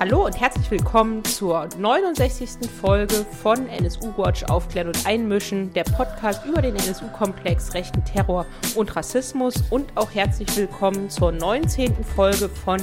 Hallo 0.00 0.24
und 0.24 0.40
herzlich 0.40 0.70
willkommen 0.70 1.22
zur 1.26 1.68
69. 1.76 2.70
Folge 2.80 3.26
von 3.42 3.68
NSU 3.68 4.16
Watch 4.16 4.44
Aufklären 4.44 4.86
und 4.86 5.06
Einmischen, 5.06 5.74
der 5.74 5.84
Podcast 5.84 6.42
über 6.46 6.62
den 6.62 6.74
NSU-Komplex, 6.74 7.74
rechten 7.74 8.02
Terror 8.06 8.46
und 8.76 8.96
Rassismus 8.96 9.62
und 9.68 9.94
auch 9.98 10.10
herzlich 10.10 10.56
willkommen 10.56 11.10
zur 11.10 11.32
19. 11.32 12.02
Folge 12.02 12.48
von 12.48 12.80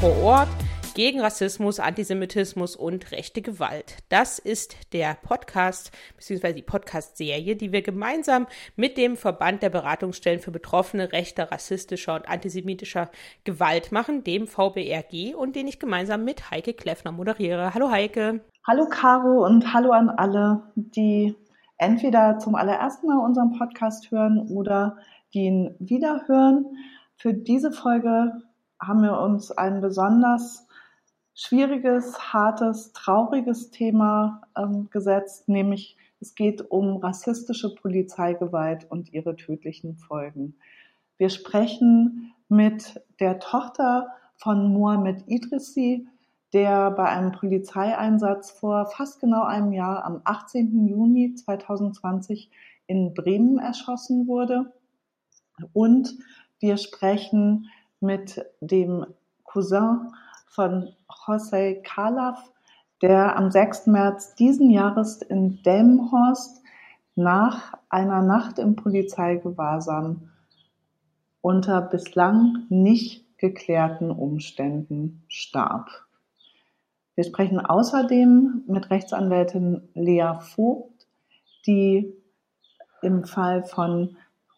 Vor 0.00 0.18
Ort 0.24 0.48
gegen 0.96 1.20
Rassismus, 1.20 1.78
Antisemitismus 1.78 2.74
und 2.74 3.12
rechte 3.12 3.42
Gewalt. 3.42 3.98
Das 4.08 4.38
ist 4.38 4.94
der 4.94 5.14
Podcast 5.22 5.92
bzw. 6.16 6.54
die 6.54 6.62
Podcast-Serie, 6.62 7.54
die 7.54 7.70
wir 7.70 7.82
gemeinsam 7.82 8.46
mit 8.76 8.96
dem 8.96 9.18
Verband 9.18 9.62
der 9.62 9.68
Beratungsstellen 9.68 10.40
für 10.40 10.52
Betroffene 10.52 11.12
rechter, 11.12 11.52
rassistischer 11.52 12.14
und 12.14 12.26
antisemitischer 12.26 13.10
Gewalt 13.44 13.92
machen, 13.92 14.24
dem 14.24 14.46
VBRG, 14.46 15.34
und 15.34 15.54
den 15.54 15.68
ich 15.68 15.78
gemeinsam 15.78 16.24
mit 16.24 16.50
Heike 16.50 16.72
Kleffner 16.72 17.12
moderiere. 17.12 17.74
Hallo 17.74 17.90
Heike. 17.90 18.40
Hallo 18.66 18.86
Caro 18.88 19.44
und 19.44 19.74
hallo 19.74 19.90
an 19.90 20.08
alle, 20.08 20.62
die 20.76 21.36
entweder 21.76 22.38
zum 22.38 22.54
allerersten 22.54 23.08
Mal 23.08 23.22
unseren 23.22 23.52
Podcast 23.58 24.10
hören 24.10 24.48
oder 24.48 24.96
die 25.34 25.40
ihn 25.40 25.76
wiederhören. 25.78 26.64
Für 27.18 27.34
diese 27.34 27.70
Folge 27.70 28.32
haben 28.80 29.02
wir 29.02 29.20
uns 29.20 29.50
ein 29.50 29.82
besonders 29.82 30.65
schwieriges, 31.36 32.32
hartes, 32.32 32.92
trauriges 32.94 33.70
Thema 33.70 34.40
ähm, 34.56 34.88
gesetzt, 34.90 35.48
nämlich 35.48 35.96
es 36.18 36.34
geht 36.34 36.70
um 36.70 36.96
rassistische 36.96 37.74
Polizeigewalt 37.74 38.90
und 38.90 39.12
ihre 39.12 39.36
tödlichen 39.36 39.96
Folgen. 39.96 40.56
Wir 41.18 41.28
sprechen 41.28 42.32
mit 42.48 43.00
der 43.20 43.38
Tochter 43.38 44.08
von 44.38 44.72
Mohamed 44.72 45.24
Idrissi, 45.26 46.08
der 46.54 46.90
bei 46.90 47.04
einem 47.04 47.32
Polizeieinsatz 47.32 48.50
vor 48.50 48.86
fast 48.86 49.20
genau 49.20 49.44
einem 49.44 49.72
Jahr 49.72 50.04
am 50.04 50.22
18. 50.24 50.88
Juni 50.88 51.34
2020 51.34 52.50
in 52.86 53.12
Bremen 53.12 53.58
erschossen 53.58 54.26
wurde. 54.26 54.72
Und 55.74 56.16
wir 56.60 56.78
sprechen 56.78 57.68
mit 58.00 58.42
dem 58.60 59.04
Cousin 59.44 60.12
von 60.56 60.94
José 61.06 61.82
Calaf, 61.82 62.50
der 63.02 63.36
am 63.36 63.50
6. 63.50 63.88
März 63.88 64.34
diesen 64.36 64.70
Jahres 64.70 65.20
in 65.20 65.62
Delmenhorst 65.62 66.62
nach 67.14 67.74
einer 67.90 68.22
Nacht 68.22 68.58
im 68.58 68.74
Polizeigewahrsam 68.74 70.30
unter 71.42 71.82
bislang 71.82 72.64
nicht 72.70 73.38
geklärten 73.38 74.10
Umständen 74.10 75.24
starb. 75.28 75.90
Wir 77.14 77.24
sprechen 77.24 77.60
außerdem 77.60 78.64
mit 78.66 78.88
Rechtsanwältin 78.90 79.90
Lea 79.92 80.38
Vogt, 80.40 81.06
die 81.66 82.14
im 83.02 83.24
Fall 83.24 83.62
von 83.62 84.16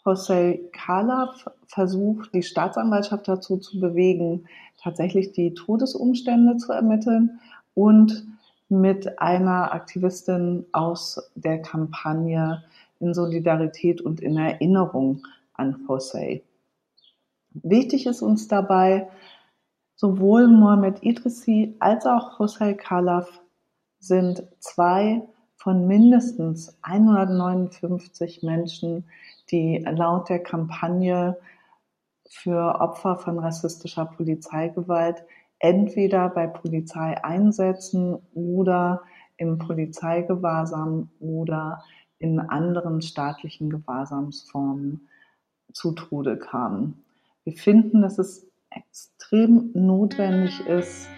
José 0.08 0.70
Calaf 0.72 1.50
versucht, 1.66 2.32
die 2.32 2.42
Staatsanwaltschaft 2.42 3.28
dazu 3.28 3.58
zu 3.58 3.78
bewegen, 3.78 4.46
tatsächlich 4.80 5.32
die 5.32 5.52
Todesumstände 5.52 6.56
zu 6.56 6.72
ermitteln 6.72 7.40
und 7.74 8.26
mit 8.70 9.18
einer 9.18 9.72
Aktivistin 9.72 10.64
aus 10.72 11.30
der 11.34 11.60
Kampagne 11.60 12.64
in 13.00 13.12
Solidarität 13.12 14.00
und 14.00 14.20
in 14.20 14.38
Erinnerung 14.38 15.26
an 15.52 15.86
José. 15.86 16.42
Wichtig 17.50 18.06
ist 18.06 18.22
uns 18.22 18.48
dabei, 18.48 19.08
sowohl 19.94 20.48
Mohamed 20.48 21.02
Idrissi 21.02 21.76
als 21.80 22.06
auch 22.06 22.38
José 22.38 22.74
Khalaf 22.74 23.40
sind 23.98 24.42
zwei 24.58 25.22
von 25.56 25.86
mindestens 25.86 26.78
159 26.82 28.42
Menschen, 28.42 29.04
die 29.50 29.78
laut 29.78 30.28
der 30.28 30.42
Kampagne 30.42 31.38
für 32.28 32.80
Opfer 32.80 33.16
von 33.16 33.38
rassistischer 33.38 34.04
Polizeigewalt 34.06 35.24
entweder 35.58 36.28
bei 36.28 36.46
Polizeieinsätzen 36.46 38.18
oder 38.34 39.02
im 39.36 39.58
Polizeigewahrsam 39.58 41.10
oder 41.20 41.82
in 42.18 42.40
anderen 42.40 43.00
staatlichen 43.02 43.70
Gewahrsamsformen 43.70 45.08
zu 45.72 45.92
Tode 45.92 46.38
kamen. 46.38 47.04
Wir 47.44 47.54
finden, 47.54 48.02
dass 48.02 48.18
es 48.18 48.46
extrem 48.70 49.70
notwendig 49.74 50.60
ist, 50.66 51.08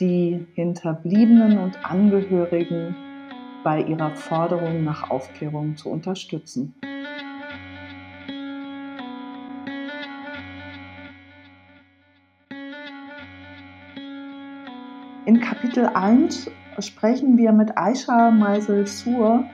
die 0.00 0.46
Hinterbliebenen 0.54 1.58
und 1.58 1.84
Angehörigen 1.84 2.94
bei 3.64 3.82
ihrer 3.82 4.14
Forderung 4.14 4.84
nach 4.84 5.10
Aufklärung 5.10 5.76
zu 5.76 5.90
unterstützen. 5.90 6.74
Kapitel 15.78 15.94
1 15.94 16.50
sprechen 16.80 17.38
wir 17.38 17.52
mit 17.52 17.78
Aisha 17.78 18.32
Meisel-Sur. 18.32 19.44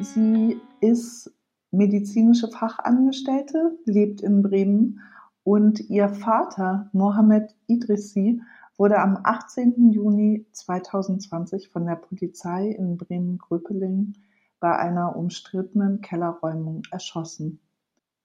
Sie 0.00 0.60
ist 0.80 1.32
medizinische 1.70 2.48
Fachangestellte, 2.48 3.78
lebt 3.84 4.20
in 4.20 4.42
Bremen 4.42 4.98
und 5.44 5.78
ihr 5.88 6.08
Vater 6.08 6.90
Mohamed 6.92 7.54
Idrissi 7.68 8.42
wurde 8.76 8.98
am 8.98 9.20
18. 9.22 9.92
Juni 9.92 10.46
2020 10.50 11.68
von 11.68 11.86
der 11.86 11.94
Polizei 11.94 12.70
in 12.70 12.96
Bremen-Gröpeling 12.96 14.14
bei 14.58 14.76
einer 14.76 15.14
umstrittenen 15.14 16.00
Kellerräumung 16.00 16.82
erschossen. 16.90 17.60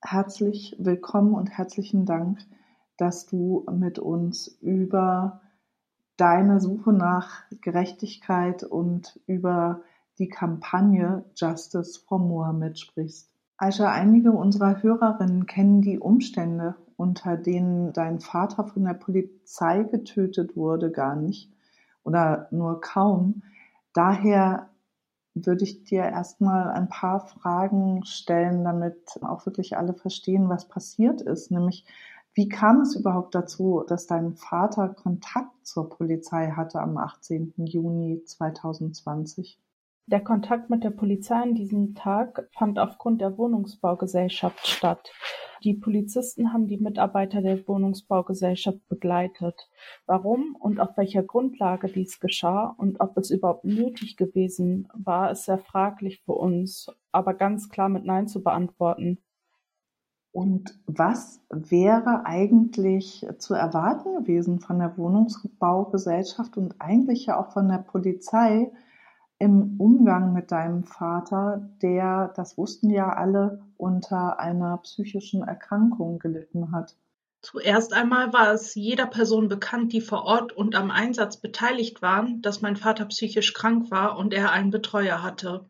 Herzlich 0.01 0.75
willkommen 0.79 1.35
und 1.35 1.51
herzlichen 1.51 2.07
Dank, 2.07 2.39
dass 2.97 3.27
du 3.27 3.63
mit 3.71 3.99
uns 3.99 4.47
über 4.59 5.42
deine 6.23 6.61
Suche 6.61 6.93
nach 6.93 7.43
Gerechtigkeit 7.59 8.63
und 8.63 9.19
über 9.27 9.81
die 10.19 10.29
Kampagne 10.29 11.25
Justice 11.35 11.99
for 11.99 12.17
Mohammed 12.17 12.79
sprichst. 12.79 13.29
Aisha, 13.57 13.91
einige 13.91 14.31
unserer 14.31 14.81
Hörerinnen 14.81 15.47
kennen 15.47 15.81
die 15.81 15.99
Umstände, 15.99 16.75
unter 16.95 17.35
denen 17.35 17.91
dein 17.91 18.21
Vater 18.21 18.63
von 18.63 18.85
der 18.85 18.93
Polizei 18.93 19.83
getötet 19.83 20.55
wurde, 20.55 20.91
gar 20.91 21.17
nicht 21.17 21.51
oder 22.05 22.47
nur 22.51 22.79
kaum. 22.79 23.43
Daher 23.93 24.69
würde 25.33 25.65
ich 25.65 25.83
dir 25.83 26.03
erstmal 26.03 26.71
ein 26.71 26.87
paar 26.87 27.19
Fragen 27.19 28.05
stellen, 28.05 28.63
damit 28.63 29.19
auch 29.23 29.45
wirklich 29.45 29.75
alle 29.75 29.93
verstehen, 29.93 30.47
was 30.47 30.69
passiert 30.69 31.21
ist. 31.21 31.51
Nämlich, 31.51 31.85
wie 32.35 32.49
kam 32.49 32.81
es 32.81 32.95
überhaupt 32.95 33.35
dazu, 33.35 33.83
dass 33.87 34.07
dein 34.07 34.35
Vater 34.35 34.89
Kontakt 34.89 35.65
zur 35.65 35.89
Polizei 35.89 36.51
hatte 36.51 36.79
am 36.79 36.97
18. 36.97 37.53
Juni 37.57 38.23
2020? 38.25 39.59
Der 40.07 40.21
Kontakt 40.21 40.69
mit 40.69 40.83
der 40.83 40.89
Polizei 40.89 41.35
an 41.35 41.53
diesem 41.53 41.95
Tag 41.95 42.49
fand 42.57 42.79
aufgrund 42.79 43.21
der 43.21 43.37
Wohnungsbaugesellschaft 43.37 44.67
statt. 44.67 45.11
Die 45.63 45.75
Polizisten 45.75 46.51
haben 46.51 46.67
die 46.67 46.77
Mitarbeiter 46.77 47.41
der 47.41 47.65
Wohnungsbaugesellschaft 47.67 48.85
begleitet. 48.89 49.69
Warum 50.05 50.57
und 50.59 50.81
auf 50.81 50.97
welcher 50.97 51.23
Grundlage 51.23 51.87
dies 51.87 52.19
geschah 52.19 52.75
und 52.77 52.99
ob 52.99 53.15
es 53.17 53.29
überhaupt 53.29 53.63
nötig 53.63 54.17
gewesen 54.17 54.89
war, 54.93 55.31
ist 55.31 55.45
sehr 55.45 55.59
fraglich 55.59 56.21
für 56.25 56.33
uns, 56.33 56.87
aber 57.13 57.33
ganz 57.33 57.69
klar 57.69 57.87
mit 57.87 58.03
Nein 58.03 58.27
zu 58.27 58.43
beantworten. 58.43 59.19
Und 60.33 60.79
was 60.87 61.41
wäre 61.51 62.25
eigentlich 62.25 63.25
zu 63.37 63.53
erwarten 63.53 64.15
gewesen 64.15 64.59
von 64.59 64.79
der 64.79 64.97
Wohnungsbaugesellschaft 64.97 66.57
und 66.57 66.81
eigentlich 66.81 67.27
ja 67.27 67.39
auch 67.39 67.53
von 67.53 67.69
der 67.69 67.77
Polizei 67.77 68.71
im 69.37 69.75
Umgang 69.79 70.33
mit 70.33 70.51
deinem 70.51 70.85
Vater, 70.85 71.69
der, 71.83 72.33
das 72.35 72.57
wussten 72.57 72.89
ja 72.89 73.09
alle, 73.09 73.61
unter 73.77 74.39
einer 74.39 74.77
psychischen 74.77 75.43
Erkrankung 75.43 76.17
gelitten 76.17 76.71
hat? 76.71 76.97
Zuerst 77.41 77.93
einmal 77.93 78.33
war 78.33 78.53
es 78.53 78.73
jeder 78.73 79.05
Person 79.05 79.49
bekannt, 79.49 79.93
die 79.93 80.01
vor 80.01 80.23
Ort 80.23 80.51
und 80.51 80.75
am 80.75 80.89
Einsatz 80.89 81.37
beteiligt 81.37 82.01
waren, 82.01 82.41
dass 82.41 82.61
mein 82.61 82.77
Vater 82.77 83.05
psychisch 83.05 83.53
krank 83.53 83.91
war 83.91 84.17
und 84.17 84.33
er 84.33 84.51
einen 84.51 84.71
Betreuer 84.71 85.21
hatte. 85.21 85.69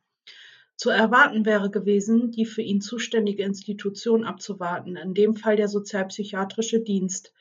Zu 0.76 0.90
erwarten 0.90 1.46
wäre 1.46 1.70
gewesen, 1.70 2.32
die 2.32 2.46
für 2.46 2.62
ihn 2.62 2.82
zuständige 2.82 3.44
Institution 3.44 4.24
abzuwarten, 4.24 4.96
in 4.96 5.14
dem 5.14 5.36
Fall 5.36 5.56
der 5.56 5.68
Sozialpsychiatrische 5.68 6.82
Dienst. 6.82 7.34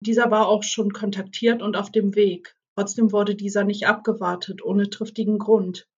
Dieser 0.00 0.30
war 0.30 0.48
auch 0.48 0.62
schon 0.62 0.92
kontaktiert 0.92 1.62
und 1.62 1.76
auf 1.76 1.90
dem 1.90 2.14
Weg. 2.14 2.56
Trotzdem 2.74 3.12
wurde 3.12 3.34
dieser 3.34 3.64
nicht 3.64 3.86
abgewartet, 3.86 4.64
ohne 4.64 4.88
triftigen 4.88 5.38
Grund. 5.38 5.88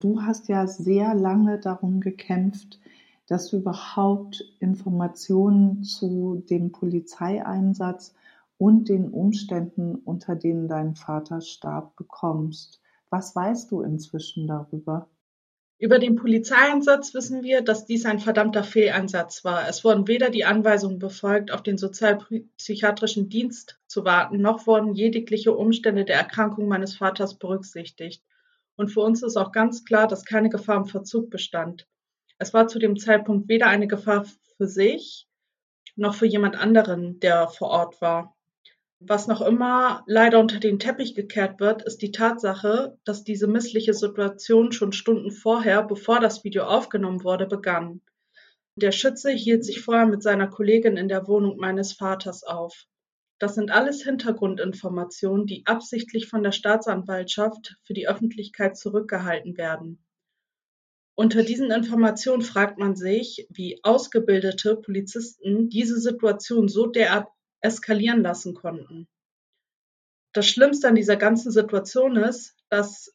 Du 0.00 0.22
hast 0.22 0.48
ja 0.48 0.66
sehr 0.66 1.14
lange 1.14 1.60
darum 1.60 2.00
gekämpft, 2.00 2.80
dass 3.26 3.50
du 3.50 3.58
überhaupt 3.58 4.42
Informationen 4.58 5.84
zu 5.84 6.42
dem 6.48 6.72
Polizeieinsatz 6.72 8.14
und 8.56 8.88
den 8.88 9.10
Umständen, 9.10 9.94
unter 9.94 10.36
denen 10.36 10.68
dein 10.68 10.96
Vater 10.96 11.40
starb, 11.40 11.96
bekommst. 11.96 12.80
Was 13.10 13.36
weißt 13.36 13.70
du 13.70 13.82
inzwischen 13.82 14.46
darüber? 14.46 15.08
Über 15.80 15.98
den 15.98 16.14
Polizeieinsatz 16.14 17.14
wissen 17.14 17.42
wir, 17.42 17.62
dass 17.62 17.86
dies 17.86 18.04
ein 18.04 18.18
verdammter 18.18 18.64
Fehleinsatz 18.64 19.44
war. 19.44 19.66
Es 19.66 19.82
wurden 19.82 20.06
weder 20.08 20.28
die 20.28 20.44
Anweisungen 20.44 20.98
befolgt, 20.98 21.50
auf 21.50 21.62
den 21.62 21.78
sozialpsychiatrischen 21.78 23.30
Dienst 23.30 23.80
zu 23.86 24.04
warten, 24.04 24.42
noch 24.42 24.66
wurden 24.66 24.92
jegliche 24.92 25.56
Umstände 25.56 26.04
der 26.04 26.16
Erkrankung 26.16 26.68
meines 26.68 26.98
Vaters 26.98 27.38
berücksichtigt. 27.38 28.22
Und 28.76 28.90
für 28.90 29.00
uns 29.00 29.22
ist 29.22 29.38
auch 29.38 29.52
ganz 29.52 29.86
klar, 29.86 30.06
dass 30.06 30.26
keine 30.26 30.50
Gefahr 30.50 30.76
im 30.76 30.84
Verzug 30.84 31.30
bestand. 31.30 31.88
Es 32.36 32.52
war 32.52 32.68
zu 32.68 32.78
dem 32.78 32.98
Zeitpunkt 32.98 33.48
weder 33.48 33.68
eine 33.68 33.88
Gefahr 33.88 34.26
für 34.58 34.68
sich 34.68 35.26
noch 35.96 36.14
für 36.14 36.26
jemand 36.26 36.56
anderen, 36.56 37.20
der 37.20 37.48
vor 37.48 37.68
Ort 37.68 38.02
war. 38.02 38.36
Was 39.02 39.26
noch 39.26 39.40
immer 39.40 40.04
leider 40.06 40.38
unter 40.38 40.60
den 40.60 40.78
Teppich 40.78 41.14
gekehrt 41.14 41.58
wird, 41.58 41.82
ist 41.82 42.02
die 42.02 42.12
Tatsache, 42.12 42.98
dass 43.04 43.24
diese 43.24 43.46
missliche 43.46 43.94
Situation 43.94 44.72
schon 44.72 44.92
Stunden 44.92 45.30
vorher, 45.30 45.82
bevor 45.82 46.20
das 46.20 46.44
Video 46.44 46.64
aufgenommen 46.64 47.24
wurde, 47.24 47.46
begann. 47.46 48.02
Der 48.76 48.92
Schütze 48.92 49.30
hielt 49.30 49.64
sich 49.64 49.80
vorher 49.80 50.04
mit 50.04 50.22
seiner 50.22 50.48
Kollegin 50.48 50.98
in 50.98 51.08
der 51.08 51.26
Wohnung 51.26 51.56
meines 51.56 51.94
Vaters 51.94 52.44
auf. 52.44 52.84
Das 53.38 53.54
sind 53.54 53.70
alles 53.70 54.02
Hintergrundinformationen, 54.02 55.46
die 55.46 55.62
absichtlich 55.64 56.28
von 56.28 56.42
der 56.42 56.52
Staatsanwaltschaft 56.52 57.76
für 57.84 57.94
die 57.94 58.06
Öffentlichkeit 58.06 58.76
zurückgehalten 58.76 59.56
werden. 59.56 60.04
Unter 61.14 61.42
diesen 61.42 61.70
Informationen 61.70 62.42
fragt 62.42 62.78
man 62.78 62.96
sich, 62.96 63.46
wie 63.48 63.80
ausgebildete 63.82 64.76
Polizisten 64.76 65.70
diese 65.70 65.98
Situation 65.98 66.68
so 66.68 66.86
derart 66.86 67.28
eskalieren 67.60 68.22
lassen 68.22 68.54
konnten. 68.54 69.08
Das 70.32 70.46
Schlimmste 70.46 70.88
an 70.88 70.94
dieser 70.94 71.16
ganzen 71.16 71.50
Situation 71.50 72.16
ist, 72.16 72.56
dass 72.68 73.14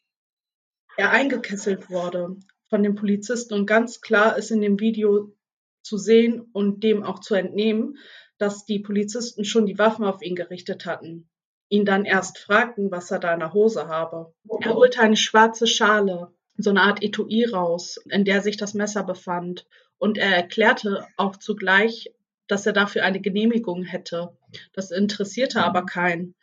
er 0.97 1.11
eingekesselt 1.11 1.89
wurde 1.89 2.37
von 2.69 2.83
den 2.83 2.95
Polizisten 2.95 3.53
und 3.53 3.65
ganz 3.65 4.01
klar 4.01 4.37
ist 4.37 4.51
in 4.51 4.61
dem 4.61 4.79
Video 4.79 5.33
zu 5.81 5.97
sehen 5.97 6.41
und 6.51 6.83
dem 6.83 7.03
auch 7.03 7.19
zu 7.19 7.35
entnehmen, 7.35 7.97
dass 8.37 8.65
die 8.65 8.79
Polizisten 8.79 9.45
schon 9.45 9.65
die 9.65 9.77
Waffen 9.77 10.03
auf 10.03 10.21
ihn 10.21 10.35
gerichtet 10.35 10.85
hatten, 10.85 11.29
ihn 11.69 11.85
dann 11.85 12.05
erst 12.05 12.39
fragten, 12.39 12.91
was 12.91 13.11
er 13.11 13.19
da 13.19 13.33
in 13.33 13.39
der 13.39 13.53
Hose 13.53 13.87
habe. 13.87 14.33
Er 14.61 14.73
holte 14.73 14.99
eine 14.99 15.15
schwarze 15.15 15.67
Schale, 15.67 16.33
so 16.57 16.69
eine 16.69 16.81
Art 16.81 17.03
Etui 17.03 17.45
raus, 17.45 17.97
in 18.09 18.25
der 18.25 18.41
sich 18.41 18.57
das 18.57 18.73
Messer 18.73 19.03
befand 19.03 19.65
und 19.97 20.17
er 20.17 20.35
erklärte 20.35 21.07
auch 21.17 21.37
zugleich, 21.37 22.11
dass 22.47 22.65
er 22.65 22.73
dafür 22.73 23.03
eine 23.03 23.21
Genehmigung 23.21 23.83
hätte. 23.83 24.37
Das 24.73 24.91
interessierte 24.91 25.63
aber 25.63 25.85
keinen, 25.85 26.35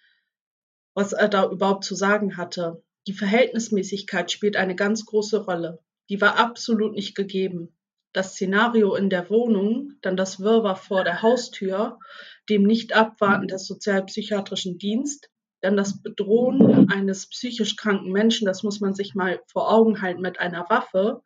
was 0.95 1.13
er 1.13 1.29
da 1.29 1.49
überhaupt 1.49 1.85
zu 1.85 1.95
sagen 1.95 2.37
hatte. 2.37 2.83
Die 3.07 3.13
Verhältnismäßigkeit 3.13 4.31
spielt 4.31 4.57
eine 4.57 4.77
ganz 4.77 5.07
große 5.07 5.45
Rolle. 5.45 5.81
Die 6.09 6.21
war 6.21 6.39
absolut 6.39 6.93
nicht 6.93 7.15
gegeben. 7.15 7.75
Das 8.13 8.33
Szenario 8.33 8.95
in 8.95 9.09
der 9.09 9.31
Wohnung, 9.31 9.95
dann 10.03 10.17
das 10.17 10.41
Wirrwarr 10.41 10.77
vor 10.77 11.03
der 11.03 11.23
Haustür, 11.23 11.99
dem 12.49 12.65
Nicht-Abwarten 12.65 13.49
des 13.49 13.67
sozialpsychiatrischen 13.67 14.79
Dienst, 14.79 15.31
dann 15.63 15.77
das 15.77 16.03
Bedrohen 16.03 16.91
eines 16.91 17.29
psychisch 17.29 17.77
kranken 17.77 18.13
Menschen, 18.13 18.47
das 18.47 18.63
muss 18.63 18.81
man 18.81 18.95
sich 18.95 19.15
mal 19.15 19.41
vor 19.47 19.73
Augen 19.73 20.03
halten 20.03 20.21
mit 20.21 20.41
einer 20.41 20.69
Waffe, 20.69 21.23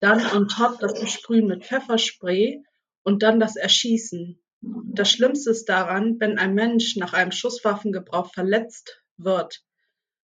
dann 0.00 0.24
on 0.34 0.48
top 0.48 0.78
das 0.78 1.00
Besprühen 1.00 1.46
mit 1.46 1.64
Pfefferspray 1.64 2.62
und 3.02 3.22
dann 3.22 3.40
das 3.40 3.56
Erschießen. 3.56 4.38
Das 4.60 5.10
Schlimmste 5.10 5.50
ist 5.50 5.68
daran, 5.68 6.20
wenn 6.20 6.38
ein 6.38 6.54
Mensch 6.54 6.96
nach 6.96 7.12
einem 7.12 7.32
Schusswaffengebrauch 7.32 8.32
verletzt 8.32 9.02
wird, 9.16 9.64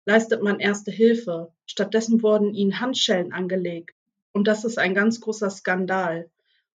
leistet 0.06 0.42
man 0.42 0.60
erste 0.60 0.92
Hilfe. 0.92 1.54
Stattdessen 1.66 2.24
wurden 2.24 2.54
ihnen 2.54 2.80
Handschellen 2.80 3.32
angelegt. 3.32 3.96
Und 4.32 4.48
das 4.48 4.66
ist 4.66 4.80
ein 4.80 4.96
ganz 4.96 5.22
großer 5.22 5.50
Skandal. 5.50 6.30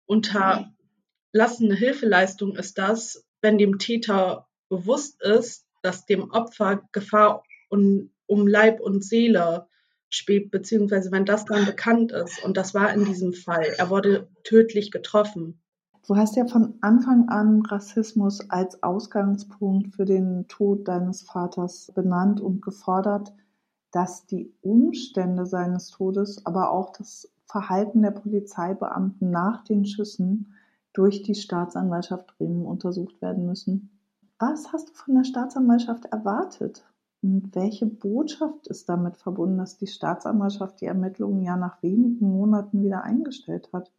Unterlassene 0.06 1.74
Hilfeleistung 1.74 2.56
ist 2.56 2.78
das, 2.78 3.24
wenn 3.40 3.58
dem 3.58 3.78
Täter 3.78 4.48
bewusst 4.68 5.20
ist, 5.22 5.66
dass 5.82 6.06
dem 6.06 6.30
Opfer 6.30 6.88
Gefahr 6.92 7.42
um, 7.68 8.10
um 8.26 8.46
Leib 8.46 8.80
und 8.80 9.04
Seele 9.04 9.68
schwebt, 10.10 10.50
beziehungsweise 10.50 11.10
wenn 11.12 11.24
das 11.24 11.44
dann 11.44 11.66
bekannt 11.66 12.12
ist. 12.12 12.42
Und 12.42 12.56
das 12.56 12.74
war 12.74 12.92
in 12.92 13.04
diesem 13.04 13.32
Fall. 13.32 13.74
Er 13.76 13.90
wurde 13.90 14.28
tödlich 14.44 14.90
getroffen. 14.90 15.60
Du 16.08 16.16
hast 16.16 16.36
ja 16.36 16.46
von 16.46 16.72
Anfang 16.80 17.28
an 17.28 17.60
Rassismus 17.66 18.48
als 18.48 18.82
Ausgangspunkt 18.82 19.94
für 19.94 20.06
den 20.06 20.48
Tod 20.48 20.88
deines 20.88 21.20
Vaters 21.20 21.92
benannt 21.94 22.40
und 22.40 22.62
gefordert, 22.62 23.34
dass 23.90 24.24
die 24.24 24.50
Umstände 24.62 25.44
seines 25.44 25.90
Todes, 25.90 26.46
aber 26.46 26.70
auch 26.70 26.96
das 26.96 27.30
Verhalten 27.44 28.00
der 28.00 28.12
Polizeibeamten 28.12 29.30
nach 29.30 29.64
den 29.64 29.84
Schüssen 29.84 30.54
durch 30.94 31.24
die 31.24 31.34
Staatsanwaltschaft 31.34 32.38
Bremen 32.38 32.64
untersucht 32.64 33.20
werden 33.20 33.44
müssen. 33.44 33.90
Was 34.38 34.72
hast 34.72 34.88
du 34.88 34.94
von 34.94 35.14
der 35.14 35.24
Staatsanwaltschaft 35.24 36.06
erwartet? 36.06 36.86
Und 37.20 37.54
welche 37.54 37.84
Botschaft 37.84 38.66
ist 38.68 38.88
damit 38.88 39.18
verbunden, 39.18 39.58
dass 39.58 39.76
die 39.76 39.86
Staatsanwaltschaft 39.86 40.80
die 40.80 40.86
Ermittlungen 40.86 41.42
ja 41.42 41.58
nach 41.58 41.82
wenigen 41.82 42.30
Monaten 42.30 42.82
wieder 42.82 43.02
eingestellt 43.02 43.68
hat? 43.74 43.92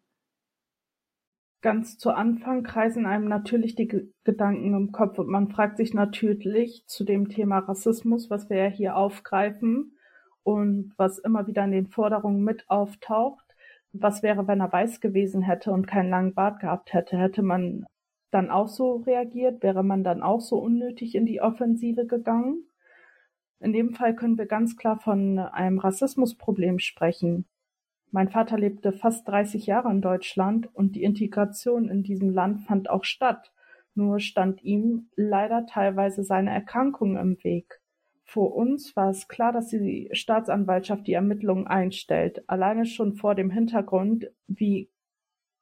Ganz 1.61 1.97
zu 1.97 2.11
Anfang 2.11 2.63
kreisen 2.63 3.06
einem 3.06 3.27
natürlich 3.27 3.75
die 3.75 4.13
Gedanken 4.23 4.73
im 4.73 4.94
Kopf 4.94 5.19
und 5.19 5.27
man 5.27 5.50
fragt 5.50 5.75
sich 5.75 5.94
natürlich 5.94 6.85
zu 6.88 7.03
dem 7.03 7.27
Thema 7.27 7.59
Rassismus, 7.59 8.29
was 8.29 8.50
wir 8.50 8.57
ja 8.57 8.67
hier 8.67 8.95
aufgreifen 8.95 9.97
und 10.44 10.94
was 10.95 11.19
immer 11.19 11.47
wieder 11.47 11.65
in 11.65 11.71
den 11.71 11.88
Forderungen 11.88 12.45
mit 12.45 12.69
auftaucht. 12.69 13.44
Was 13.91 14.23
wäre, 14.23 14.47
wenn 14.47 14.61
er 14.61 14.71
weiß 14.71 15.01
gewesen 15.01 15.41
hätte 15.41 15.71
und 15.71 15.85
keinen 15.85 16.09
langen 16.09 16.33
Bart 16.33 16.61
gehabt 16.61 16.94
hätte? 16.94 17.17
Hätte 17.17 17.41
man 17.41 17.85
dann 18.31 18.50
auch 18.51 18.69
so 18.69 18.97
reagiert? 18.97 19.62
Wäre 19.62 19.83
man 19.83 20.05
dann 20.05 20.21
auch 20.21 20.39
so 20.39 20.59
unnötig 20.59 21.13
in 21.13 21.25
die 21.25 21.41
Offensive 21.41 22.05
gegangen? 22.05 22.63
In 23.59 23.73
dem 23.73 23.94
Fall 23.94 24.15
können 24.15 24.38
wir 24.38 24.45
ganz 24.45 24.77
klar 24.77 24.97
von 24.97 25.39
einem 25.39 25.79
Rassismusproblem 25.79 26.79
sprechen. 26.79 27.49
Mein 28.11 28.29
Vater 28.29 28.57
lebte 28.57 28.91
fast 28.91 29.27
30 29.27 29.67
Jahre 29.67 29.91
in 29.91 30.01
Deutschland 30.01 30.69
und 30.73 30.95
die 30.95 31.03
Integration 31.03 31.89
in 31.89 32.01
diesem 32.01 32.31
Land 32.31 32.62
fand 32.62 32.89
auch 32.89 33.03
statt, 33.03 33.51
nur 33.93 34.19
stand 34.19 34.63
ihm 34.63 35.10
leider 35.15 35.65
teilweise 35.67 36.24
seine 36.24 36.51
Erkrankung 36.51 37.17
im 37.17 37.38
Weg. 37.43 37.81
Für 38.24 38.41
uns 38.41 38.95
war 38.95 39.10
es 39.10 39.27
klar, 39.27 39.51
dass 39.51 39.69
die 39.69 40.10
Staatsanwaltschaft 40.12 41.07
die 41.07 41.13
Ermittlungen 41.13 41.67
einstellt, 41.67 42.43
alleine 42.48 42.86
schon 42.86 43.13
vor 43.13 43.36
dem 43.36 43.50
Hintergrund, 43.50 44.27
wie 44.48 44.89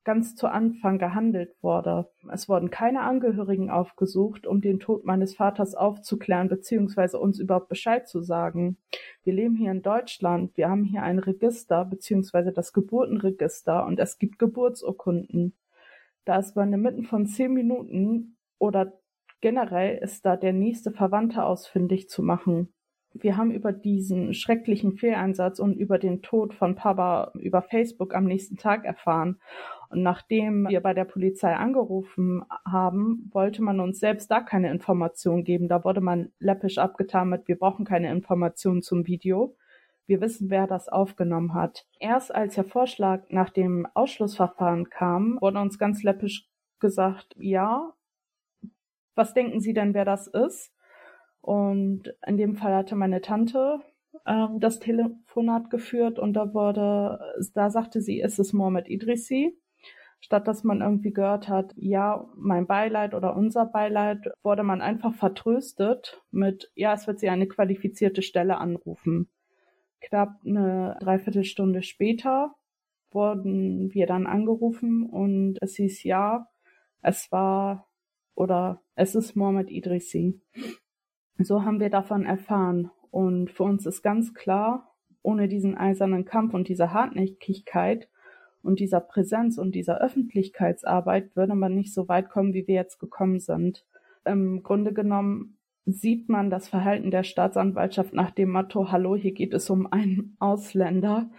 ganz 0.07 0.37
zu 0.37 0.47
Anfang 0.47 0.99
gehandelt 0.99 1.53
wurde. 1.61 2.07
Es 2.31 2.47
wurden 2.47 2.69
keine 2.69 3.01
Angehörigen 3.01 3.69
aufgesucht, 3.69 4.47
um 4.47 4.61
den 4.61 4.79
Tod 4.79 5.03
meines 5.03 5.35
Vaters 5.35 5.75
aufzuklären 5.75 6.47
bzw. 6.47 7.17
uns 7.17 7.39
überhaupt 7.39 7.67
Bescheid 7.67 8.07
zu 8.07 8.21
sagen. 8.21 8.77
Wir 9.23 9.33
leben 9.33 9.57
hier 9.57 9.69
in 9.69 9.81
Deutschland, 9.81 10.55
wir 10.55 10.69
haben 10.69 10.85
hier 10.85 11.03
ein 11.03 11.19
Register 11.19 11.83
bzw. 11.83 12.53
das 12.53 12.71
Geburtenregister 12.71 13.85
und 13.85 13.99
es 13.99 14.17
gibt 14.17 14.39
Geburtsurkunden. 14.39 15.57
Da 16.23 16.37
ist 16.37 16.55
man 16.55 16.71
inmitten 16.71 17.03
von 17.03 17.25
zehn 17.25 17.51
Minuten 17.51 18.37
oder 18.59 18.93
generell 19.41 19.97
ist 19.97 20.25
da 20.25 20.37
der 20.37 20.53
nächste 20.53 20.91
Verwandte 20.91 21.43
ausfindig 21.43 22.07
zu 22.07 22.23
machen. 22.23 22.73
Wir 23.13 23.35
haben 23.35 23.51
über 23.51 23.73
diesen 23.73 24.33
schrecklichen 24.33 24.93
Fehleinsatz 24.93 25.59
und 25.59 25.73
über 25.73 25.97
den 25.97 26.21
Tod 26.21 26.53
von 26.53 26.75
Papa 26.75 27.33
über 27.35 27.61
Facebook 27.61 28.15
am 28.15 28.23
nächsten 28.25 28.55
Tag 28.55 28.85
erfahren. 28.85 29.39
Und 29.89 30.03
nachdem 30.03 30.67
wir 30.67 30.81
bei 30.81 30.93
der 30.93 31.05
Polizei 31.05 31.55
angerufen 31.55 32.43
haben, 32.65 33.29
wollte 33.31 33.61
man 33.61 33.79
uns 33.79 33.99
selbst 33.99 34.29
da 34.29 34.41
keine 34.41 34.71
Informationen 34.71 35.43
geben. 35.43 35.67
Da 35.67 35.83
wurde 35.83 36.01
man 36.01 36.31
läppisch 36.39 36.77
abgetan 36.77 37.29
mit, 37.29 37.47
wir 37.47 37.57
brauchen 37.57 37.85
keine 37.85 38.11
Informationen 38.11 38.81
zum 38.81 39.07
Video. 39.07 39.55
Wir 40.05 40.21
wissen, 40.21 40.49
wer 40.49 40.67
das 40.67 40.87
aufgenommen 40.87 41.53
hat. 41.53 41.85
Erst 41.99 42.33
als 42.33 42.55
der 42.55 42.63
Vorschlag 42.63 43.23
nach 43.29 43.49
dem 43.49 43.87
Ausschlussverfahren 43.93 44.89
kam, 44.89 45.37
wurde 45.41 45.59
uns 45.59 45.77
ganz 45.77 46.03
läppisch 46.03 46.49
gesagt, 46.79 47.35
ja, 47.37 47.93
was 49.15 49.33
denken 49.33 49.59
Sie 49.59 49.73
denn, 49.73 49.93
wer 49.93 50.05
das 50.05 50.27
ist? 50.27 50.73
Und 51.41 52.13
in 52.25 52.37
dem 52.37 52.55
Fall 52.55 52.75
hatte 52.75 52.95
meine 52.95 53.21
Tante 53.21 53.79
äh, 54.25 54.47
das 54.59 54.79
Telefonat 54.79 55.69
geführt 55.69 56.19
und 56.19 56.33
da 56.33 56.53
wurde, 56.53 57.19
da 57.53 57.69
sagte 57.69 58.01
sie, 58.01 58.19
ist 58.19 58.39
es 58.39 58.53
Mohamed 58.53 58.89
Idrissi? 58.89 59.57
Statt 60.19 60.47
dass 60.47 60.63
man 60.63 60.81
irgendwie 60.81 61.11
gehört 61.11 61.47
hat, 61.47 61.73
ja, 61.75 62.27
mein 62.35 62.67
Beileid 62.67 63.13
oder 63.13 63.35
unser 63.35 63.65
Beileid, 63.65 64.29
wurde 64.43 64.63
man 64.63 64.81
einfach 64.81 65.13
vertröstet 65.13 66.21
mit, 66.31 66.71
ja, 66.75 66.93
es 66.93 67.07
wird 67.07 67.19
sie 67.19 67.29
eine 67.29 67.47
qualifizierte 67.47 68.21
Stelle 68.21 68.57
anrufen. 68.57 69.29
Knapp 70.01 70.39
eine 70.45 70.97
Dreiviertelstunde 70.99 71.83
später 71.83 72.55
wurden 73.11 73.93
wir 73.93 74.05
dann 74.05 74.27
angerufen 74.27 75.03
und 75.09 75.57
es 75.61 75.75
hieß 75.75 76.03
ja, 76.03 76.47
es 77.01 77.31
war 77.31 77.87
oder 78.35 78.81
es 78.95 79.15
ist 79.15 79.35
Mohammed 79.35 79.71
Idrissi. 79.71 80.41
So 81.39 81.63
haben 81.63 81.79
wir 81.79 81.89
davon 81.89 82.25
erfahren. 82.25 82.91
Und 83.11 83.51
für 83.51 83.63
uns 83.63 83.85
ist 83.85 84.01
ganz 84.01 84.33
klar, 84.33 84.95
ohne 85.21 85.47
diesen 85.47 85.75
eisernen 85.75 86.25
Kampf 86.25 86.53
und 86.53 86.67
diese 86.67 86.93
Hartnäckigkeit 86.93 88.09
und 88.67 88.79
dieser 88.79 88.99
Präsenz 88.99 89.57
und 89.57 89.73
dieser 89.73 89.99
Öffentlichkeitsarbeit 89.99 91.35
würde 91.35 91.55
man 91.55 91.73
nicht 91.73 91.93
so 91.93 92.07
weit 92.07 92.29
kommen, 92.29 92.53
wie 92.53 92.67
wir 92.67 92.75
jetzt 92.75 92.99
gekommen 92.99 93.39
sind. 93.39 93.85
Im 94.25 94.61
Grunde 94.61 94.93
genommen 94.93 95.57
sieht 95.85 96.27
man 96.27 96.49
das 96.49 96.67
Verhalten 96.67 97.09
der 97.09 97.23
Staatsanwaltschaft 97.23 98.13
nach 98.13 98.31
dem 98.31 98.51
Motto, 98.51 98.91
hallo, 98.91 99.15
hier 99.15 99.31
geht 99.31 99.53
es 99.53 99.69
um 99.69 99.91
einen 99.91 100.35
Ausländer 100.39 101.29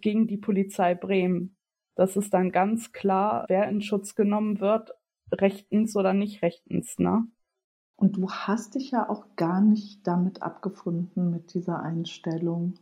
gegen 0.00 0.26
die 0.26 0.38
Polizei 0.38 0.94
Bremen. 0.94 1.56
Das 1.94 2.16
ist 2.16 2.32
dann 2.32 2.50
ganz 2.50 2.92
klar, 2.92 3.44
wer 3.48 3.68
in 3.68 3.82
Schutz 3.82 4.14
genommen 4.14 4.60
wird, 4.60 4.92
rechtens 5.30 5.94
oder 5.94 6.14
nicht 6.14 6.42
rechtens, 6.42 6.98
ne? 6.98 7.26
Und 7.96 8.16
du 8.16 8.30
hast 8.30 8.74
dich 8.74 8.90
ja 8.90 9.08
auch 9.08 9.36
gar 9.36 9.60
nicht 9.60 10.06
damit 10.06 10.42
abgefunden 10.42 11.30
mit 11.30 11.54
dieser 11.54 11.82
Einstellung. 11.82 12.74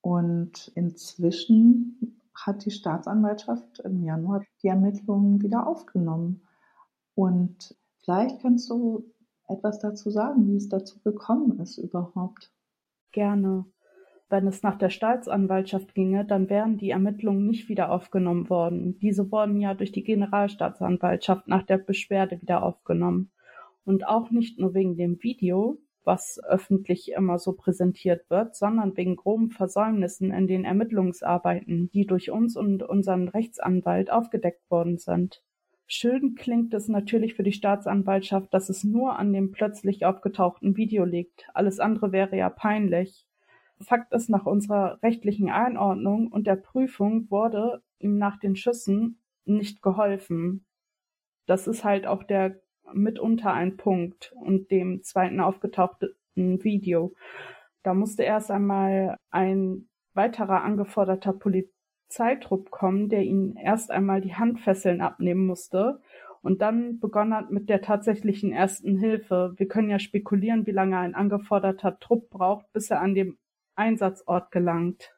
Und 0.00 0.70
inzwischen 0.74 2.17
hat 2.46 2.64
die 2.64 2.70
Staatsanwaltschaft 2.70 3.80
im 3.80 4.02
Januar 4.04 4.44
die 4.62 4.68
Ermittlungen 4.68 5.42
wieder 5.42 5.66
aufgenommen. 5.66 6.42
Und 7.14 7.76
vielleicht 8.04 8.40
kannst 8.40 8.70
du 8.70 9.12
etwas 9.48 9.80
dazu 9.80 10.10
sagen, 10.10 10.46
wie 10.48 10.56
es 10.56 10.68
dazu 10.68 11.00
gekommen 11.00 11.58
ist 11.60 11.78
überhaupt. 11.78 12.52
Gerne. 13.12 13.64
Wenn 14.30 14.46
es 14.46 14.62
nach 14.62 14.76
der 14.76 14.90
Staatsanwaltschaft 14.90 15.94
ginge, 15.94 16.24
dann 16.24 16.50
wären 16.50 16.76
die 16.76 16.90
Ermittlungen 16.90 17.46
nicht 17.46 17.70
wieder 17.70 17.90
aufgenommen 17.90 18.50
worden. 18.50 18.98
Diese 18.98 19.32
wurden 19.32 19.58
ja 19.58 19.72
durch 19.72 19.90
die 19.90 20.04
Generalstaatsanwaltschaft 20.04 21.48
nach 21.48 21.62
der 21.62 21.78
Beschwerde 21.78 22.40
wieder 22.42 22.62
aufgenommen. 22.62 23.30
Und 23.84 24.06
auch 24.06 24.30
nicht 24.30 24.58
nur 24.58 24.74
wegen 24.74 24.96
dem 24.96 25.22
Video, 25.22 25.78
was 26.08 26.40
öffentlich 26.42 27.12
immer 27.12 27.38
so 27.38 27.52
präsentiert 27.52 28.28
wird, 28.30 28.56
sondern 28.56 28.96
wegen 28.96 29.14
groben 29.14 29.50
Versäumnissen 29.50 30.32
in 30.32 30.46
den 30.46 30.64
Ermittlungsarbeiten, 30.64 31.90
die 31.90 32.06
durch 32.06 32.30
uns 32.30 32.56
und 32.56 32.82
unseren 32.82 33.28
Rechtsanwalt 33.28 34.10
aufgedeckt 34.10 34.68
worden 34.70 34.96
sind. 34.96 35.44
Schön 35.86 36.34
klingt 36.34 36.72
es 36.72 36.88
natürlich 36.88 37.34
für 37.34 37.42
die 37.42 37.52
Staatsanwaltschaft, 37.52 38.52
dass 38.54 38.70
es 38.70 38.84
nur 38.84 39.18
an 39.18 39.34
dem 39.34 39.52
plötzlich 39.52 40.06
aufgetauchten 40.06 40.78
Video 40.78 41.04
liegt. 41.04 41.46
Alles 41.52 41.78
andere 41.78 42.10
wäre 42.10 42.36
ja 42.36 42.48
peinlich. 42.48 43.26
Fakt 43.78 44.12
ist, 44.14 44.30
nach 44.30 44.46
unserer 44.46 44.98
rechtlichen 45.02 45.50
Einordnung 45.50 46.32
und 46.32 46.46
der 46.46 46.56
Prüfung 46.56 47.30
wurde 47.30 47.82
ihm 47.98 48.16
nach 48.16 48.38
den 48.38 48.56
Schüssen 48.56 49.20
nicht 49.44 49.82
geholfen. 49.82 50.64
Das 51.46 51.66
ist 51.66 51.84
halt 51.84 52.06
auch 52.06 52.22
der 52.22 52.60
mitunter 52.92 53.52
ein 53.52 53.76
Punkt 53.76 54.32
und 54.36 54.70
dem 54.70 55.02
zweiten 55.02 55.40
aufgetauchten 55.40 56.14
Video. 56.36 57.14
Da 57.82 57.94
musste 57.94 58.22
erst 58.22 58.50
einmal 58.50 59.16
ein 59.30 59.88
weiterer 60.14 60.62
angeforderter 60.62 61.32
Polizist 61.32 61.78
Zeitdruck 62.08 62.70
kommen, 62.70 63.08
der 63.08 63.22
ihnen 63.22 63.56
erst 63.56 63.90
einmal 63.90 64.20
die 64.20 64.34
Handfesseln 64.34 65.00
abnehmen 65.00 65.46
musste 65.46 66.00
und 66.42 66.62
dann 66.62 66.98
begonnen 67.00 67.34
hat 67.34 67.50
mit 67.50 67.68
der 67.68 67.82
tatsächlichen 67.82 68.52
ersten 68.52 68.98
Hilfe. 68.98 69.54
Wir 69.56 69.68
können 69.68 69.90
ja 69.90 69.98
spekulieren, 69.98 70.66
wie 70.66 70.72
lange 70.72 70.98
ein 70.98 71.14
angeforderter 71.14 71.98
Trupp 71.98 72.30
braucht, 72.30 72.72
bis 72.72 72.90
er 72.90 73.00
an 73.00 73.14
dem 73.14 73.38
Einsatzort 73.74 74.50
gelangt. 74.50 75.14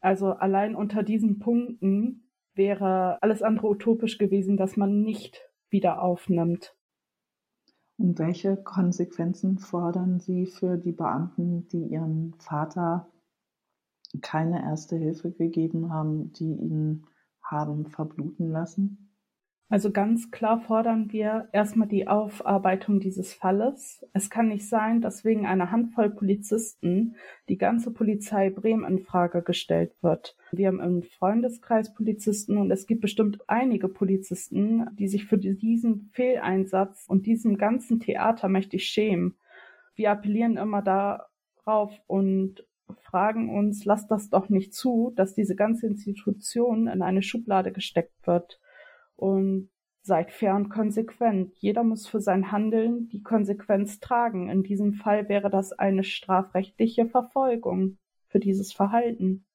Also 0.00 0.32
allein 0.32 0.74
unter 0.74 1.02
diesen 1.02 1.38
Punkten 1.38 2.30
wäre 2.54 3.22
alles 3.22 3.42
andere 3.42 3.68
utopisch 3.68 4.18
gewesen, 4.18 4.56
dass 4.56 4.76
man 4.76 5.02
nicht 5.02 5.40
wieder 5.74 6.00
aufnimmt. 6.00 6.76
Und 7.98 8.18
welche 8.20 8.56
Konsequenzen 8.56 9.58
fordern 9.58 10.20
Sie 10.20 10.46
für 10.46 10.78
die 10.78 10.92
Beamten, 10.92 11.66
die 11.68 11.88
ihren 11.88 12.34
Vater 12.38 13.10
keine 14.20 14.62
Erste 14.62 14.96
Hilfe 14.96 15.32
gegeben 15.32 15.92
haben, 15.92 16.32
die 16.32 16.54
ihn 16.54 17.06
haben 17.42 17.86
verbluten 17.86 18.50
lassen? 18.50 19.03
Also 19.70 19.90
ganz 19.90 20.30
klar 20.30 20.60
fordern 20.60 21.10
wir 21.10 21.48
erstmal 21.52 21.88
die 21.88 22.06
Aufarbeitung 22.06 23.00
dieses 23.00 23.32
Falles. 23.32 24.06
Es 24.12 24.28
kann 24.28 24.48
nicht 24.48 24.68
sein, 24.68 25.00
dass 25.00 25.24
wegen 25.24 25.46
einer 25.46 25.70
Handvoll 25.70 26.10
Polizisten 26.10 27.16
die 27.48 27.56
ganze 27.56 27.90
Polizei 27.90 28.50
Bremen 28.50 28.84
in 28.84 28.98
Frage 29.00 29.42
gestellt 29.42 29.92
wird. 30.02 30.36
Wir 30.52 30.68
haben 30.68 30.80
einen 30.80 31.02
Freundeskreis 31.02 31.94
Polizisten 31.94 32.58
und 32.58 32.70
es 32.70 32.86
gibt 32.86 33.00
bestimmt 33.00 33.38
einige 33.48 33.88
Polizisten, 33.88 34.86
die 34.98 35.08
sich 35.08 35.24
für 35.24 35.38
diesen 35.38 36.10
Fehleinsatz 36.12 37.06
und 37.08 37.24
diesem 37.24 37.56
ganzen 37.56 38.00
Theater 38.00 38.48
mächtig 38.48 38.84
schämen. 38.84 39.34
Wir 39.94 40.10
appellieren 40.10 40.58
immer 40.58 40.82
darauf 40.82 41.98
und 42.06 42.66
fragen 43.00 43.48
uns, 43.48 43.86
lasst 43.86 44.10
das 44.10 44.28
doch 44.28 44.50
nicht 44.50 44.74
zu, 44.74 45.12
dass 45.16 45.34
diese 45.34 45.56
ganze 45.56 45.86
Institution 45.86 46.86
in 46.86 47.00
eine 47.00 47.22
Schublade 47.22 47.72
gesteckt 47.72 48.26
wird. 48.26 48.60
Und 49.16 49.70
seid 50.04 50.32
fair 50.32 50.54
und 50.54 50.68
konsequent. 50.68 51.52
Jeder 51.56 51.82
muss 51.82 52.06
für 52.06 52.20
sein 52.20 52.52
Handeln 52.52 53.08
die 53.08 53.22
Konsequenz 53.22 54.00
tragen. 54.00 54.50
In 54.50 54.62
diesem 54.62 54.92
Fall 54.92 55.28
wäre 55.28 55.50
das 55.50 55.72
eine 55.72 56.04
strafrechtliche 56.04 57.06
Verfolgung 57.06 57.98
für 58.28 58.38
dieses 58.38 58.72
Verhalten. 58.72 59.46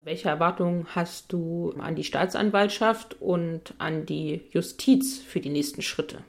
Welche 0.00 0.28
Erwartungen 0.28 0.86
hast 0.94 1.32
du 1.32 1.72
an 1.78 1.94
die 1.94 2.04
Staatsanwaltschaft 2.04 3.20
und 3.20 3.74
an 3.78 4.06
die 4.06 4.42
Justiz 4.50 5.18
für 5.18 5.40
die 5.40 5.50
nächsten 5.50 5.82
Schritte? 5.82 6.24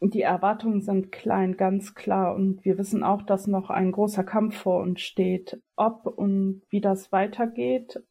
Die 0.00 0.22
Erwartungen 0.22 0.82
sind 0.82 1.12
klein, 1.12 1.56
ganz 1.56 1.94
klar. 1.94 2.34
Und 2.34 2.64
wir 2.64 2.76
wissen 2.76 3.04
auch, 3.04 3.22
dass 3.22 3.46
noch 3.46 3.70
ein 3.70 3.92
großer 3.92 4.24
Kampf 4.24 4.56
vor 4.56 4.82
uns 4.82 5.00
steht. 5.00 5.62
Ob 5.76 6.06
und 6.06 6.62
wie 6.68 6.80
das 6.80 7.12
weitergeht, 7.12 8.02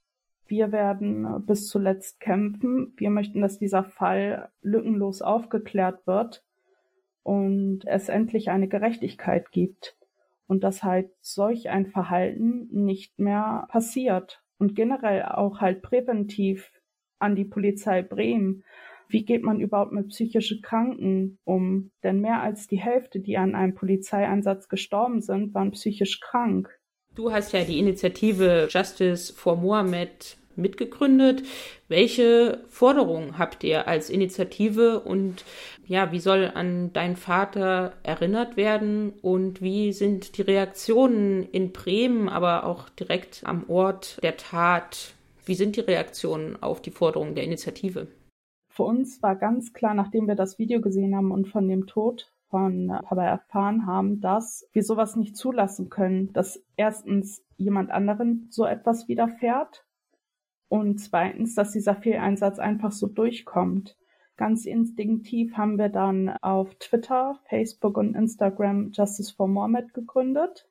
wir 0.51 0.71
werden 0.71 1.43
bis 1.47 1.67
zuletzt 1.67 2.19
kämpfen. 2.19 2.93
Wir 2.97 3.09
möchten, 3.09 3.41
dass 3.41 3.57
dieser 3.57 3.83
Fall 3.83 4.49
lückenlos 4.61 5.23
aufgeklärt 5.23 6.05
wird 6.05 6.43
und 7.23 7.81
es 7.87 8.09
endlich 8.09 8.49
eine 8.49 8.67
Gerechtigkeit 8.67 9.51
gibt. 9.51 9.97
Und 10.45 10.63
dass 10.65 10.83
halt 10.83 11.09
solch 11.21 11.69
ein 11.69 11.87
Verhalten 11.87 12.67
nicht 12.71 13.17
mehr 13.17 13.67
passiert. 13.69 14.43
Und 14.59 14.75
generell 14.75 15.23
auch 15.23 15.61
halt 15.61 15.81
präventiv 15.81 16.69
an 17.19 17.35
die 17.35 17.45
Polizei 17.45 18.01
Bremen 18.01 18.63
wie 19.11 19.25
geht 19.25 19.43
man 19.43 19.59
überhaupt 19.59 19.91
mit 19.91 20.07
psychischen 20.09 20.61
Kranken 20.61 21.37
um? 21.43 21.91
Denn 22.03 22.21
mehr 22.21 22.41
als 22.41 22.67
die 22.67 22.79
Hälfte, 22.79 23.19
die 23.19 23.37
an 23.37 23.55
einem 23.55 23.75
Polizeieinsatz 23.75 24.69
gestorben 24.69 25.21
sind, 25.21 25.53
waren 25.53 25.71
psychisch 25.71 26.19
krank. 26.21 26.69
Du 27.13 27.31
hast 27.31 27.51
ja 27.51 27.63
die 27.63 27.79
Initiative 27.79 28.67
Justice 28.69 29.33
for 29.33 29.57
Mohammed 29.57 30.37
mitgegründet. 30.61 31.43
Welche 31.87 32.63
Forderungen 32.69 33.37
habt 33.37 33.63
ihr 33.63 33.87
als 33.87 34.09
Initiative 34.09 34.99
und 35.01 35.43
ja, 35.85 36.11
wie 36.11 36.19
soll 36.19 36.51
an 36.53 36.93
deinen 36.93 37.17
Vater 37.17 37.93
erinnert 38.03 38.55
werden 38.55 39.13
und 39.21 39.61
wie 39.61 39.91
sind 39.91 40.37
die 40.37 40.43
Reaktionen 40.43 41.43
in 41.51 41.73
Bremen, 41.73 42.29
aber 42.29 42.65
auch 42.65 42.87
direkt 42.89 43.41
am 43.45 43.69
Ort 43.69 44.19
der 44.23 44.37
Tat? 44.37 45.15
Wie 45.45 45.55
sind 45.55 45.75
die 45.75 45.81
Reaktionen 45.81 46.61
auf 46.61 46.81
die 46.81 46.91
Forderungen 46.91 47.35
der 47.35 47.43
Initiative? 47.43 48.07
Für 48.69 48.83
uns 48.83 49.21
war 49.21 49.35
ganz 49.35 49.73
klar, 49.73 49.93
nachdem 49.93 50.27
wir 50.27 50.35
das 50.35 50.57
Video 50.57 50.79
gesehen 50.79 51.15
haben 51.15 51.31
und 51.31 51.49
von 51.49 51.67
dem 51.67 51.87
Tod 51.87 52.31
von 52.51 52.87
Papa 52.87 53.23
erfahren 53.23 53.85
haben, 53.85 54.21
dass 54.21 54.67
wir 54.73 54.83
sowas 54.83 55.15
nicht 55.15 55.35
zulassen 55.35 55.89
können, 55.89 56.31
dass 56.33 56.63
erstens 56.75 57.43
jemand 57.57 57.91
anderen 57.91 58.47
so 58.49 58.65
etwas 58.65 59.07
widerfährt 59.07 59.83
und 60.71 60.99
zweitens, 60.99 61.53
dass 61.53 61.71
dieser 61.71 61.95
Fehleinsatz 61.95 62.57
einfach 62.57 62.91
so 62.91 63.07
durchkommt. 63.07 63.97
Ganz 64.37 64.65
instinktiv 64.65 65.55
haben 65.55 65.77
wir 65.77 65.89
dann 65.89 66.29
auf 66.41 66.73
Twitter, 66.75 67.39
Facebook 67.47 67.97
und 67.97 68.15
Instagram 68.15 68.91
Justice 68.91 69.33
for 69.35 69.47
Mohammed 69.47 69.93
gegründet 69.93 70.67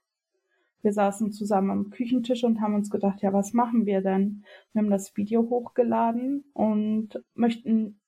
wir 0.82 0.92
saßen 0.92 1.32
zusammen 1.32 1.70
am 1.70 1.90
Küchentisch 1.90 2.44
und 2.44 2.60
haben 2.60 2.74
uns 2.74 2.90
gedacht, 2.90 3.22
ja, 3.22 3.32
was 3.32 3.52
machen 3.52 3.86
wir 3.86 4.00
denn? 4.00 4.44
Wir 4.72 4.82
haben 4.82 4.90
das 4.90 5.16
Video 5.16 5.48
hochgeladen 5.48 6.44
und 6.52 7.22
möchten 7.34 8.00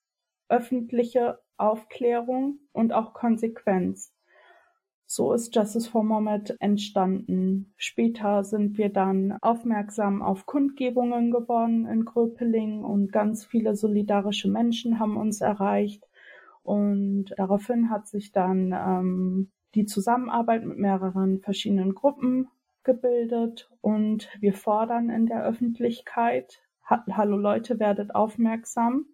öffentliche 0.49 1.39
Aufklärung 1.57 2.59
und 2.71 2.93
auch 2.93 3.13
Konsequenz. 3.13 4.12
So 5.15 5.31
ist 5.31 5.55
Justice 5.55 5.91
for 5.91 6.03
Mohammed 6.03 6.57
entstanden. 6.59 7.71
Später 7.77 8.43
sind 8.43 8.79
wir 8.79 8.89
dann 8.89 9.37
aufmerksam 9.43 10.23
auf 10.23 10.47
Kundgebungen 10.47 11.29
geworden 11.29 11.85
in 11.85 12.03
Gröpeling 12.03 12.83
und 12.83 13.11
ganz 13.11 13.45
viele 13.45 13.75
solidarische 13.75 14.49
Menschen 14.49 14.97
haben 14.97 15.15
uns 15.15 15.39
erreicht. 15.41 16.03
Und 16.63 17.25
daraufhin 17.37 17.91
hat 17.91 18.07
sich 18.07 18.31
dann 18.31 18.73
ähm, 18.75 19.51
die 19.75 19.85
Zusammenarbeit 19.85 20.65
mit 20.65 20.79
mehreren 20.79 21.41
verschiedenen 21.41 21.93
Gruppen 21.93 22.47
gebildet 22.83 23.69
und 23.81 24.29
wir 24.39 24.53
fordern 24.55 25.11
in 25.11 25.27
der 25.27 25.45
Öffentlichkeit, 25.45 26.63
hallo 26.89 27.37
Leute, 27.37 27.79
werdet 27.79 28.15
aufmerksam. 28.15 29.05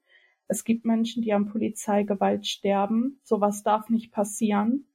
Es 0.47 0.63
gibt 0.63 0.85
Menschen, 0.85 1.23
die 1.23 1.33
an 1.33 1.47
Polizeigewalt 1.47 2.47
sterben. 2.47 3.19
Sowas 3.25 3.63
darf 3.63 3.89
nicht 3.89 4.13
passieren. 4.13 4.85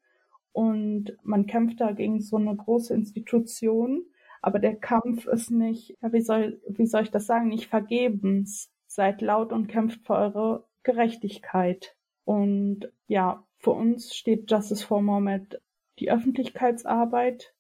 Und 0.55 1.19
man 1.25 1.47
kämpft 1.47 1.81
da 1.81 1.91
gegen 1.91 2.21
so 2.21 2.37
eine 2.37 2.55
große 2.55 2.95
Institution. 2.95 4.07
Aber 4.41 4.61
der 4.61 4.77
Kampf 4.77 5.27
ist 5.27 5.51
nicht, 5.51 5.97
ja, 6.01 6.13
wie 6.13 6.21
soll, 6.21 6.61
wie 6.69 6.87
soll 6.87 7.03
ich 7.03 7.11
das 7.11 7.27
sagen, 7.27 7.49
nicht 7.49 7.67
vergebens. 7.67 8.71
Seid 8.87 9.21
laut 9.21 9.53
und 9.53 9.67
kämpft 9.67 10.07
für 10.07 10.15
eure 10.15 10.65
Gerechtigkeit. 10.85 11.97
Und 12.25 12.93
ja, 13.09 13.45
für 13.59 13.73
uns 13.73 14.15
steht 14.15 14.49
Justice 14.49 14.87
for 14.87 15.03
Mohammed 15.03 15.61
die 15.99 16.11
Öffentlichkeitsarbeit, 16.11 17.53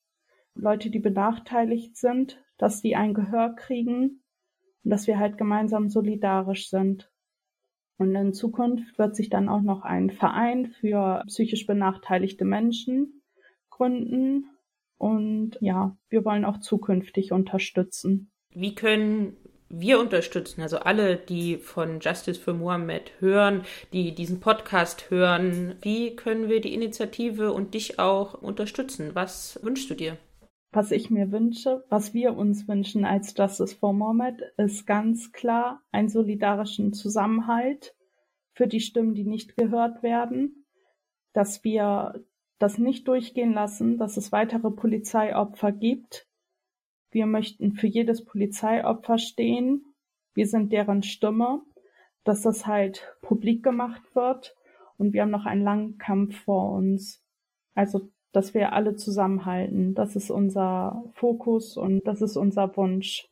Leute, 0.54 0.90
die 0.90 1.00
benachteiligt 1.00 1.96
sind, 1.96 2.40
dass 2.58 2.80
die 2.80 2.94
ein 2.94 3.12
Gehör 3.12 3.56
kriegen 3.56 4.22
und 4.84 4.90
dass 4.90 5.08
wir 5.08 5.18
halt 5.18 5.36
gemeinsam 5.36 5.88
solidarisch 5.88 6.68
sind. 6.70 7.10
Und 7.96 8.14
in 8.14 8.32
Zukunft 8.32 8.98
wird 8.98 9.14
sich 9.14 9.30
dann 9.30 9.48
auch 9.48 9.62
noch 9.62 9.82
ein 9.82 10.10
Verein 10.10 10.66
für 10.80 11.22
psychisch 11.28 11.66
benachteiligte 11.66 12.44
Menschen 12.44 13.22
gründen. 13.70 14.46
Und 14.98 15.56
ja, 15.60 15.96
wir 16.08 16.24
wollen 16.24 16.44
auch 16.44 16.58
zukünftig 16.58 17.32
unterstützen. 17.32 18.30
Wie 18.50 18.74
können 18.74 19.36
wir 19.68 19.98
unterstützen, 19.98 20.62
also 20.62 20.78
alle, 20.78 21.16
die 21.16 21.56
von 21.56 22.00
Justice 22.00 22.40
for 22.40 22.54
Mohammed 22.54 23.12
hören, 23.18 23.62
die 23.92 24.14
diesen 24.14 24.40
Podcast 24.40 25.10
hören, 25.10 25.76
wie 25.82 26.14
können 26.14 26.48
wir 26.48 26.60
die 26.60 26.74
Initiative 26.74 27.52
und 27.52 27.74
dich 27.74 27.98
auch 27.98 28.34
unterstützen? 28.34 29.10
Was 29.14 29.58
wünschst 29.62 29.90
du 29.90 29.94
dir? 29.94 30.16
Was 30.74 30.90
ich 30.90 31.08
mir 31.08 31.30
wünsche, 31.32 31.84
was 31.88 32.14
wir 32.14 32.36
uns 32.36 32.68
wünschen 32.68 33.04
als 33.04 33.34
Justice 33.36 33.76
for 33.76 33.92
Mohammed, 33.92 34.42
ist 34.56 34.86
ganz 34.86 35.32
klar 35.32 35.80
einen 35.92 36.08
solidarischen 36.08 36.92
Zusammenhalt 36.92 37.94
für 38.52 38.66
die 38.66 38.80
Stimmen, 38.80 39.14
die 39.14 39.24
nicht 39.24 39.56
gehört 39.56 40.02
werden, 40.02 40.66
dass 41.32 41.64
wir 41.64 42.24
das 42.58 42.78
nicht 42.78 43.08
durchgehen 43.08 43.52
lassen, 43.52 43.98
dass 43.98 44.16
es 44.16 44.32
weitere 44.32 44.70
Polizeiopfer 44.70 45.72
gibt, 45.72 46.28
wir 47.14 47.26
möchten 47.26 47.74
für 47.74 47.86
jedes 47.86 48.24
Polizeiopfer 48.24 49.18
stehen. 49.18 49.84
Wir 50.34 50.48
sind 50.48 50.72
deren 50.72 51.04
Stimme, 51.04 51.62
dass 52.24 52.42
das 52.42 52.66
halt 52.66 53.16
publik 53.22 53.62
gemacht 53.62 54.02
wird. 54.16 54.56
Und 54.98 55.12
wir 55.12 55.22
haben 55.22 55.30
noch 55.30 55.46
einen 55.46 55.62
langen 55.62 55.96
Kampf 55.96 56.36
vor 56.40 56.72
uns. 56.72 57.24
Also, 57.76 58.10
dass 58.34 58.52
wir 58.52 58.72
alle 58.72 58.96
zusammenhalten. 58.96 59.94
Das 59.94 60.16
ist 60.16 60.30
unser 60.30 61.04
Fokus 61.14 61.76
und 61.76 62.06
das 62.06 62.20
ist 62.20 62.36
unser 62.36 62.76
Wunsch. 62.76 63.28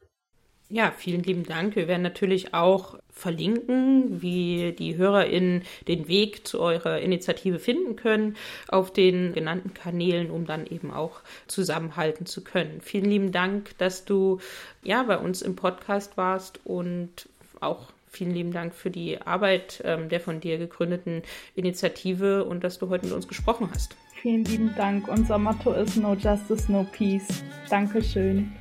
Ja, 0.68 0.90
vielen 0.96 1.22
lieben 1.22 1.44
Dank. 1.44 1.76
Wir 1.76 1.86
werden 1.86 2.00
natürlich 2.00 2.54
auch 2.54 2.98
verlinken, 3.10 4.22
wie 4.22 4.72
die 4.72 4.96
HörerInnen 4.96 5.64
den 5.86 6.08
Weg 6.08 6.46
zu 6.46 6.60
eurer 6.60 6.98
Initiative 6.98 7.58
finden 7.58 7.94
können 7.94 8.36
auf 8.68 8.90
den 8.90 9.34
genannten 9.34 9.74
Kanälen, 9.74 10.30
um 10.30 10.46
dann 10.46 10.66
eben 10.66 10.90
auch 10.90 11.20
zusammenhalten 11.46 12.24
zu 12.24 12.42
können. 12.42 12.80
Vielen 12.80 13.04
lieben 13.04 13.32
Dank, 13.32 13.76
dass 13.76 14.06
du 14.06 14.38
ja 14.82 15.02
bei 15.02 15.18
uns 15.18 15.42
im 15.42 15.56
Podcast 15.56 16.16
warst 16.16 16.58
und 16.64 17.28
auch 17.60 17.88
vielen 18.08 18.32
lieben 18.32 18.52
Dank 18.52 18.74
für 18.74 18.90
die 18.90 19.20
Arbeit 19.20 19.82
ähm, 19.84 20.08
der 20.08 20.20
von 20.20 20.40
dir 20.40 20.56
gegründeten 20.56 21.22
Initiative 21.54 22.44
und 22.44 22.64
dass 22.64 22.78
du 22.78 22.88
heute 22.88 23.04
mit 23.04 23.14
uns 23.14 23.28
gesprochen 23.28 23.68
hast. 23.70 23.94
Vielen 24.22 24.44
lieben 24.44 24.72
Dank. 24.76 25.08
Unser 25.08 25.36
Motto 25.36 25.72
ist 25.72 25.96
No 25.96 26.14
Justice, 26.14 26.70
No 26.70 26.86
Peace. 26.92 27.42
Dankeschön. 27.68 28.52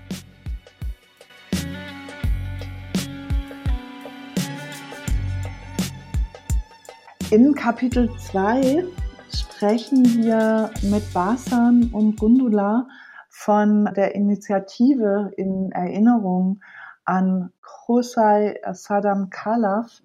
In 7.30 7.53
Kapitel 7.53 8.10
2 8.18 8.86
sprechen 9.32 10.04
wir 10.24 10.71
mit 10.82 11.13
Basan 11.13 11.91
und 11.93 12.19
Gundula 12.19 12.88
von 13.30 13.86
der 13.95 14.15
Initiative 14.15 15.32
in 15.38 15.71
Erinnerung 15.74 16.60
an 17.06 17.52
Khosai 17.62 18.60
Saddam 18.71 19.30
Khalaf, 19.30 20.02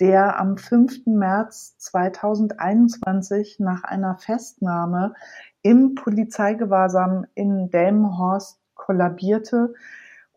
der 0.00 0.40
am 0.40 0.56
5. 0.56 1.06
März 1.06 1.76
2021 1.78 3.60
nach 3.60 3.84
einer 3.84 4.16
Festnahme 4.16 5.14
im 5.62 5.94
Polizeigewahrsam 5.94 7.26
in 7.34 7.70
Delmenhorst 7.70 8.58
kollabierte 8.74 9.74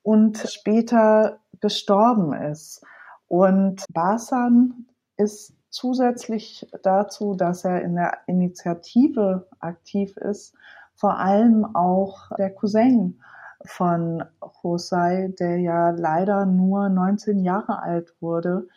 und 0.03 0.37
später 0.37 1.39
gestorben 1.59 2.33
ist. 2.33 2.83
Und 3.27 3.83
Basan 3.91 4.85
ist 5.17 5.53
zusätzlich 5.69 6.67
dazu, 6.83 7.35
dass 7.35 7.65
er 7.65 7.81
in 7.81 7.95
der 7.95 8.19
Initiative 8.27 9.47
aktiv 9.59 10.15
ist, 10.17 10.55
vor 10.95 11.19
allem 11.19 11.75
auch 11.75 12.29
der 12.37 12.51
Cousin 12.51 13.21
von 13.65 14.23
Josai, 14.63 15.33
der 15.39 15.59
ja 15.59 15.89
leider 15.89 16.45
nur 16.45 16.89
19 16.89 17.43
Jahre 17.43 17.81
alt 17.81 18.15
wurde. 18.19 18.67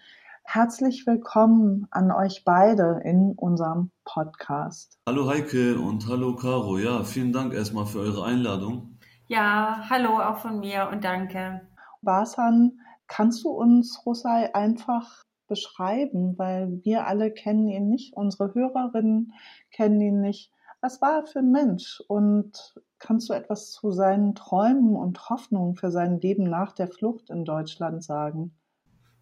Herzlich 0.52 1.06
willkommen 1.06 1.86
an 1.92 2.10
euch 2.10 2.42
beide 2.44 3.02
in 3.04 3.34
unserem 3.36 3.92
Podcast. 4.04 4.98
Hallo 5.06 5.28
Heike 5.28 5.78
und 5.78 6.08
hallo 6.08 6.34
Caro. 6.34 6.76
Ja, 6.76 7.04
vielen 7.04 7.32
Dank 7.32 7.54
erstmal 7.54 7.86
für 7.86 8.00
eure 8.00 8.24
Einladung. 8.24 8.98
Ja, 9.28 9.84
hallo 9.88 10.18
auch 10.18 10.38
von 10.38 10.58
mir 10.58 10.88
und 10.90 11.04
danke. 11.04 11.60
Basan, 12.02 12.80
kannst 13.06 13.44
du 13.44 13.50
uns 13.50 14.02
Josai 14.04 14.52
einfach 14.52 15.22
beschreiben, 15.46 16.36
weil 16.36 16.80
wir 16.82 17.06
alle 17.06 17.30
kennen 17.30 17.68
ihn 17.68 17.88
nicht, 17.88 18.16
unsere 18.16 18.52
Hörerinnen 18.52 19.32
kennen 19.70 20.00
ihn 20.00 20.20
nicht. 20.20 20.50
Was 20.80 21.00
war 21.00 21.18
er 21.18 21.26
für 21.26 21.38
ein 21.38 21.52
Mensch? 21.52 22.02
Und 22.08 22.74
kannst 22.98 23.28
du 23.28 23.34
etwas 23.34 23.70
zu 23.70 23.92
seinen 23.92 24.34
Träumen 24.34 24.96
und 24.96 25.30
Hoffnungen 25.30 25.76
für 25.76 25.92
sein 25.92 26.20
Leben 26.20 26.42
nach 26.42 26.72
der 26.72 26.88
Flucht 26.88 27.30
in 27.30 27.44
Deutschland 27.44 28.02
sagen? 28.02 28.56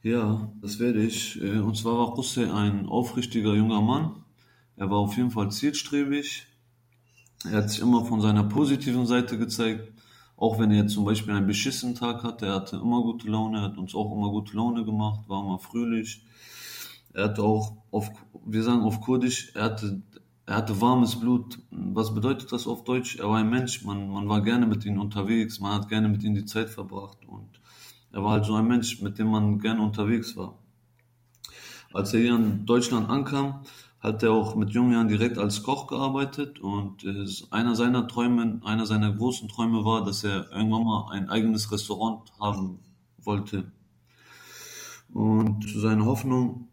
Ja, 0.02 0.52
das 0.60 0.78
werde 0.78 1.02
ich. 1.02 1.40
Äh, 1.42 1.58
und 1.58 1.76
zwar 1.76 1.98
war 1.98 2.06
Russe 2.08 2.52
ein 2.54 2.86
aufrichtiger 2.86 3.54
junger 3.54 3.80
Mann. 3.80 4.24
Er 4.76 4.90
war 4.90 4.98
auf 4.98 5.16
jeden 5.16 5.30
Fall 5.30 5.50
zielstrebig. 5.50 6.46
Er 7.44 7.58
hat 7.58 7.70
sich 7.70 7.80
immer 7.80 8.04
von 8.04 8.20
seiner 8.20 8.44
positiven 8.44 9.06
Seite 9.06 9.38
gezeigt. 9.38 9.92
Auch 10.36 10.60
wenn 10.60 10.70
er 10.70 10.86
zum 10.86 11.04
Beispiel 11.04 11.34
einen 11.34 11.48
beschissenen 11.48 11.96
Tag 11.96 12.22
hatte, 12.22 12.46
er 12.46 12.54
hatte 12.54 12.76
immer 12.76 13.02
gute 13.02 13.28
Laune, 13.28 13.58
er 13.58 13.64
hat 13.64 13.78
uns 13.78 13.92
auch 13.94 14.12
immer 14.12 14.30
gute 14.30 14.56
Laune 14.56 14.84
gemacht, 14.84 15.28
war 15.28 15.42
immer 15.42 15.58
fröhlich. 15.58 16.24
Er 17.12 17.24
hatte 17.24 17.42
auch 17.42 17.76
auf, 17.90 18.08
wir 18.46 18.62
sagen 18.62 18.82
auf 18.82 19.00
Kurdisch, 19.00 19.50
er 19.56 19.64
hatte, 19.64 20.00
er 20.46 20.56
hatte 20.56 20.80
warmes 20.80 21.16
Blut. 21.18 21.58
Was 21.70 22.14
bedeutet 22.14 22.52
das 22.52 22.68
auf 22.68 22.84
Deutsch? 22.84 23.16
Er 23.16 23.28
war 23.28 23.38
ein 23.38 23.50
Mensch, 23.50 23.84
man, 23.84 24.08
man 24.10 24.28
war 24.28 24.40
gerne 24.42 24.66
mit 24.66 24.84
ihm 24.84 25.00
unterwegs, 25.00 25.58
man 25.58 25.74
hat 25.74 25.88
gerne 25.88 26.08
mit 26.08 26.22
ihm 26.22 26.34
die 26.34 26.44
Zeit 26.44 26.70
verbracht 26.70 27.18
und 27.26 27.60
er 28.12 28.24
war 28.24 28.32
halt 28.32 28.44
so 28.44 28.54
ein 28.54 28.66
Mensch, 28.66 29.00
mit 29.02 29.18
dem 29.18 29.28
man 29.30 29.58
gerne 29.58 29.82
unterwegs 29.82 30.36
war. 30.36 30.54
Als 31.92 32.12
er 32.14 32.20
hier 32.20 32.34
in 32.34 32.66
Deutschland 32.66 33.08
ankam, 33.08 33.62
hat 34.00 34.22
er 34.22 34.32
auch 34.32 34.54
mit 34.54 34.70
jungen 34.70 34.92
Jahren 34.92 35.08
direkt 35.08 35.38
als 35.38 35.62
Koch 35.62 35.88
gearbeitet 35.88 36.60
und 36.60 37.04
einer 37.50 37.74
seiner 37.74 38.06
Träume, 38.06 38.60
einer 38.64 38.86
seiner 38.86 39.12
großen 39.12 39.48
Träume 39.48 39.84
war, 39.84 40.04
dass 40.04 40.22
er 40.22 40.50
irgendwann 40.52 40.84
mal 40.84 41.10
ein 41.10 41.28
eigenes 41.28 41.72
Restaurant 41.72 42.30
haben 42.38 42.78
wollte. 43.18 43.72
Und 45.12 45.64
seine 45.68 46.04
Hoffnung, 46.04 46.68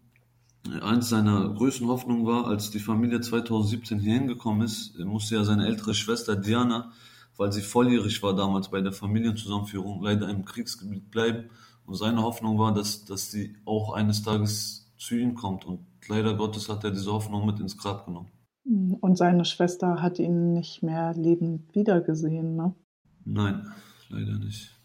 eins 0.82 1.10
seiner 1.10 1.50
größten 1.50 1.88
Hoffnungen 1.88 2.26
war, 2.26 2.46
als 2.48 2.70
die 2.70 2.80
Familie 2.80 3.22
2017 3.22 4.00
hier 4.00 4.14
hingekommen 4.14 4.62
ist, 4.62 5.00
musste 5.00 5.36
ja 5.36 5.44
seine 5.44 5.66
ältere 5.66 5.94
Schwester 5.96 6.36
Diana, 6.36 6.92
weil 7.38 7.52
sie 7.52 7.62
volljährig 7.62 8.22
war 8.24 8.36
damals 8.36 8.70
bei 8.70 8.82
der 8.82 8.92
Familienzusammenführung, 8.92 10.04
leider 10.04 10.30
im 10.30 10.46
Kriegsgebiet 10.46 11.12
bleiben. 11.12 11.50
Und 11.86 11.96
seine 11.96 12.24
Hoffnung 12.24 12.58
war, 12.58 12.74
dass, 12.74 13.06
dass 13.06 13.32
sie 13.32 13.56
auch 13.66 13.94
eines 13.94 14.24
Tages 14.24 14.92
zu 14.98 15.16
ihm 15.16 15.36
kommt 15.36 15.66
und 15.66 15.86
leider 16.08 16.36
Gottes 16.36 16.70
hat 16.70 16.84
er 16.84 16.92
diese 16.92 17.12
Hoffnung 17.12 17.46
mit 17.46 17.60
ins 17.60 17.78
Grab 17.78 18.06
genommen. 18.06 18.32
Und 19.02 19.18
seine 19.18 19.46
Schwester 19.46 20.02
hat 20.02 20.18
ihn 20.18 20.54
nicht 20.54 20.82
mehr 20.82 21.14
lebend 21.14 21.76
wiedergesehen, 21.76 22.56
ne? 22.56 22.74
Nein, 23.24 23.68
leider 24.10 24.40
nicht. 24.40 24.76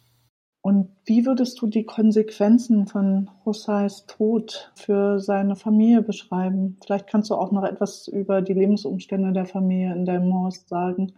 Und 0.62 0.90
wie 1.06 1.24
würdest 1.24 1.60
du 1.62 1.66
die 1.66 1.84
Konsequenzen 1.84 2.86
von 2.86 3.30
Hosseis 3.46 4.04
Tod 4.06 4.70
für 4.74 5.18
seine 5.18 5.56
Familie 5.56 6.02
beschreiben? 6.02 6.76
Vielleicht 6.84 7.06
kannst 7.06 7.30
du 7.30 7.34
auch 7.34 7.50
noch 7.50 7.64
etwas 7.64 8.08
über 8.08 8.42
die 8.42 8.52
Lebensumstände 8.52 9.32
der 9.32 9.46
Familie 9.46 9.94
in 9.94 10.04
Delmhorst 10.04 10.68
sagen. 10.68 11.14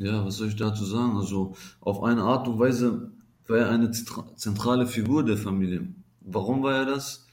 Ja, 0.00 0.24
was 0.24 0.38
soll 0.38 0.48
ich 0.48 0.56
dazu 0.56 0.86
sagen? 0.86 1.18
Also 1.18 1.54
auf 1.82 2.02
eine 2.02 2.22
Art 2.22 2.48
und 2.48 2.58
Weise 2.58 3.12
war 3.46 3.58
er 3.58 3.68
eine 3.68 3.90
zentrale 3.90 4.86
Figur 4.86 5.22
der 5.22 5.36
Familie. 5.36 5.92
Warum 6.22 6.62
war 6.62 6.74
er 6.74 6.86
das? 6.86 7.26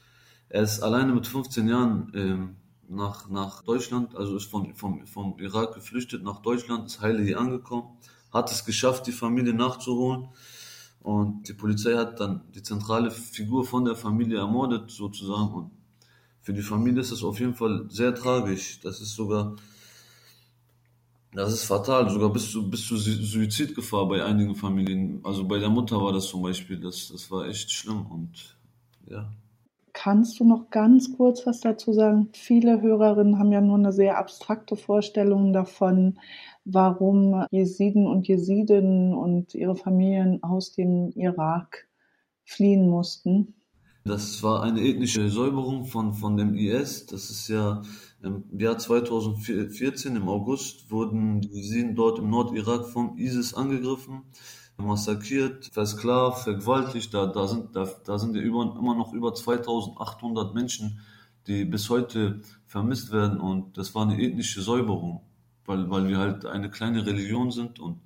Er 0.50 0.64
ist 0.64 0.82
alleine 0.82 1.14
mit 1.14 1.26
15 1.26 1.66
Jahren 1.66 2.12
ähm, 2.14 2.56
nach, 2.86 3.30
nach 3.30 3.62
Deutschland, 3.62 4.14
also 4.14 4.36
ist 4.36 4.50
von, 4.50 4.74
vom, 4.74 5.06
vom 5.06 5.38
Irak 5.38 5.76
geflüchtet 5.76 6.22
nach 6.22 6.42
Deutschland, 6.42 6.88
ist 6.88 7.00
heile 7.00 7.22
hier 7.22 7.40
angekommen, 7.40 7.96
hat 8.34 8.52
es 8.52 8.66
geschafft, 8.66 9.06
die 9.06 9.12
Familie 9.12 9.54
nachzuholen. 9.54 10.28
Und 11.00 11.48
die 11.48 11.54
Polizei 11.54 11.94
hat 11.94 12.20
dann 12.20 12.42
die 12.54 12.62
zentrale 12.62 13.10
Figur 13.10 13.64
von 13.64 13.86
der 13.86 13.96
Familie 13.96 14.40
ermordet, 14.40 14.90
sozusagen. 14.90 15.54
Und 15.54 15.70
für 16.42 16.52
die 16.52 16.60
Familie 16.60 17.00
ist 17.00 17.12
es 17.12 17.24
auf 17.24 17.40
jeden 17.40 17.54
Fall 17.54 17.86
sehr 17.88 18.14
tragisch. 18.14 18.80
Das 18.80 19.00
ist 19.00 19.14
sogar, 19.14 19.56
das 21.32 21.52
ist 21.52 21.64
fatal, 21.64 22.08
sogar 22.10 22.32
bis 22.32 22.50
zu, 22.50 22.68
bis 22.68 22.86
zu 22.86 22.96
Suizidgefahr 22.96 24.08
bei 24.08 24.24
einigen 24.24 24.54
Familien. 24.54 25.20
Also 25.24 25.46
bei 25.46 25.58
der 25.58 25.68
Mutter 25.68 26.00
war 26.00 26.12
das 26.12 26.26
zum 26.26 26.42
Beispiel, 26.42 26.80
das, 26.80 27.08
das 27.12 27.30
war 27.30 27.46
echt 27.46 27.70
schlimm 27.70 28.06
und 28.06 28.56
ja. 29.08 29.30
Kannst 29.92 30.38
du 30.38 30.44
noch 30.44 30.70
ganz 30.70 31.16
kurz 31.16 31.44
was 31.44 31.60
dazu 31.60 31.92
sagen? 31.92 32.28
Viele 32.32 32.80
Hörerinnen 32.80 33.38
haben 33.38 33.52
ja 33.52 33.60
nur 33.60 33.76
eine 33.76 33.92
sehr 33.92 34.16
abstrakte 34.16 34.76
Vorstellung 34.76 35.52
davon, 35.52 36.18
warum 36.64 37.44
Jesiden 37.50 38.06
und 38.06 38.28
Jesidinnen 38.28 39.12
und 39.14 39.54
ihre 39.54 39.74
Familien 39.74 40.42
aus 40.42 40.72
dem 40.72 41.10
Irak 41.16 41.88
fliehen 42.44 42.88
mussten. 42.88 43.54
Das 44.08 44.42
war 44.42 44.62
eine 44.62 44.80
ethnische 44.80 45.28
Säuberung 45.28 45.84
von, 45.84 46.14
von 46.14 46.36
dem 46.36 46.54
IS. 46.54 47.06
Das 47.06 47.30
ist 47.30 47.48
ja 47.48 47.82
im 48.22 48.44
Jahr 48.58 48.78
2014, 48.78 50.16
im 50.16 50.28
August, 50.28 50.90
wurden 50.90 51.40
die 51.40 51.48
Jesiden 51.48 51.94
dort 51.94 52.18
im 52.18 52.30
Nordirak 52.30 52.86
vom 52.86 53.16
ISIS 53.18 53.54
angegriffen 53.54 54.22
massakriert, 54.78 55.66
versklavt, 55.66 56.44
vergewaltigt. 56.44 57.12
Da, 57.12 57.26
da, 57.26 57.46
sind, 57.46 57.74
da, 57.74 57.88
da 58.04 58.18
sind 58.18 58.34
ja 58.36 58.42
über, 58.42 58.76
immer 58.78 58.94
noch 58.94 59.12
über 59.12 59.34
2800 59.34 60.54
Menschen, 60.54 61.00
die 61.46 61.64
bis 61.64 61.90
heute 61.90 62.40
vermisst 62.66 63.12
werden. 63.12 63.40
Und 63.40 63.76
das 63.76 63.94
war 63.94 64.02
eine 64.02 64.20
ethnische 64.20 64.62
Säuberung, 64.62 65.22
weil, 65.66 65.90
weil 65.90 66.08
wir 66.08 66.18
halt 66.18 66.46
eine 66.46 66.70
kleine 66.70 67.04
Religion 67.04 67.50
sind. 67.50 67.80
Und 67.80 68.00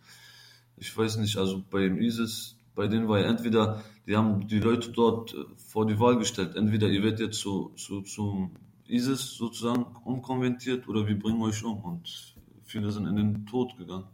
ich 0.77 0.97
weiß 0.97 1.19
nicht, 1.19 1.37
also 1.37 1.63
beim 1.71 1.99
ISIS, 1.99 2.57
bei 2.75 2.89
denen 2.89 3.09
war 3.09 3.21
ja 3.21 3.27
entweder, 3.27 3.83
die 4.07 4.17
haben 4.17 4.47
die 4.49 4.59
Leute 4.59 4.91
dort 4.91 5.35
äh, 5.35 5.45
vor 5.57 5.87
die 5.87 5.99
Wahl 5.99 6.19
gestellt, 6.19 6.57
entweder 6.57 6.89
ihr 6.89 7.03
werdet 7.03 7.21
jetzt 7.21 7.41
zu, 7.41 7.73
zu, 7.77 8.03
zum 8.03 8.53
ISIS 8.87 9.37
sozusagen 9.37 9.87
umkonventiert 10.05 10.89
oder 10.89 11.07
wir 11.07 11.19
bringen 11.19 11.43
euch 11.43 11.65
um. 11.65 11.81
Und 11.83 12.35
viele 12.65 12.91
sind 12.91 13.07
in 13.07 13.17
den 13.17 13.47
Tod 13.47 13.77
gegangen. 13.77 14.07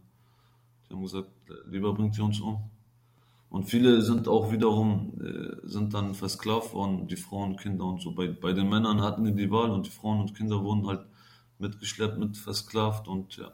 Die 0.88 0.94
haben 0.94 1.02
gesagt, 1.02 1.30
lieber 1.68 1.92
bringt 1.94 2.16
ihr 2.18 2.24
uns 2.24 2.40
um. 2.40 2.70
Und 3.50 3.64
viele 3.64 4.02
sind 4.02 4.28
auch 4.28 4.52
wiederum, 4.52 5.14
äh, 5.22 5.66
sind 5.66 5.94
dann 5.94 6.14
versklavt 6.14 6.74
worden, 6.74 7.08
die 7.08 7.16
Frauen, 7.16 7.56
Kinder 7.56 7.86
und 7.86 8.02
so. 8.02 8.12
Bei, 8.12 8.28
bei 8.28 8.52
den 8.52 8.68
Männern 8.68 9.00
hatten 9.00 9.24
die 9.24 9.34
die 9.34 9.50
Wahl 9.50 9.70
und 9.70 9.86
die 9.86 9.90
Frauen 9.90 10.20
und 10.20 10.34
Kinder 10.34 10.62
wurden 10.62 10.86
halt 10.86 11.06
mitgeschleppt, 11.58 12.18
mit 12.18 12.36
versklavt 12.36 13.08
und 13.08 13.36
ja. 13.36 13.50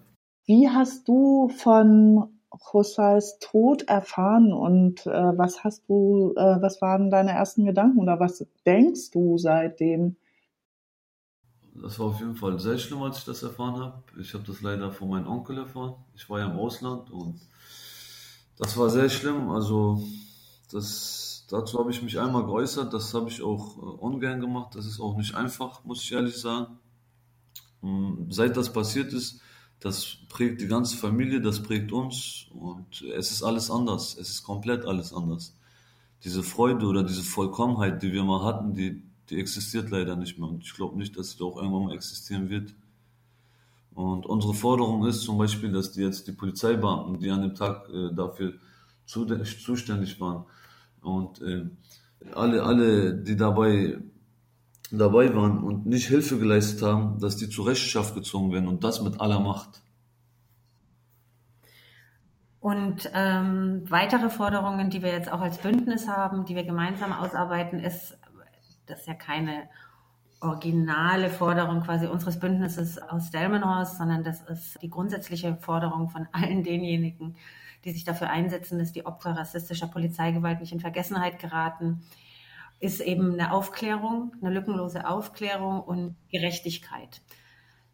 Wie 0.47 0.69
hast 0.69 1.09
du 1.09 1.49
von 1.49 2.34
Josais 2.61 3.39
Tod 3.41 3.83
erfahren 3.83 4.53
und 4.53 5.07
äh, 5.07 5.39
was 5.39 5.65
hast 5.65 5.89
du, 5.89 6.33
äh, 6.37 6.63
was 6.63 6.81
waren 6.83 7.11
deine 7.11 7.33
ersten 7.33 7.65
Gedanken 7.65 8.01
oder 8.01 8.21
was 8.21 8.45
denkst 8.67 9.11
du 9.11 9.39
seitdem? 9.39 10.17
Das 11.75 11.99
war 11.99 12.07
auf 12.07 12.21
jeden 12.21 12.37
Fall 12.37 12.59
sehr 12.61 12.79
schlimm, 12.79 13.03
als 13.03 13.19
ich 13.19 13.25
das 13.25 13.43
erfahren 13.43 13.77
habe. 13.81 14.03
Ich 14.21 14.33
habe 14.35 14.45
das 14.45 14.63
leider 14.63 14.93
von 14.93 15.09
meinem 15.09 15.27
Onkel 15.27 15.59
erfahren. 15.59 15.95
Ich 16.15 16.31
war 16.31 16.39
ja 16.39 16.47
im 16.47 16.57
Ausland 16.57 17.11
und 17.11 17.41
das 18.57 18.77
war 18.77 18.91
sehr 18.91 19.11
schlimm. 19.11 19.51
Also 19.51 20.01
das, 20.71 21.47
dazu 21.51 21.79
habe 21.79 21.91
ich 21.91 22.03
mich 22.03 22.19
einmal 22.19 22.45
geäußert. 22.45 22.95
Das 22.95 23.13
habe 23.15 23.29
ich 23.29 23.43
auch 23.43 23.77
äh, 23.79 23.81
ungern 23.81 24.41
gemacht. 24.41 24.75
Das 24.77 24.87
ist 24.87 25.01
auch 25.01 25.17
nicht 25.17 25.35
einfach, 25.35 25.85
muss 25.85 26.03
ich 26.03 26.13
ehrlich 26.13 26.37
sagen. 26.37 26.79
Ähm, 27.83 28.29
seit 28.31 28.57
das 28.57 28.73
passiert 28.73 29.13
ist, 29.13 29.41
das 29.85 30.17
prägt 30.31 30.63
die 30.63 30.67
ganze 30.67 30.97
Familie, 30.97 31.43
das 31.43 31.63
prägt 31.63 31.93
uns 31.93 32.47
und 32.55 33.03
es 33.03 33.31
ist 33.31 33.43
alles 33.43 33.71
anders. 33.71 34.17
Es 34.19 34.31
ist 34.31 34.43
komplett 34.43 34.87
alles 34.87 35.13
anders. 35.13 35.55
Diese 36.25 36.43
Freude 36.43 36.87
oder 36.87 37.03
diese 37.03 37.23
Vollkommenheit, 37.23 38.03
die 38.03 38.11
wir 38.11 38.25
mal 38.25 38.43
hatten, 38.43 38.73
die, 38.73 39.03
die 39.29 39.39
existiert 39.39 39.91
leider 39.91 40.17
nicht 40.17 40.39
mehr. 40.39 40.49
Und 40.49 40.63
ich 40.63 40.73
glaube 40.73 40.97
nicht, 40.97 41.19
dass 41.19 41.33
sie 41.33 41.45
auch 41.45 41.59
irgendwann 41.59 41.85
mal 41.85 41.95
existieren 41.95 42.49
wird. 42.49 42.75
Und 43.93 44.25
unsere 44.25 44.55
Forderung 44.55 45.07
ist 45.07 45.21
zum 45.21 45.37
Beispiel, 45.37 45.71
dass 45.71 45.93
die 45.93 46.01
jetzt 46.01 46.27
die 46.29 46.33
Polizeibeamten, 46.33 47.21
die 47.21 47.31
an 47.31 47.43
dem 47.43 47.55
Tag 47.55 47.87
äh, 47.91 48.11
dafür 48.15 48.55
zu, 49.05 49.27
zuständig 49.27 50.19
waren 50.19 50.47
und 51.03 51.43
äh, 51.43 51.67
alle, 52.33 52.63
alle, 52.63 53.15
die 53.15 53.37
dabei 53.37 53.99
dabei 54.91 55.35
waren 55.35 55.59
und 55.59 55.87
nicht 55.87 56.09
Hilfe 56.09 56.39
geleistet 56.39 56.83
haben, 56.83 57.19
dass 57.19 57.37
die 57.37 57.49
zur 57.49 57.67
Rechenschaft 57.67 58.15
gezogen 58.15 58.53
werden 58.53 58.69
und 58.69 58.85
das 58.85 59.03
mit 59.03 59.21
aller 59.21 59.41
Macht. 59.41 59.83
Und 62.61 63.11
ähm, 63.13 63.85
weitere 63.91 64.31
Forderungen, 64.31 64.89
die 64.89 65.03
wir 65.03 65.11
jetzt 65.11 65.31
auch 65.31 65.43
als 65.43 65.59
Bündnis 65.59 66.09
haben, 66.09 66.47
die 66.47 66.57
wir 66.57 66.65
gemeinsam 66.65 67.13
ausarbeiten, 67.13 67.79
ist, 67.79 68.17
das 68.87 69.01
ist 69.01 69.07
ja 69.07 69.15
keine 69.15 69.69
originale 70.41 71.29
Forderung 71.29 71.83
quasi 71.83 72.07
unseres 72.07 72.39
Bündnisses 72.39 72.99
aus 72.99 73.31
Delmenhorst, 73.31 73.99
sondern 73.99 74.25
das 74.25 74.43
ist 74.43 74.81
die 74.83 74.91
grundsätzliche 74.91 75.57
Forderung 75.57 76.09
von 76.09 76.27
allen 76.33 76.63
denjenigen, 76.63 77.37
die 77.85 77.91
sich 77.91 78.05
dafür 78.05 78.31
einsetzen, 78.31 78.79
dass 78.79 78.93
die 78.93 79.05
Opfer 79.05 79.37
rassistischer 79.37 79.89
Polizeigewalt 79.89 80.61
nicht 80.61 80.73
in 80.73 80.81
Vergessenheit 80.81 81.39
geraten, 81.39 82.03
ist 82.85 83.01
eben 83.01 83.33
eine 83.33 83.53
Aufklärung, 83.53 84.33
eine 84.41 84.53
lückenlose 84.53 85.09
Aufklärung 85.09 85.81
und 85.81 86.17
Gerechtigkeit. 86.31 87.23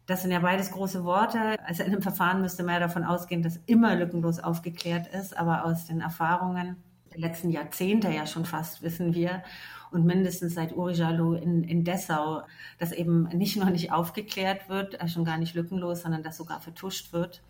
Das 0.05 0.21
sind 0.21 0.31
ja 0.31 0.39
beides 0.39 0.71
große 0.71 1.05
Worte. 1.05 1.57
Also 1.65 1.83
in 1.83 1.93
einem 1.93 2.01
Verfahren 2.01 2.41
müsste 2.41 2.63
man 2.63 2.73
ja 2.73 2.79
davon 2.81 3.03
ausgehen, 3.03 3.43
dass 3.43 3.59
immer 3.65 3.95
lückenlos 3.95 4.39
aufgeklärt 4.39 5.07
ist, 5.07 5.37
aber 5.37 5.65
aus 5.65 5.85
den 5.85 6.01
Erfahrungen 6.01 6.75
der 7.13 7.21
letzten 7.21 7.49
Jahrzehnte 7.49 8.09
ja 8.09 8.25
schon 8.25 8.45
fast 8.45 8.81
wissen 8.81 9.13
wir, 9.13 9.43
und 9.91 10.05
mindestens 10.05 10.55
seit 10.55 10.75
Uri 10.75 10.93
Jalou 10.93 11.33
in, 11.33 11.63
in 11.63 11.83
Dessau, 11.83 12.43
dass 12.79 12.93
eben 12.93 13.23
nicht 13.33 13.57
nur 13.57 13.69
nicht 13.69 13.91
aufgeklärt 13.91 14.69
wird, 14.69 14.99
äh, 14.99 15.07
schon 15.07 15.25
gar 15.25 15.37
nicht 15.37 15.53
lückenlos, 15.53 16.01
sondern 16.01 16.23
dass 16.23 16.37
sogar 16.37 16.61
vertuscht 16.61 17.11
wird. 17.11 17.41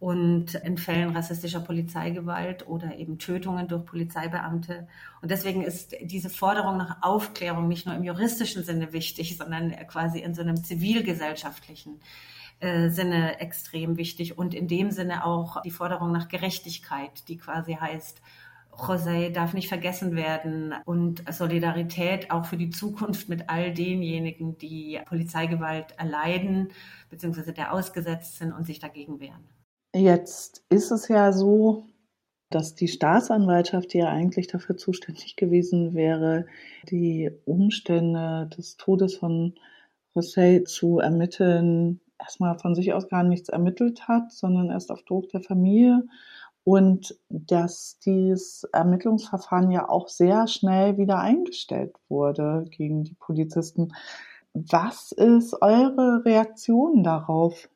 Und 0.00 0.54
in 0.54 0.78
Fällen 0.78 1.14
rassistischer 1.14 1.60
Polizeigewalt 1.60 2.66
oder 2.66 2.96
eben 2.96 3.18
Tötungen 3.18 3.68
durch 3.68 3.84
Polizeibeamte. 3.84 4.88
Und 5.20 5.30
deswegen 5.30 5.62
ist 5.62 5.94
diese 6.00 6.30
Forderung 6.30 6.78
nach 6.78 7.02
Aufklärung 7.02 7.68
nicht 7.68 7.86
nur 7.86 7.94
im 7.94 8.04
juristischen 8.04 8.64
Sinne 8.64 8.94
wichtig, 8.94 9.36
sondern 9.36 9.72
quasi 9.88 10.20
in 10.20 10.34
so 10.34 10.40
einem 10.40 10.56
zivilgesellschaftlichen 10.56 12.00
äh, 12.60 12.88
Sinne 12.88 13.40
extrem 13.40 13.96
wichtig 13.98 14.38
und 14.38 14.54
in 14.54 14.68
dem 14.68 14.90
Sinne 14.90 15.24
auch 15.24 15.62
die 15.62 15.70
Forderung 15.70 16.12
nach 16.12 16.28
Gerechtigkeit, 16.28 17.28
die 17.28 17.36
quasi 17.36 17.74
heißt, 17.74 18.22
José 18.72 19.30
darf 19.30 19.52
nicht 19.52 19.68
vergessen 19.68 20.16
werden 20.16 20.74
und 20.84 21.22
Solidarität 21.32 22.30
auch 22.30 22.46
für 22.46 22.56
die 22.56 22.70
Zukunft 22.70 23.28
mit 23.28 23.48
all 23.48 23.72
denjenigen, 23.72 24.56
die 24.58 25.00
Polizeigewalt 25.06 25.92
erleiden 25.98 26.68
bzw. 27.10 27.52
der 27.52 27.72
ausgesetzt 27.72 28.38
sind 28.38 28.52
und 28.52 28.66
sich 28.66 28.78
dagegen 28.78 29.20
wehren. 29.20 29.59
Jetzt 29.94 30.64
ist 30.68 30.90
es 30.92 31.08
ja 31.08 31.32
so, 31.32 31.86
dass 32.50 32.74
die 32.74 32.88
Staatsanwaltschaft, 32.88 33.92
die 33.92 33.98
ja 33.98 34.08
eigentlich 34.08 34.46
dafür 34.46 34.76
zuständig 34.76 35.36
gewesen 35.36 35.94
wäre, 35.94 36.46
die 36.88 37.30
Umstände 37.44 38.48
des 38.56 38.76
Todes 38.76 39.16
von 39.16 39.54
José 40.14 40.64
zu 40.64 40.98
ermitteln, 40.98 42.00
erstmal 42.18 42.58
von 42.58 42.74
sich 42.74 42.92
aus 42.92 43.08
gar 43.08 43.24
nichts 43.24 43.48
ermittelt 43.48 44.08
hat, 44.08 44.32
sondern 44.32 44.70
erst 44.70 44.90
auf 44.90 45.02
Druck 45.02 45.28
der 45.30 45.40
Familie 45.40 46.04
und 46.64 47.18
dass 47.28 47.98
dieses 48.00 48.64
Ermittlungsverfahren 48.72 49.70
ja 49.70 49.88
auch 49.88 50.08
sehr 50.08 50.46
schnell 50.46 50.98
wieder 50.98 51.18
eingestellt 51.18 51.94
wurde 52.08 52.64
gegen 52.70 53.04
die 53.04 53.14
Polizisten. 53.14 53.92
Was 54.52 55.12
ist 55.12 55.54
eure 55.62 56.24
Reaktion 56.24 57.02
darauf? 57.02 57.68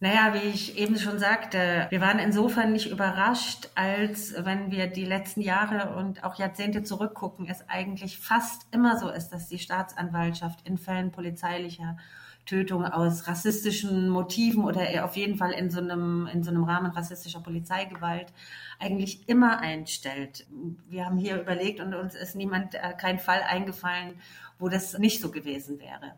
Naja, 0.00 0.34
wie 0.34 0.48
ich 0.48 0.76
eben 0.76 0.98
schon 0.98 1.18
sagte, 1.18 1.86
wir 1.88 2.00
waren 2.00 2.18
insofern 2.18 2.72
nicht 2.72 2.90
überrascht, 2.90 3.70
als 3.74 4.34
wenn 4.44 4.70
wir 4.70 4.86
die 4.86 5.04
letzten 5.04 5.40
Jahre 5.40 5.96
und 5.96 6.24
auch 6.24 6.34
Jahrzehnte 6.34 6.82
zurückgucken, 6.82 7.46
es 7.48 7.68
eigentlich 7.68 8.18
fast 8.18 8.66
immer 8.72 8.98
so 8.98 9.08
ist, 9.08 9.30
dass 9.30 9.48
die 9.48 9.58
Staatsanwaltschaft 9.58 10.66
in 10.66 10.78
Fällen 10.78 11.10
polizeilicher 11.10 11.96
Tötung 12.44 12.84
aus 12.84 13.26
rassistischen 13.26 14.08
Motiven 14.10 14.64
oder 14.64 15.04
auf 15.04 15.16
jeden 15.16 15.36
Fall 15.36 15.52
in 15.52 15.70
so 15.70 15.80
einem, 15.80 16.28
in 16.30 16.42
so 16.42 16.50
einem 16.50 16.64
Rahmen 16.64 16.90
rassistischer 16.90 17.40
Polizeigewalt 17.40 18.32
eigentlich 18.78 19.28
immer 19.28 19.60
einstellt. 19.60 20.46
Wir 20.86 21.06
haben 21.06 21.16
hier 21.16 21.40
überlegt 21.40 21.80
und 21.80 21.94
uns 21.94 22.14
ist 22.14 22.36
niemand, 22.36 22.74
äh, 22.74 22.92
kein 22.98 23.18
Fall 23.18 23.42
eingefallen, 23.42 24.20
wo 24.58 24.68
das 24.68 24.98
nicht 24.98 25.22
so 25.22 25.30
gewesen 25.30 25.78
wäre. 25.80 26.12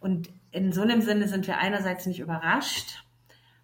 Und 0.00 0.30
in 0.50 0.72
so 0.72 0.82
einem 0.82 1.02
Sinne 1.02 1.28
sind 1.28 1.46
wir 1.46 1.58
einerseits 1.58 2.06
nicht 2.06 2.20
überrascht, 2.20 3.04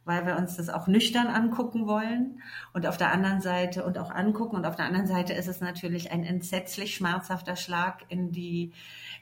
weil 0.07 0.25
wir 0.25 0.37
uns 0.37 0.57
das 0.57 0.69
auch 0.69 0.87
nüchtern 0.87 1.27
angucken 1.27 1.87
wollen 1.87 2.41
und 2.73 2.87
auf 2.87 2.97
der 2.97 3.13
anderen 3.13 3.41
Seite 3.41 3.85
und 3.85 3.99
auch 3.99 4.11
angucken. 4.11 4.57
Und 4.57 4.65
auf 4.65 4.77
der 4.77 4.87
anderen 4.87 5.09
Seite 5.09 5.33
ist 5.33 5.49
es 5.49 5.61
natürlich 5.61 6.13
ein 6.13 6.25
entsetzlich 6.25 6.95
schmerzhafter 6.95 7.57
Schlag 7.57 8.05
in 8.09 8.31
die 8.31 8.73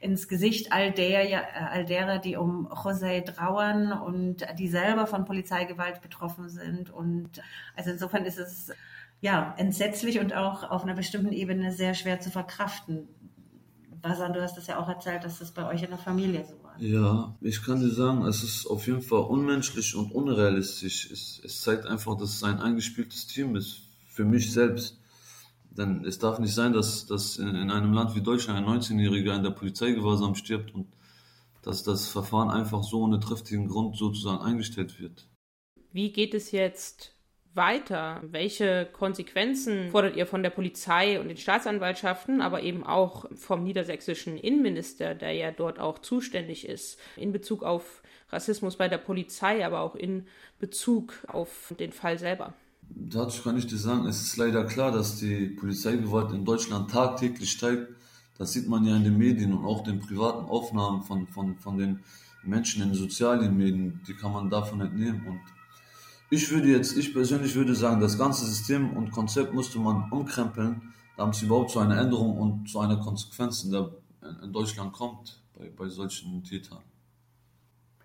ins 0.00 0.28
Gesicht 0.28 0.72
all 0.72 0.92
der 0.92 1.70
all 1.72 1.86
derer, 1.86 2.18
die 2.18 2.36
um 2.36 2.68
José 2.68 3.24
trauern 3.24 3.92
und 3.92 4.46
die 4.58 4.68
selber 4.68 5.06
von 5.06 5.24
Polizeigewalt 5.24 6.02
betroffen 6.02 6.50
sind. 6.50 6.90
Und 6.90 7.42
also 7.74 7.90
insofern 7.90 8.26
ist 8.26 8.38
es 8.38 8.70
ja 9.22 9.54
entsetzlich 9.56 10.20
und 10.20 10.34
auch 10.34 10.70
auf 10.70 10.82
einer 10.82 10.94
bestimmten 10.94 11.32
Ebene 11.32 11.72
sehr 11.72 11.94
schwer 11.94 12.20
zu 12.20 12.30
verkraften 12.30 13.08
Basan, 14.04 14.34
du 14.34 14.42
hast 14.42 14.58
es 14.58 14.66
ja 14.66 14.78
auch 14.78 14.88
erzählt, 14.88 15.24
dass 15.24 15.38
das 15.38 15.50
bei 15.50 15.66
euch 15.66 15.82
in 15.82 15.88
der 15.88 15.98
Familie 15.98 16.44
so 16.44 16.62
war. 16.62 16.78
Ja, 16.78 17.34
ich 17.40 17.62
kann 17.62 17.80
dir 17.80 17.88
sagen, 17.88 18.26
es 18.26 18.44
ist 18.44 18.66
auf 18.66 18.86
jeden 18.86 19.00
Fall 19.00 19.22
unmenschlich 19.22 19.96
und 19.96 20.12
unrealistisch. 20.12 21.10
Es, 21.10 21.40
es 21.42 21.62
zeigt 21.62 21.86
einfach, 21.86 22.14
dass 22.18 22.34
es 22.34 22.42
ein 22.44 22.60
eingespieltes 22.60 23.26
Team 23.26 23.56
ist. 23.56 23.80
Für 24.10 24.26
mich 24.26 24.52
selbst. 24.52 25.00
Denn 25.70 26.04
es 26.04 26.18
darf 26.18 26.38
nicht 26.38 26.54
sein, 26.54 26.74
dass, 26.74 27.06
dass 27.06 27.38
in, 27.38 27.48
in 27.48 27.70
einem 27.70 27.94
Land 27.94 28.14
wie 28.14 28.20
Deutschland 28.20 28.58
ein 28.58 28.78
19-Jähriger 28.78 29.34
in 29.34 29.42
der 29.42 29.50
Polizeigewahrsam 29.50 30.34
stirbt 30.34 30.74
und 30.74 30.86
dass 31.62 31.82
das 31.82 32.06
Verfahren 32.06 32.50
einfach 32.50 32.84
so 32.84 33.00
ohne 33.00 33.18
triftigen 33.18 33.68
Grund 33.68 33.96
sozusagen 33.96 34.42
eingestellt 34.42 35.00
wird. 35.00 35.26
Wie 35.92 36.12
geht 36.12 36.34
es 36.34 36.52
jetzt 36.52 37.13
weiter? 37.54 38.20
Welche 38.22 38.88
Konsequenzen 38.92 39.90
fordert 39.90 40.16
ihr 40.16 40.26
von 40.26 40.42
der 40.42 40.50
Polizei 40.50 41.20
und 41.20 41.28
den 41.28 41.36
Staatsanwaltschaften, 41.36 42.40
aber 42.40 42.62
eben 42.62 42.84
auch 42.84 43.26
vom 43.36 43.62
niedersächsischen 43.62 44.36
Innenminister, 44.36 45.14
der 45.14 45.32
ja 45.32 45.50
dort 45.50 45.78
auch 45.78 45.98
zuständig 46.00 46.68
ist, 46.68 46.98
in 47.16 47.32
Bezug 47.32 47.62
auf 47.62 48.02
Rassismus 48.30 48.76
bei 48.76 48.88
der 48.88 48.98
Polizei, 48.98 49.64
aber 49.64 49.80
auch 49.80 49.94
in 49.94 50.26
Bezug 50.58 51.14
auf 51.28 51.74
den 51.78 51.92
Fall 51.92 52.18
selber? 52.18 52.54
Dazu 52.90 53.42
kann 53.42 53.56
ich 53.56 53.66
dir 53.66 53.78
sagen, 53.78 54.06
es 54.06 54.20
ist 54.20 54.36
leider 54.36 54.64
klar, 54.64 54.92
dass 54.92 55.18
die 55.18 55.46
Polizeigewalt 55.46 56.32
in 56.32 56.44
Deutschland 56.44 56.90
tagtäglich 56.90 57.50
steigt. 57.50 57.88
Das 58.36 58.52
sieht 58.52 58.68
man 58.68 58.84
ja 58.84 58.96
in 58.96 59.04
den 59.04 59.16
Medien 59.16 59.54
und 59.54 59.64
auch 59.64 59.82
den 59.82 60.00
privaten 60.00 60.46
Aufnahmen 60.46 61.02
von, 61.02 61.26
von, 61.28 61.56
von 61.56 61.78
den 61.78 62.00
Menschen 62.42 62.82
in 62.82 62.94
sozialen 62.94 63.56
Medien. 63.56 64.00
Die 64.06 64.14
kann 64.14 64.32
man 64.32 64.50
davon 64.50 64.80
entnehmen. 64.80 65.26
Und 65.26 65.40
ich 66.30 66.50
würde 66.50 66.68
jetzt, 66.68 66.96
ich 66.96 67.12
persönlich 67.12 67.54
würde 67.54 67.74
sagen, 67.74 68.00
das 68.00 68.18
ganze 68.18 68.44
System 68.44 68.96
und 68.96 69.10
Konzept 69.10 69.52
musste 69.52 69.78
man 69.78 70.10
umkrempeln, 70.10 70.94
damit 71.16 71.36
es 71.36 71.42
überhaupt 71.42 71.70
zu 71.70 71.78
einer 71.78 71.98
Änderung 71.98 72.36
und 72.38 72.68
zu 72.68 72.80
einer 72.80 72.96
Konsequenz 72.96 73.64
in, 73.64 73.70
der, 73.70 73.90
in 74.42 74.52
Deutschland 74.52 74.92
kommt 74.92 75.42
bei, 75.56 75.70
bei 75.70 75.88
solchen 75.88 76.42
Tätern. 76.42 76.80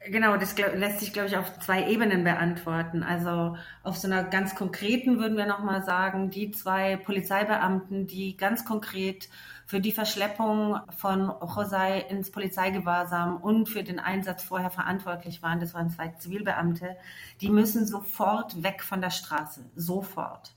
Genau, 0.05 0.37
das 0.37 0.57
lässt 0.57 1.01
sich, 1.01 1.11
glaube 1.11 1.27
ich, 1.27 1.35
auf 1.35 1.59
zwei 1.59 1.89
Ebenen 1.89 2.23
beantworten. 2.23 3.03
Also 3.03 3.57
auf 3.83 3.97
so 3.97 4.07
einer 4.07 4.23
ganz 4.23 4.55
konkreten 4.55 5.19
würden 5.19 5.37
wir 5.37 5.45
nochmal 5.45 5.83
sagen, 5.83 6.29
die 6.29 6.51
zwei 6.51 6.95
Polizeibeamten, 6.95 8.07
die 8.07 8.37
ganz 8.37 8.63
konkret 8.63 9.27
für 9.69 9.79
die 9.79 9.91
Verschleppung 9.91 10.79
von 10.97 11.29
José 11.29 11.99
ins 12.09 12.31
Polizeigewahrsam 12.31 13.37
und 13.37 13.69
für 13.69 13.83
den 13.83 13.99
Einsatz 13.99 14.41
vorher 14.41 14.71
verantwortlich 14.71 15.43
waren, 15.43 15.59
das 15.59 15.75
waren 15.75 15.91
zwei 15.91 16.07
Zivilbeamte, 16.07 16.97
die 17.39 17.51
müssen 17.51 17.85
sofort 17.85 18.63
weg 18.63 18.81
von 18.81 18.99
der 18.99 19.11
Straße, 19.11 19.63
sofort, 19.75 20.55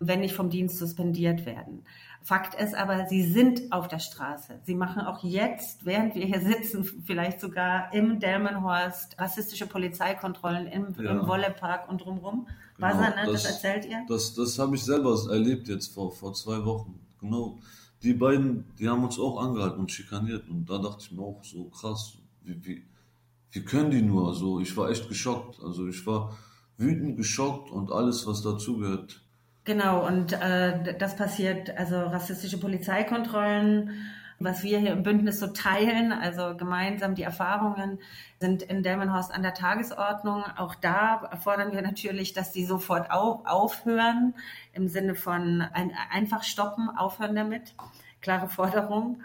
wenn 0.00 0.18
nicht 0.18 0.34
vom 0.34 0.50
Dienst 0.50 0.76
suspendiert 0.76 1.46
werden. 1.46 1.84
Fakt 2.20 2.60
ist 2.60 2.74
aber, 2.74 3.06
sie 3.06 3.22
sind 3.22 3.70
auf 3.70 3.86
der 3.86 4.00
Straße. 4.00 4.58
Sie 4.64 4.74
machen 4.74 5.02
auch 5.02 5.22
jetzt, 5.22 5.86
während 5.86 6.16
wir 6.16 6.26
hier 6.26 6.40
sitzen, 6.40 6.82
vielleicht 7.06 7.40
sogar 7.40 7.94
im 7.94 8.18
Delmenhorst 8.18 9.20
rassistische 9.20 9.68
Polizeikontrollen 9.68 10.66
im, 10.66 10.96
ja. 11.00 11.12
im 11.12 11.28
Wollepark 11.28 11.88
und 11.88 12.04
drumherum. 12.04 12.48
Genau, 12.74 12.88
Was, 12.88 13.14
das, 13.14 13.30
das 13.30 13.44
erzählt 13.44 13.84
ihr? 13.84 14.04
Das, 14.08 14.34
das 14.34 14.58
habe 14.58 14.74
ich 14.74 14.82
selber 14.82 15.16
erlebt 15.30 15.68
jetzt 15.68 15.94
vor, 15.94 16.10
vor 16.10 16.34
zwei 16.34 16.64
Wochen. 16.64 16.98
Genau. 17.20 17.60
Die 18.02 18.14
beiden, 18.14 18.64
die 18.78 18.88
haben 18.88 19.04
uns 19.04 19.18
auch 19.18 19.42
angehalten 19.42 19.80
und 19.80 19.90
schikaniert. 19.90 20.48
Und 20.48 20.68
da 20.70 20.78
dachte 20.78 20.98
ich 21.00 21.12
mir 21.12 21.22
auch 21.22 21.42
so 21.42 21.64
krass, 21.64 22.18
wie, 22.42 22.64
wie, 22.64 22.86
wie 23.50 23.64
können 23.64 23.90
die 23.90 24.02
nur? 24.02 24.28
Also 24.28 24.60
ich 24.60 24.76
war 24.76 24.90
echt 24.90 25.08
geschockt. 25.08 25.60
Also 25.62 25.88
ich 25.88 26.06
war 26.06 26.36
wütend, 26.76 27.16
geschockt 27.16 27.70
und 27.70 27.90
alles, 27.90 28.26
was 28.26 28.42
dazugehört. 28.42 29.20
Genau, 29.64 30.06
und 30.06 30.32
äh, 30.32 30.96
das 30.96 31.14
passiert, 31.14 31.76
also 31.76 31.96
rassistische 31.96 32.58
Polizeikontrollen, 32.58 33.90
was 34.38 34.62
wir 34.62 34.78
hier 34.78 34.92
im 34.92 35.02
Bündnis 35.02 35.40
so 35.40 35.48
teilen, 35.48 36.12
also 36.12 36.56
gemeinsam 36.56 37.14
die 37.14 37.22
Erfahrungen 37.22 37.98
sind 38.38 38.62
in 38.62 38.82
Delmenhorst 38.82 39.32
an 39.32 39.42
der 39.42 39.54
Tagesordnung. 39.54 40.44
Auch 40.56 40.74
da 40.76 41.30
fordern 41.42 41.72
wir 41.72 41.82
natürlich, 41.82 42.34
dass 42.34 42.52
die 42.52 42.64
sofort 42.64 43.10
auf, 43.10 43.44
aufhören, 43.46 44.34
im 44.72 44.88
Sinne 44.88 45.14
von 45.14 45.62
ein, 45.72 45.92
einfach 46.10 46.44
stoppen, 46.44 46.88
aufhören 46.88 47.34
damit. 47.34 47.74
Klare 48.20 48.48
Forderung. 48.48 49.20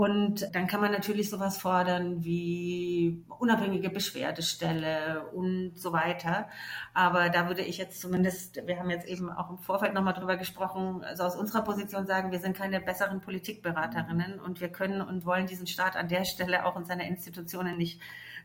Und 0.00 0.54
dann 0.54 0.66
kann 0.66 0.80
man 0.80 0.92
natürlich 0.92 1.28
sowas 1.28 1.58
fordern 1.58 2.24
wie 2.24 3.22
unabhängige 3.38 3.90
Beschwerdestelle 3.90 5.26
und 5.34 5.78
so 5.78 5.92
weiter. 5.92 6.48
Aber 6.94 7.28
da 7.28 7.48
würde 7.48 7.60
ich 7.60 7.76
jetzt 7.76 8.00
zumindest, 8.00 8.66
wir 8.66 8.78
haben 8.78 8.88
jetzt 8.88 9.06
eben 9.06 9.30
auch 9.30 9.50
im 9.50 9.58
Vorfeld 9.58 9.92
nochmal 9.92 10.14
drüber 10.14 10.38
gesprochen, 10.38 11.04
also 11.04 11.24
aus 11.24 11.36
unserer 11.36 11.60
Position 11.64 12.06
sagen, 12.06 12.32
wir 12.32 12.38
sind 12.38 12.56
keine 12.56 12.80
besseren 12.80 13.20
Politikberaterinnen 13.20 14.40
und 14.40 14.62
wir 14.62 14.70
können 14.70 15.02
und 15.02 15.26
wollen 15.26 15.46
diesen 15.46 15.66
Staat 15.66 15.96
an 15.96 16.08
der 16.08 16.24
Stelle 16.24 16.64
auch 16.64 16.78
in 16.78 16.86
seiner 16.86 17.04
Institutionen 17.04 17.76
nicht 17.76 18.00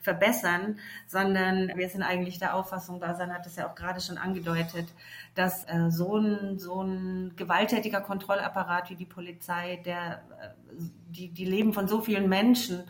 verbessern, 0.06 0.78
sondern 1.08 1.72
wir 1.76 1.89
sind 1.89 2.04
eigentlich 2.04 2.38
der 2.38 2.56
Auffassung, 2.56 3.00
Basan 3.00 3.34
hat 3.34 3.46
es 3.48 3.56
ja 3.56 3.68
auch 3.68 3.76
gerade 3.76 4.00
schon 4.00 4.18
angedeutet, 4.18 4.88
dass 5.34 5.65
äh, 5.65 5.89
so, 5.89 6.15
ein, 6.15 6.60
so 6.60 6.82
ein 6.84 7.34
gewalttätiger 7.36 8.02
Kontrollapparat 8.02 8.91
wie 8.91 8.96
die 8.96 9.06
Polizei, 9.06 9.82
der 9.84 10.22
äh, 10.39 10.84
die, 11.10 11.30
die 11.30 11.46
Leben 11.46 11.74
von 11.74 11.88
so 11.88 12.02
vielen 12.02 12.30
Menschen 12.30 12.84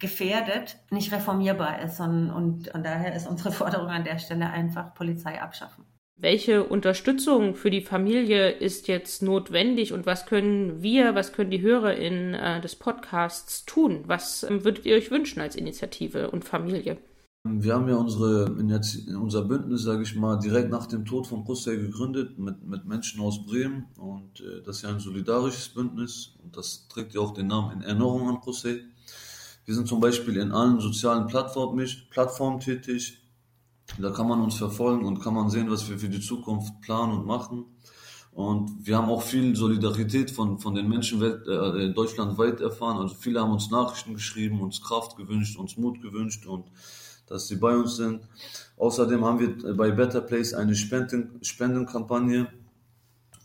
gefährdet, 0.00 0.76
nicht 0.90 1.12
reformierbar 1.12 1.80
ist. 1.80 2.00
Und, 2.00 2.30
und, 2.30 2.68
und 2.74 2.84
daher 2.84 3.14
ist 3.14 3.28
unsere 3.28 3.52
Forderung 3.60 3.88
an 3.88 4.04
der 4.04 4.18
Stelle 4.18 4.50
einfach 4.50 4.92
Polizei 4.92 5.40
abschaffen. 5.40 5.84
Welche 6.18 6.64
Unterstützung 6.64 7.54
für 7.54 7.70
die 7.70 7.82
Familie 7.82 8.50
ist 8.50 8.88
jetzt 8.88 9.22
notwendig 9.22 9.92
und 9.92 10.06
was 10.06 10.24
können 10.24 10.82
wir, 10.82 11.14
was 11.14 11.34
können 11.34 11.50
die 11.50 11.60
HörerInnen 11.60 12.32
äh, 12.32 12.60
des 12.62 12.74
Podcasts 12.74 13.66
tun? 13.66 14.02
Was 14.06 14.42
ähm, 14.42 14.64
würdet 14.64 14.86
ihr 14.86 14.96
euch 14.96 15.10
wünschen 15.10 15.40
als 15.40 15.56
Initiative 15.56 16.30
und 16.30 16.42
Familie? 16.42 16.96
Wir 17.44 17.74
haben 17.74 17.86
ja 17.86 17.96
unsere, 17.96 18.50
unser 18.50 19.42
Bündnis, 19.42 19.82
sage 19.82 20.04
ich 20.04 20.16
mal, 20.16 20.38
direkt 20.38 20.70
nach 20.70 20.86
dem 20.86 21.04
Tod 21.04 21.26
von 21.26 21.44
Brüssel 21.44 21.78
gegründet 21.78 22.38
mit, 22.38 22.66
mit 22.66 22.86
Menschen 22.86 23.20
aus 23.20 23.44
Bremen 23.44 23.84
und 23.98 24.40
äh, 24.40 24.62
das 24.64 24.78
ist 24.78 24.82
ja 24.84 24.88
ein 24.88 25.00
solidarisches 25.00 25.68
Bündnis 25.68 26.34
und 26.42 26.56
das 26.56 26.88
trägt 26.88 27.12
ja 27.12 27.20
auch 27.20 27.34
den 27.34 27.48
Namen 27.48 27.72
in 27.72 27.82
Erinnerung 27.82 28.26
an 28.30 28.40
Brüssel. 28.40 28.84
Wir 29.66 29.74
sind 29.74 29.86
zum 29.86 30.00
Beispiel 30.00 30.38
in 30.38 30.52
allen 30.52 30.80
sozialen 30.80 31.26
Plattformen, 31.26 31.86
Plattformen 32.08 32.58
tätig, 32.58 33.18
da 33.98 34.10
kann 34.10 34.28
man 34.28 34.40
uns 34.40 34.56
verfolgen 34.56 35.04
und 35.04 35.20
kann 35.20 35.34
man 35.34 35.48
sehen, 35.48 35.70
was 35.70 35.88
wir 35.88 35.98
für 35.98 36.08
die 36.08 36.20
Zukunft 36.20 36.80
planen 36.80 37.12
und 37.12 37.26
machen. 37.26 37.64
Und 38.32 38.86
wir 38.86 38.98
haben 38.98 39.08
auch 39.08 39.22
viel 39.22 39.56
Solidarität 39.56 40.30
von, 40.30 40.58
von 40.58 40.74
den 40.74 40.88
Menschen 40.88 41.20
welt, 41.20 41.46
äh, 41.48 41.94
deutschlandweit 41.94 42.60
erfahren. 42.60 42.98
Also 42.98 43.14
viele 43.14 43.40
haben 43.40 43.52
uns 43.52 43.70
Nachrichten 43.70 44.12
geschrieben, 44.12 44.60
uns 44.60 44.82
Kraft 44.82 45.16
gewünscht, 45.16 45.56
uns 45.56 45.78
Mut 45.78 46.02
gewünscht 46.02 46.44
und 46.46 46.66
dass 47.28 47.48
sie 47.48 47.56
bei 47.56 47.74
uns 47.74 47.96
sind. 47.96 48.20
Außerdem 48.76 49.24
haben 49.24 49.40
wir 49.40 49.74
bei 49.74 49.90
Better 49.90 50.20
Place 50.20 50.52
eine 50.52 50.76
Spenden, 50.76 51.38
Spendenkampagne. 51.42 52.48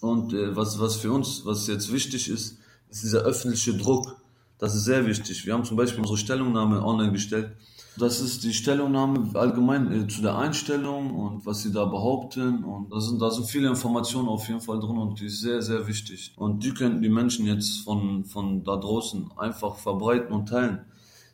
Und 0.01 0.33
äh, 0.33 0.55
was, 0.55 0.77
was 0.79 0.97
für 0.97 1.13
uns, 1.13 1.45
was 1.45 1.67
jetzt 1.67 1.93
wichtig 1.93 2.29
ist, 2.29 2.57
ist 2.89 3.03
dieser 3.03 3.21
öffentliche 3.21 3.73
Druck. 3.75 4.17
Das 4.57 4.75
ist 4.75 4.83
sehr 4.83 5.05
wichtig. 5.07 5.45
Wir 5.45 5.53
haben 5.53 5.63
zum 5.63 5.77
Beispiel 5.77 6.01
unsere 6.01 6.17
Stellungnahme 6.17 6.83
online 6.83 7.13
gestellt 7.13 7.55
das 7.97 8.21
ist 8.21 8.43
die 8.43 8.53
Stellungnahme 8.53 9.31
allgemein 9.33 9.91
äh, 9.91 10.07
zu 10.07 10.21
der 10.21 10.37
Einstellung 10.37 11.13
und 11.13 11.45
was 11.45 11.61
sie 11.61 11.73
da 11.73 11.85
behaupten. 11.85 12.63
Und 12.63 12.91
da 12.91 13.01
sind, 13.01 13.21
da 13.21 13.29
sind 13.29 13.49
viele 13.49 13.67
Informationen 13.67 14.29
auf 14.29 14.47
jeden 14.47 14.61
Fall 14.61 14.79
drin 14.79 14.97
und 14.97 15.19
die 15.19 15.25
ist 15.25 15.41
sehr, 15.41 15.61
sehr 15.61 15.87
wichtig. 15.87 16.33
Und 16.37 16.63
die 16.63 16.73
könnten 16.73 17.01
die 17.01 17.09
Menschen 17.09 17.45
jetzt 17.45 17.79
von, 17.79 18.23
von 18.23 18.63
da 18.63 18.77
draußen 18.77 19.31
einfach 19.37 19.75
verbreiten 19.75 20.33
und 20.33 20.47
teilen. 20.47 20.85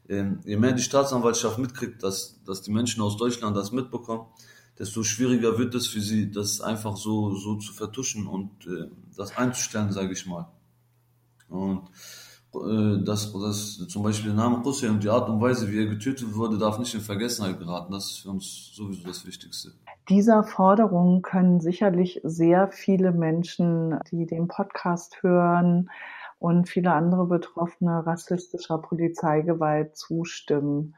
Ähm, 0.09 0.39
je 0.45 0.57
mehr 0.57 0.73
die 0.73 0.81
Staatsanwaltschaft 0.81 1.59
mitkriegt, 1.59 2.01
dass, 2.01 2.41
dass 2.43 2.61
die 2.61 2.71
Menschen 2.71 3.03
aus 3.03 3.17
Deutschland 3.17 3.55
das 3.55 3.71
mitbekommen, 3.71 4.25
desto 4.79 5.03
schwieriger 5.03 5.57
wird 5.57 5.75
es 5.75 5.87
für 5.87 6.01
sie, 6.01 6.31
das 6.31 6.61
einfach 6.61 6.97
so, 6.97 7.35
so 7.35 7.55
zu 7.57 7.73
vertuschen 7.73 8.25
und 8.25 8.65
äh, 8.65 8.89
das 9.15 9.37
einzustellen, 9.37 9.91
sage 9.91 10.13
ich 10.13 10.25
mal. 10.25 10.51
Und 11.49 11.89
dass, 13.03 13.31
dass 13.33 13.87
zum 13.87 14.03
Beispiel 14.03 14.31
der 14.31 14.41
Name 14.43 14.63
Hussein 14.63 14.91
und 14.91 15.03
die 15.03 15.09
Art 15.09 15.29
und 15.29 15.41
Weise, 15.41 15.71
wie 15.71 15.79
er 15.79 15.87
getötet 15.87 16.35
wurde, 16.35 16.57
darf 16.57 16.79
nicht 16.79 16.93
in 16.93 17.01
Vergessenheit 17.01 17.59
geraten. 17.59 17.91
Das 17.91 18.11
ist 18.11 18.17
für 18.19 18.29
uns 18.29 18.71
sowieso 18.73 19.07
das 19.07 19.25
Wichtigste. 19.25 19.71
Dieser 20.09 20.43
Forderung 20.43 21.21
können 21.21 21.59
sicherlich 21.59 22.21
sehr 22.23 22.69
viele 22.69 23.11
Menschen, 23.11 23.99
die 24.11 24.25
den 24.25 24.47
Podcast 24.47 25.21
hören 25.21 25.89
und 26.39 26.69
viele 26.69 26.93
andere 26.93 27.25
Betroffene 27.25 28.05
rassistischer 28.05 28.77
Polizeigewalt 28.77 29.97
zustimmen, 29.97 30.95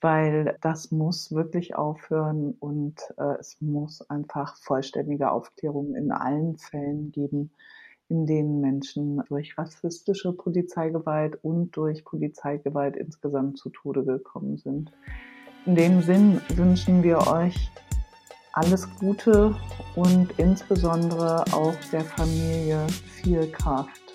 weil 0.00 0.58
das 0.60 0.90
muss 0.90 1.32
wirklich 1.32 1.76
aufhören 1.76 2.54
und 2.58 3.00
äh, 3.16 3.38
es 3.38 3.60
muss 3.60 4.02
einfach 4.10 4.56
vollständige 4.56 5.30
Aufklärung 5.30 5.94
in 5.94 6.10
allen 6.10 6.58
Fällen 6.58 7.12
geben 7.12 7.52
in 8.12 8.26
denen 8.26 8.60
Menschen 8.60 9.22
durch 9.28 9.56
rassistische 9.56 10.34
Polizeigewalt 10.34 11.38
und 11.42 11.74
durch 11.74 12.04
Polizeigewalt 12.04 12.94
insgesamt 12.94 13.56
zu 13.56 13.70
Tode 13.70 14.04
gekommen 14.04 14.58
sind. 14.58 14.92
In 15.64 15.76
dem 15.76 16.02
Sinn 16.02 16.38
wünschen 16.54 17.02
wir 17.02 17.26
euch 17.26 17.70
alles 18.52 18.86
Gute 18.98 19.56
und 19.96 20.28
insbesondere 20.36 21.42
auch 21.54 21.74
der 21.90 22.02
Familie 22.02 22.86
viel 23.22 23.50
Kraft. 23.50 24.11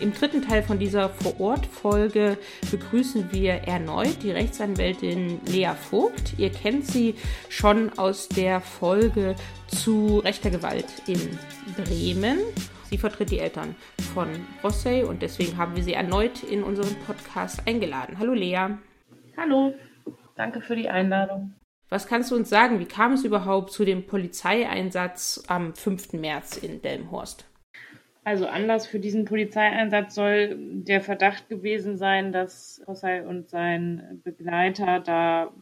Im 0.00 0.12
dritten 0.12 0.42
Teil 0.42 0.62
von 0.62 0.78
dieser 0.78 1.08
Vor-Ort-Folge 1.08 2.38
begrüßen 2.70 3.32
wir 3.32 3.54
erneut 3.54 4.22
die 4.22 4.30
Rechtsanwältin 4.30 5.40
Lea 5.46 5.72
Vogt. 5.74 6.38
Ihr 6.38 6.50
kennt 6.50 6.86
sie 6.86 7.16
schon 7.48 7.90
aus 7.98 8.28
der 8.28 8.60
Folge 8.60 9.34
zu 9.66 10.20
rechter 10.20 10.50
Gewalt 10.50 10.86
in 11.08 11.36
Bremen. 11.76 12.38
Sie 12.90 12.98
vertritt 12.98 13.30
die 13.30 13.40
Eltern 13.40 13.74
von 14.14 14.28
Rossey 14.62 15.02
und 15.02 15.20
deswegen 15.22 15.56
haben 15.56 15.74
wir 15.74 15.82
sie 15.82 15.94
erneut 15.94 16.44
in 16.44 16.62
unseren 16.62 16.94
Podcast 17.04 17.66
eingeladen. 17.66 18.18
Hallo 18.20 18.34
Lea. 18.34 18.68
Hallo, 19.36 19.74
danke 20.36 20.60
für 20.60 20.76
die 20.76 20.88
Einladung. 20.88 21.54
Was 21.88 22.06
kannst 22.06 22.30
du 22.30 22.36
uns 22.36 22.48
sagen? 22.48 22.78
Wie 22.78 22.84
kam 22.84 23.14
es 23.14 23.24
überhaupt 23.24 23.72
zu 23.72 23.84
dem 23.84 24.06
Polizeieinsatz 24.06 25.42
am 25.48 25.74
5. 25.74 26.12
März 26.12 26.58
in 26.58 26.82
Delmenhorst? 26.82 27.47
Also 28.24 28.46
Anlass 28.46 28.86
für 28.86 29.00
diesen 29.00 29.24
Polizeieinsatz 29.24 30.14
soll 30.14 30.56
der 30.58 31.00
Verdacht 31.00 31.48
gewesen 31.48 31.96
sein, 31.96 32.32
dass 32.32 32.82
Rossay 32.86 33.22
und 33.22 33.48
sein 33.48 34.20
Begleiter 34.22 35.00
da 35.00 35.52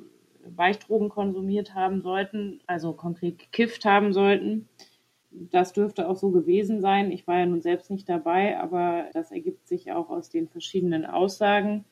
Weichdrogen 0.44 1.08
konsumiert 1.08 1.74
haben 1.74 2.02
sollten, 2.02 2.60
also 2.66 2.92
konkret 2.92 3.38
gekifft 3.38 3.84
haben 3.84 4.12
sollten. 4.12 4.68
Das 5.30 5.72
dürfte 5.72 6.08
auch 6.08 6.16
so 6.16 6.30
gewesen 6.30 6.80
sein. 6.80 7.12
Ich 7.12 7.26
war 7.26 7.38
ja 7.38 7.46
nun 7.46 7.60
selbst 7.60 7.90
nicht 7.90 8.08
dabei, 8.08 8.58
aber 8.58 9.10
das 9.12 9.32
ergibt 9.32 9.66
sich 9.66 9.92
auch 9.92 10.08
aus 10.08 10.30
den 10.30 10.48
verschiedenen 10.48 11.04
Aussagen. 11.04 11.84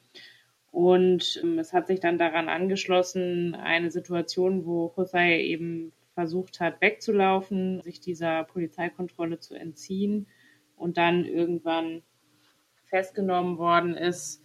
Und 0.70 1.40
ähm, 1.42 1.59
es 1.59 1.72
hat 1.72 1.87
sich 1.87 2.00
dann 2.00 2.18
daran 2.18 2.48
angeschlossen, 2.48 3.55
eine 3.55 3.90
Situation, 3.90 4.66
wo 4.66 4.92
José 4.96 5.37
eben 5.37 5.92
versucht 6.14 6.61
hat, 6.61 6.81
wegzulaufen, 6.81 7.81
sich 7.83 8.00
dieser 8.00 8.44
Polizeikontrolle 8.44 9.38
zu 9.40 9.55
entziehen 9.55 10.27
und 10.84 10.98
dann 10.98 11.24
irgendwann 11.24 12.02
festgenommen 12.84 13.56
worden 13.56 13.96
ist. 13.96 14.42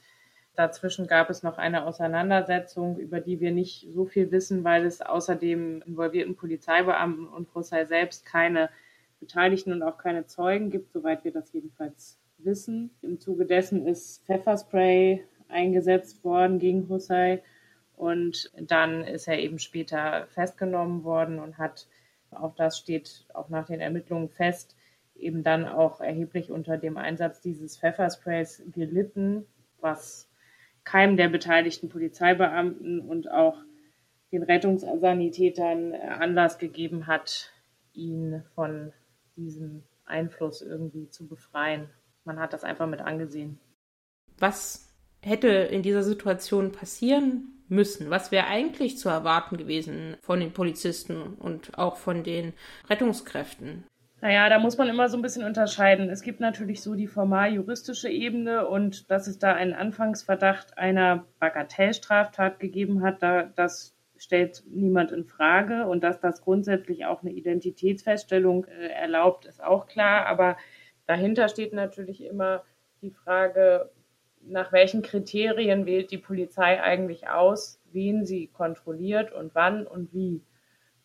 Dazwischen 0.55 1.05
gab 1.05 1.29
es 1.29 1.43
noch 1.43 1.57
eine 1.57 1.85
Auseinandersetzung, 1.85 2.97
über 2.97 3.19
die 3.19 3.41
wir 3.41 3.51
nicht 3.51 3.89
so 3.93 4.05
viel 4.05 4.31
wissen, 4.31 4.63
weil 4.63 4.85
es 4.85 5.01
außer 5.01 5.35
dem 5.35 5.81
involvierten 5.81 6.37
Polizeibeamten 6.37 7.27
und 7.27 7.49
José 7.49 7.85
selbst 7.85 8.25
keine 8.25 8.69
Beteiligten 9.19 9.73
und 9.73 9.83
auch 9.83 9.97
keine 9.97 10.27
Zeugen 10.27 10.69
gibt, 10.69 10.93
soweit 10.93 11.25
wir 11.25 11.33
das 11.33 11.51
jedenfalls 11.51 12.17
wissen. 12.37 12.91
Im 13.01 13.19
Zuge 13.19 13.45
dessen 13.45 13.85
ist 13.85 14.25
Pfefferspray 14.25 15.25
eingesetzt 15.49 16.23
worden 16.23 16.57
gegen 16.59 16.87
Hussein 16.87 17.41
und 17.97 18.49
dann 18.57 19.03
ist 19.03 19.27
er 19.27 19.39
eben 19.39 19.59
später 19.59 20.25
festgenommen 20.27 21.03
worden 21.03 21.39
und 21.39 21.57
hat, 21.57 21.89
auch 22.31 22.55
das 22.55 22.77
steht 22.77 23.25
auch 23.33 23.49
nach 23.49 23.65
den 23.65 23.81
Ermittlungen 23.81 24.29
fest, 24.29 24.77
eben 25.19 25.43
dann 25.43 25.67
auch 25.67 26.01
erheblich 26.01 26.51
unter 26.51 26.77
dem 26.77 26.97
Einsatz 26.97 27.41
dieses 27.41 27.77
Pfeffersprays 27.77 28.63
gelitten, 28.73 29.45
was 29.79 30.29
keinem 30.83 31.17
der 31.17 31.29
beteiligten 31.29 31.89
Polizeibeamten 31.89 32.99
und 33.01 33.29
auch 33.29 33.57
den 34.31 34.43
Rettungssanitätern 34.43 35.93
Anlass 35.93 36.57
gegeben 36.57 37.07
hat, 37.07 37.51
ihn 37.93 38.43
von 38.55 38.93
diesem 39.35 39.83
Einfluss 40.05 40.61
irgendwie 40.61 41.09
zu 41.09 41.27
befreien. 41.27 41.89
Man 42.25 42.39
hat 42.39 42.53
das 42.53 42.63
einfach 42.63 42.87
mit 42.87 43.01
angesehen. 43.01 43.59
Was 44.37 44.93
hätte 45.21 45.47
in 45.47 45.83
dieser 45.83 46.03
Situation 46.03 46.71
passieren 46.71 47.63
müssen? 47.67 48.09
Was 48.09 48.31
wäre 48.31 48.47
eigentlich 48.47 48.97
zu 48.97 49.09
erwarten 49.09 49.57
gewesen 49.57 50.17
von 50.21 50.39
den 50.39 50.53
Polizisten 50.53 51.35
und 51.35 51.77
auch 51.77 51.97
von 51.97 52.23
den 52.23 52.53
Rettungskräften? 52.89 53.83
Naja, 54.21 54.49
da 54.49 54.59
muss 54.59 54.77
man 54.77 54.89
immer 54.89 55.07
so 55.07 55.17
ein 55.17 55.21
bisschen 55.21 55.45
unterscheiden. 55.45 56.09
Es 56.09 56.21
gibt 56.23 56.41
natürlich 56.41 56.81
so 56.81 56.95
die 56.95 57.07
formal 57.07 57.53
juristische 57.53 58.09
Ebene 58.09 58.67
und 58.67 59.09
dass 59.09 59.27
es 59.27 59.39
da 59.39 59.53
einen 59.53 59.73
Anfangsverdacht 59.73 60.77
einer 60.77 61.25
Bagatellstraftat 61.39 62.59
gegeben 62.59 63.01
hat, 63.01 63.23
da, 63.23 63.43
das 63.43 63.95
stellt 64.17 64.63
niemand 64.67 65.13
in 65.13 65.25
Frage. 65.25 65.87
Und 65.87 66.03
dass 66.03 66.19
das 66.19 66.41
grundsätzlich 66.41 67.05
auch 67.05 67.21
eine 67.21 67.31
Identitätsfeststellung 67.31 68.65
äh, 68.65 68.89
erlaubt, 68.89 69.45
ist 69.45 69.63
auch 69.63 69.87
klar. 69.87 70.25
Aber 70.25 70.57
dahinter 71.05 71.47
steht 71.47 71.73
natürlich 71.73 72.23
immer 72.23 72.63
die 73.01 73.11
Frage, 73.11 73.89
nach 74.41 74.73
welchen 74.73 75.01
Kriterien 75.01 75.85
wählt 75.85 76.11
die 76.11 76.17
Polizei 76.17 76.81
eigentlich 76.81 77.29
aus, 77.29 77.81
wen 77.91 78.25
sie 78.25 78.47
kontrolliert 78.47 79.31
und 79.31 79.55
wann 79.55 79.87
und 79.87 80.13
wie. 80.13 80.41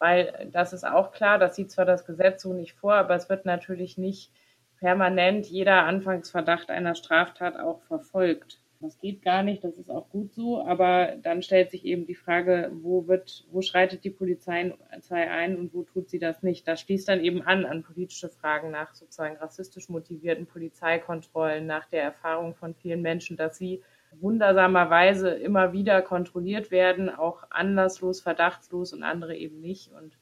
Weil 0.05 0.51
das 0.53 0.75
ist 0.75 0.87
auch 0.87 1.13
klar, 1.13 1.39
das 1.39 1.57
sieht 1.57 1.71
zwar 1.71 1.87
das 1.87 2.05
Gesetz 2.05 2.43
so 2.43 2.53
nicht 2.53 2.75
vor, 2.75 2.93
aber 2.93 3.15
es 3.15 3.31
wird 3.31 3.47
natürlich 3.47 3.97
nicht 3.97 4.31
permanent 4.79 5.47
jeder 5.47 5.85
Anfangsverdacht 5.85 6.69
einer 6.69 6.95
Straftat 6.95 7.59
auch 7.59 7.81
verfolgt. 7.85 8.61
Das 8.81 8.99
geht 8.99 9.23
gar 9.23 9.43
nicht, 9.43 9.65
das 9.65 9.79
ist 9.79 9.89
auch 9.89 10.11
gut 10.11 10.35
so, 10.35 10.63
aber 10.63 11.15
dann 11.23 11.41
stellt 11.41 11.71
sich 11.71 11.87
eben 11.87 12.05
die 12.05 12.17
Frage, 12.17 12.71
wo 12.75 13.07
wird, 13.09 13.47
wo 13.51 13.63
schreitet 13.63 14.05
die 14.05 14.11
Polizei 14.11 14.75
ein 15.11 15.57
und 15.57 15.73
wo 15.73 15.85
tut 15.85 16.11
sie 16.11 16.19
das 16.19 16.43
nicht? 16.43 16.69
Das 16.69 16.83
schließt 16.83 17.09
dann 17.09 17.25
eben 17.25 17.41
an 17.41 17.65
an 17.65 17.83
politische 17.83 18.29
Fragen 18.29 18.73
nach 18.73 18.95
sozusagen 18.95 19.39
rassistisch 19.39 19.89
motivierten 19.89 20.45
Polizeikontrollen, 20.45 21.67
nach 21.67 21.87
der 21.87 22.03
Erfahrung 22.03 22.55
von 22.55 22.75
vielen 22.75 23.01
Menschen, 23.01 23.39
dass 23.39 23.57
sie 23.57 23.83
wundersamerweise 24.21 25.31
immer 25.31 25.73
wieder 25.73 26.03
kontrolliert 26.03 26.71
werden, 26.71 27.09
auch 27.09 27.45
anlasslos, 27.51 28.21
verdachtslos 28.21 28.93
und 28.93 29.03
andere 29.03 29.37
eben 29.37 29.61
nicht 29.61 29.93
und 29.93 30.19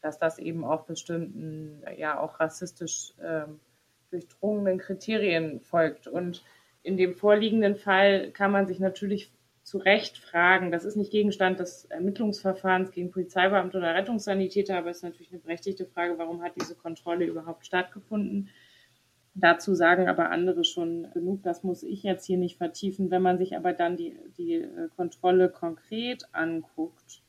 dass 0.00 0.18
das 0.18 0.38
eben 0.38 0.64
auch 0.64 0.84
bestimmten, 0.84 1.82
ja 1.96 2.20
auch 2.20 2.38
rassistisch 2.38 3.12
ähm, 3.22 3.60
durchdrungenen 4.10 4.78
Kriterien 4.78 5.60
folgt 5.60 6.06
und 6.06 6.44
in 6.82 6.96
dem 6.96 7.14
vorliegenden 7.14 7.74
Fall 7.74 8.30
kann 8.30 8.52
man 8.52 8.66
sich 8.66 8.78
natürlich 8.78 9.32
zu 9.66 9.78
Recht 9.78 10.18
fragen, 10.18 10.70
das 10.70 10.84
ist 10.84 10.94
nicht 10.94 11.10
Gegenstand 11.10 11.58
des 11.58 11.86
Ermittlungsverfahrens 11.86 12.92
gegen 12.92 13.10
Polizeibeamte 13.10 13.78
oder 13.78 13.96
Rettungssanitäter, 13.96 14.78
aber 14.78 14.90
es 14.90 14.98
ist 14.98 15.02
natürlich 15.02 15.32
eine 15.32 15.40
berechtigte 15.40 15.86
Frage, 15.86 16.16
warum 16.18 16.42
hat 16.42 16.52
diese 16.54 16.76
Kontrolle 16.76 17.24
überhaupt 17.24 17.66
stattgefunden. 17.66 18.48
Dazu 19.38 19.74
sagen 19.74 20.08
aber 20.08 20.30
andere 20.30 20.64
schon 20.64 21.10
genug, 21.12 21.42
das 21.42 21.62
muss 21.62 21.82
ich 21.82 22.02
jetzt 22.02 22.24
hier 22.24 22.38
nicht 22.38 22.56
vertiefen. 22.56 23.10
Wenn 23.10 23.20
man 23.20 23.36
sich 23.36 23.54
aber 23.54 23.74
dann 23.74 23.98
die, 23.98 24.16
die 24.38 24.54
äh, 24.54 24.88
Kontrolle 24.96 25.50
konkret 25.50 26.26
anguckt, 26.32 27.22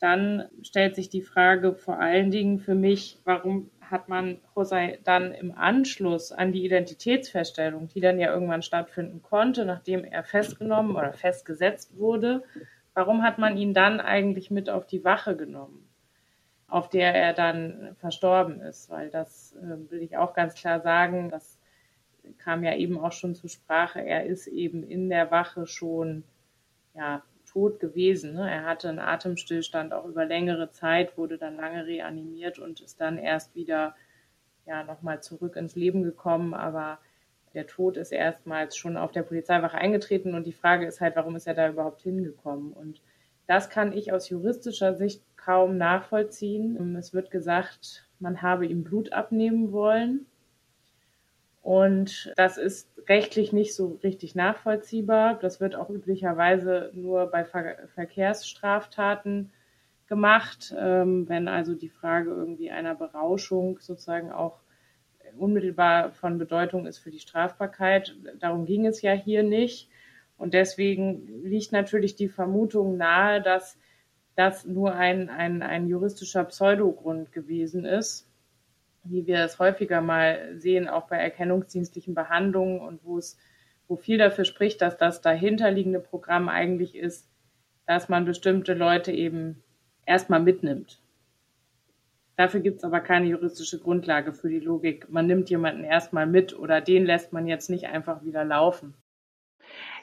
dann 0.00 0.48
stellt 0.62 0.96
sich 0.96 1.08
die 1.08 1.22
Frage 1.22 1.74
vor 1.74 1.98
allen 1.98 2.30
Dingen 2.30 2.58
für 2.58 2.74
mich, 2.74 3.18
warum 3.24 3.70
hat 3.80 4.10
man 4.10 4.38
José 4.54 4.98
dann 5.04 5.32
im 5.32 5.52
Anschluss 5.52 6.30
an 6.30 6.52
die 6.52 6.64
Identitätsfeststellung, 6.64 7.88
die 7.88 8.00
dann 8.00 8.20
ja 8.20 8.32
irgendwann 8.32 8.62
stattfinden 8.62 9.22
konnte, 9.22 9.64
nachdem 9.64 10.04
er 10.04 10.24
festgenommen 10.24 10.94
oder 10.94 11.14
festgesetzt 11.14 11.96
wurde, 11.96 12.42
warum 12.92 13.22
hat 13.22 13.38
man 13.38 13.56
ihn 13.56 13.72
dann 13.72 13.98
eigentlich 13.98 14.50
mit 14.50 14.68
auf 14.68 14.86
die 14.86 15.04
Wache 15.04 15.36
genommen, 15.36 15.89
auf 16.70 16.88
der 16.88 17.14
er 17.14 17.32
dann 17.32 17.96
verstorben 17.98 18.60
ist? 18.60 18.90
Weil 18.90 19.10
das 19.10 19.54
äh, 19.56 19.90
will 19.90 20.02
ich 20.02 20.16
auch 20.16 20.34
ganz 20.34 20.54
klar 20.54 20.80
sagen, 20.80 21.28
das 21.30 21.58
kam 22.38 22.64
ja 22.64 22.74
eben 22.74 22.98
auch 22.98 23.12
schon 23.12 23.34
zur 23.34 23.50
Sprache. 23.50 24.00
Er 24.00 24.26
ist 24.26 24.46
eben 24.46 24.84
in 24.84 25.08
der 25.08 25.30
Wache 25.30 25.66
schon 25.66 26.24
ja, 26.94 27.22
tot 27.46 27.80
gewesen. 27.80 28.34
Ne? 28.34 28.50
Er 28.50 28.64
hatte 28.64 28.88
einen 28.88 28.98
Atemstillstand 28.98 29.92
auch 29.92 30.04
über 30.04 30.24
längere 30.24 30.70
Zeit, 30.70 31.16
wurde 31.18 31.38
dann 31.38 31.56
lange 31.56 31.86
reanimiert 31.86 32.58
und 32.58 32.80
ist 32.80 33.00
dann 33.00 33.18
erst 33.18 33.54
wieder 33.54 33.94
ja 34.66 34.84
nochmal 34.84 35.22
zurück 35.22 35.56
ins 35.56 35.74
Leben 35.74 36.02
gekommen. 36.02 36.54
Aber 36.54 36.98
der 37.54 37.66
Tod 37.66 37.96
ist 37.96 38.12
erstmals 38.12 38.76
schon 38.76 38.96
auf 38.96 39.12
der 39.12 39.22
Polizeiwache 39.22 39.76
eingetreten 39.76 40.34
und 40.34 40.46
die 40.46 40.52
Frage 40.52 40.86
ist 40.86 41.00
halt, 41.00 41.16
warum 41.16 41.36
ist 41.36 41.46
er 41.46 41.54
da 41.54 41.68
überhaupt 41.68 42.02
hingekommen? 42.02 42.72
Und 42.72 43.02
das 43.46 43.68
kann 43.68 43.92
ich 43.92 44.12
aus 44.12 44.28
juristischer 44.28 44.94
Sicht 44.94 45.24
kaum 45.50 45.78
nachvollziehen. 45.78 46.94
Es 46.94 47.12
wird 47.12 47.32
gesagt, 47.32 48.08
man 48.20 48.40
habe 48.40 48.66
ihm 48.66 48.84
Blut 48.84 49.12
abnehmen 49.12 49.72
wollen. 49.72 50.26
Und 51.60 52.32
das 52.36 52.56
ist 52.56 52.88
rechtlich 53.08 53.52
nicht 53.52 53.74
so 53.74 53.98
richtig 54.04 54.36
nachvollziehbar. 54.36 55.40
Das 55.40 55.60
wird 55.60 55.74
auch 55.74 55.90
üblicherweise 55.90 56.92
nur 56.94 57.26
bei 57.26 57.44
Ver 57.44 57.88
Verkehrsstraftaten 57.96 59.50
gemacht, 60.06 60.72
ähm, 60.78 61.28
wenn 61.28 61.48
also 61.48 61.74
die 61.74 61.88
Frage 61.88 62.30
irgendwie 62.30 62.70
einer 62.70 62.94
Berauschung 62.94 63.80
sozusagen 63.80 64.30
auch 64.30 64.60
unmittelbar 65.36 66.12
von 66.12 66.38
Bedeutung 66.38 66.86
ist 66.86 66.98
für 66.98 67.10
die 67.10 67.18
Strafbarkeit. 67.18 68.14
Darum 68.38 68.66
ging 68.66 68.86
es 68.86 69.02
ja 69.02 69.12
hier 69.12 69.42
nicht. 69.42 69.88
Und 70.38 70.54
deswegen 70.54 71.42
liegt 71.42 71.72
natürlich 71.72 72.14
die 72.14 72.28
Vermutung 72.28 72.96
nahe, 72.96 73.42
dass 73.42 73.76
das 74.36 74.64
nur 74.64 74.94
ein, 74.94 75.28
ein, 75.28 75.62
ein 75.62 75.88
juristischer 75.88 76.44
Pseudogrund 76.44 77.32
gewesen 77.32 77.84
ist 77.84 78.30
wie 79.04 79.26
wir 79.26 79.38
es 79.38 79.58
häufiger 79.58 80.00
mal 80.00 80.56
sehen, 80.58 80.88
auch 80.88 81.08
bei 81.08 81.16
erkennungsdienstlichen 81.16 82.14
Behandlungen 82.14 82.80
und 82.80 83.04
wo 83.04 83.18
es, 83.18 83.38
wo 83.88 83.96
viel 83.96 84.18
dafür 84.18 84.44
spricht, 84.44 84.82
dass 84.82 84.96
das 84.96 85.20
dahinterliegende 85.20 86.00
Programm 86.00 86.48
eigentlich 86.48 86.94
ist, 86.94 87.28
dass 87.86 88.08
man 88.08 88.24
bestimmte 88.24 88.74
Leute 88.74 89.12
eben 89.12 89.62
erstmal 90.06 90.40
mitnimmt. 90.40 91.00
Dafür 92.36 92.60
gibt 92.60 92.78
es 92.78 92.84
aber 92.84 93.00
keine 93.00 93.26
juristische 93.26 93.78
Grundlage 93.78 94.32
für 94.32 94.48
die 94.48 94.60
Logik. 94.60 95.10
Man 95.10 95.26
nimmt 95.26 95.50
jemanden 95.50 95.84
erstmal 95.84 96.26
mit 96.26 96.58
oder 96.58 96.80
den 96.80 97.04
lässt 97.04 97.32
man 97.32 97.46
jetzt 97.46 97.68
nicht 97.68 97.86
einfach 97.86 98.24
wieder 98.24 98.44
laufen. 98.44 98.94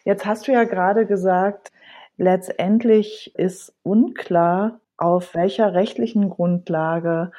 Jetzt 0.03 0.25
hast 0.25 0.47
du 0.47 0.51
ja 0.51 0.63
gerade 0.63 1.05
gesagt, 1.05 1.71
letztendlich 2.17 3.33
ist 3.35 3.73
unklar, 3.83 4.79
auf 4.97 5.35
welcher 5.35 5.73
rechtlichen 5.73 6.29
Grundlage 6.29 7.31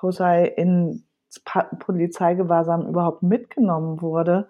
Hosei 0.00 0.46
in 0.46 1.04
Polizeigewahrsam 1.80 2.86
überhaupt 2.86 3.22
mitgenommen 3.22 4.00
wurde. 4.00 4.48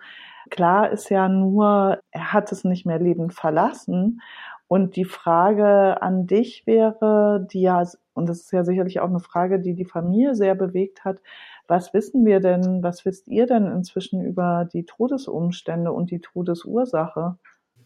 Klar 0.50 0.90
ist 0.90 1.08
ja 1.10 1.28
nur, 1.28 2.00
er 2.10 2.32
hat 2.32 2.52
es 2.52 2.64
nicht 2.64 2.84
mehr 2.86 2.98
lebend 2.98 3.34
verlassen. 3.34 4.20
Und 4.68 4.96
die 4.96 5.04
Frage 5.04 6.00
an 6.02 6.26
dich 6.26 6.66
wäre, 6.66 7.46
die 7.52 7.62
ja, 7.62 7.84
und 8.14 8.28
das 8.28 8.40
ist 8.40 8.52
ja 8.52 8.64
sicherlich 8.64 9.00
auch 9.00 9.08
eine 9.08 9.20
Frage, 9.20 9.60
die 9.60 9.74
die 9.74 9.84
Familie 9.84 10.34
sehr 10.34 10.54
bewegt 10.54 11.04
hat, 11.04 11.20
was 11.68 11.94
wissen 11.94 12.24
wir 12.24 12.40
denn, 12.40 12.82
was 12.82 13.04
wisst 13.04 13.28
ihr 13.28 13.46
denn 13.46 13.66
inzwischen 13.66 14.22
über 14.22 14.68
die 14.72 14.84
Todesumstände 14.84 15.92
und 15.92 16.10
die 16.10 16.20
Todesursache? 16.20 17.38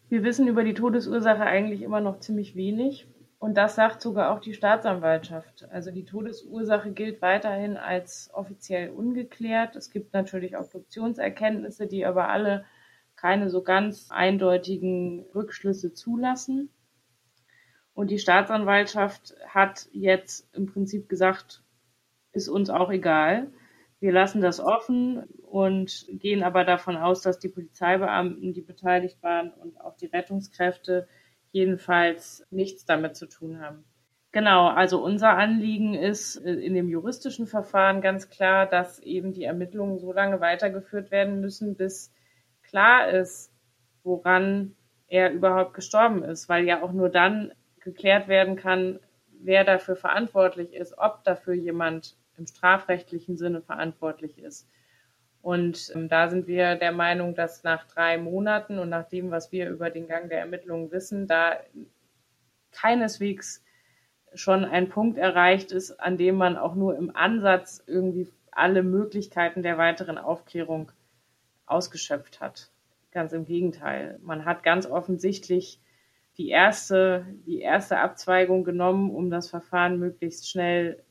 Wir 0.09 0.23
wissen 0.23 0.47
über 0.47 0.63
die 0.63 0.75
Todesursache 0.75 1.43
eigentlich 1.43 1.83
immer 1.83 2.01
noch 2.01 2.21
ziemlich 2.21 2.55
wenig. 2.55 3.09
Und 3.39 3.57
das 3.57 3.75
sagt 3.75 4.01
sogar 4.01 4.31
auch 4.33 4.41
die 4.41 4.55
Staatsanwaltschaft. 4.55 5.69
Also 5.71 5.91
die 5.91 6.05
Todesursache 6.05 6.93
gilt 6.93 7.21
weiterhin 7.21 7.77
als 7.77 8.31
offiziell 8.33 8.91
ungeklärt. 8.91 9.77
Es 9.77 9.91
gibt 9.91 10.15
natürlich 10.15 10.57
Obduktionserkenntnisse, 10.57 11.87
die 11.87 12.07
aber 12.07 12.29
alle 12.29 12.65
keine 13.15 13.51
so 13.51 13.63
ganz 13.63 14.11
eindeutigen 14.11 15.27
Rückschlüsse 15.35 15.93
zulassen. 15.93 16.71
Und 17.95 18.11
die 18.11 18.19
Staatsanwaltschaft 18.19 19.35
hat 19.49 19.89
jetzt 19.93 20.55
im 20.55 20.67
Prinzip 20.67 21.09
gesagt, 21.09 21.63
ist 22.33 22.49
uns 22.49 22.71
auch 22.71 22.91
egal. 22.91 23.49
Wir 24.01 24.13
lassen 24.13 24.41
das 24.41 24.61
offen 24.61 25.25
und 25.43 26.07
gehen 26.09 26.43
aber 26.43 26.65
davon 26.65 26.97
aus, 26.97 27.23
dass 27.23 27.39
die 27.39 27.49
Polizeibeamten, 27.49 28.53
die 28.53 28.61
beteiligt 28.61 29.23
waren 29.23 29.53
und 29.53 29.81
auch 29.81 29.97
die 29.97 30.07
Rettungskräfte 30.07 31.09
jedenfalls 31.51 32.47
nichts 32.51 32.85
damit 32.85 33.17
zu 33.17 33.27
tun 33.27 33.61
haben. 33.61 33.85
Genau, 34.33 34.69
also 34.69 35.03
unser 35.03 35.31
Anliegen 35.31 35.95
ist 35.95 36.37
äh, 36.37 36.53
in 36.53 36.75
dem 36.75 36.91
juristischen 36.91 37.47
Verfahren 37.47 38.03
ganz 38.03 38.29
klar, 38.29 38.67
dass 38.67 38.99
eben 38.99 39.33
die 39.33 39.45
Ermittlungen 39.45 39.99
so 39.99 40.13
lange 40.13 40.41
weitergeführt 40.41 41.11
werden 41.11 41.41
müssen, 41.41 41.75
bis 41.75 42.13
klar 42.63 43.09
ist, 43.09 43.51
woran 44.03 44.77
er 45.09 45.33
überhaupt 45.33 45.73
gestorben 45.73 46.23
ist, 46.23 46.51
weil 46.51 46.67
ja 46.67 46.83
auch 46.83 46.93
nur 46.93 47.09
dann 47.09 47.53
geklärt 47.81 48.29
werden 48.29 48.57
kann, 48.57 49.01
wer 49.41 49.65
dafür 49.65 49.97
verantwortlich 49.97 50.75
ist, 50.75 50.99
ob 50.99 51.25
dafür 51.25 51.55
jemand 51.55 52.17
im 52.39 52.47
strafrechtlichen 52.47 53.37
Sinne 53.37 53.63
verantwortlich 53.63 54.39
ist. 54.39 54.69
Und 55.43 55.93
ähm, 55.95 56.09
da 56.09 56.29
sind 56.29 56.49
wir 56.49 56.75
der 56.75 56.93
Meinung, 56.93 57.35
dass 57.35 57.63
nach 57.63 57.87
drei 57.87 58.19
Monaten 58.19 58.79
und 58.79 58.89
nach 58.89 59.09
dem, 59.09 59.31
was 59.31 59.53
wir 59.53 59.71
über 59.71 59.91
den 59.91 60.09
Gang 60.09 60.29
der 60.29 60.41
Ermittlungen 60.41 60.91
wissen, 60.91 61.29
da 61.29 61.61
keineswegs 62.73 63.65
schon 64.35 64.65
ein 64.65 64.89
Punkt 64.89 65.19
erreicht 65.19 65.73
ist, 65.73 65.93
an 66.01 66.17
dem 66.17 66.37
man 66.37 66.57
auch 66.57 66.75
nur 66.75 66.97
im 66.97 67.15
Ansatz 67.15 67.83
irgendwie 67.87 68.29
alle 68.51 68.83
Möglichkeiten 68.83 69.63
der 69.63 69.79
weiteren 69.79 70.19
Aufklärung 70.19 70.91
ausgeschöpft 71.67 72.41
hat. 72.41 72.71
Ganz 73.13 73.33
im 73.33 73.45
Gegenteil. 73.45 74.19
Man 74.23 74.45
hat 74.45 74.63
ganz 74.63 74.87
offensichtlich 74.87 75.81
die 76.39 76.49
erste, 76.49 77.27
die 77.47 77.61
erste 77.61 77.99
Abzweigung 77.99 78.65
genommen, 78.65 79.11
um 79.11 79.31
das 79.31 79.49
Verfahren 79.49 79.99
möglichst 79.99 80.51
schnell 80.51 81.03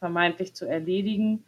vermeintlich 0.00 0.54
zu 0.54 0.66
erledigen 0.66 1.44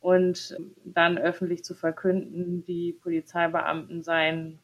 und 0.00 0.56
dann 0.84 1.16
öffentlich 1.16 1.62
zu 1.62 1.74
verkünden, 1.74 2.64
die 2.64 2.92
Polizeibeamten 2.92 4.02
seien 4.02 4.58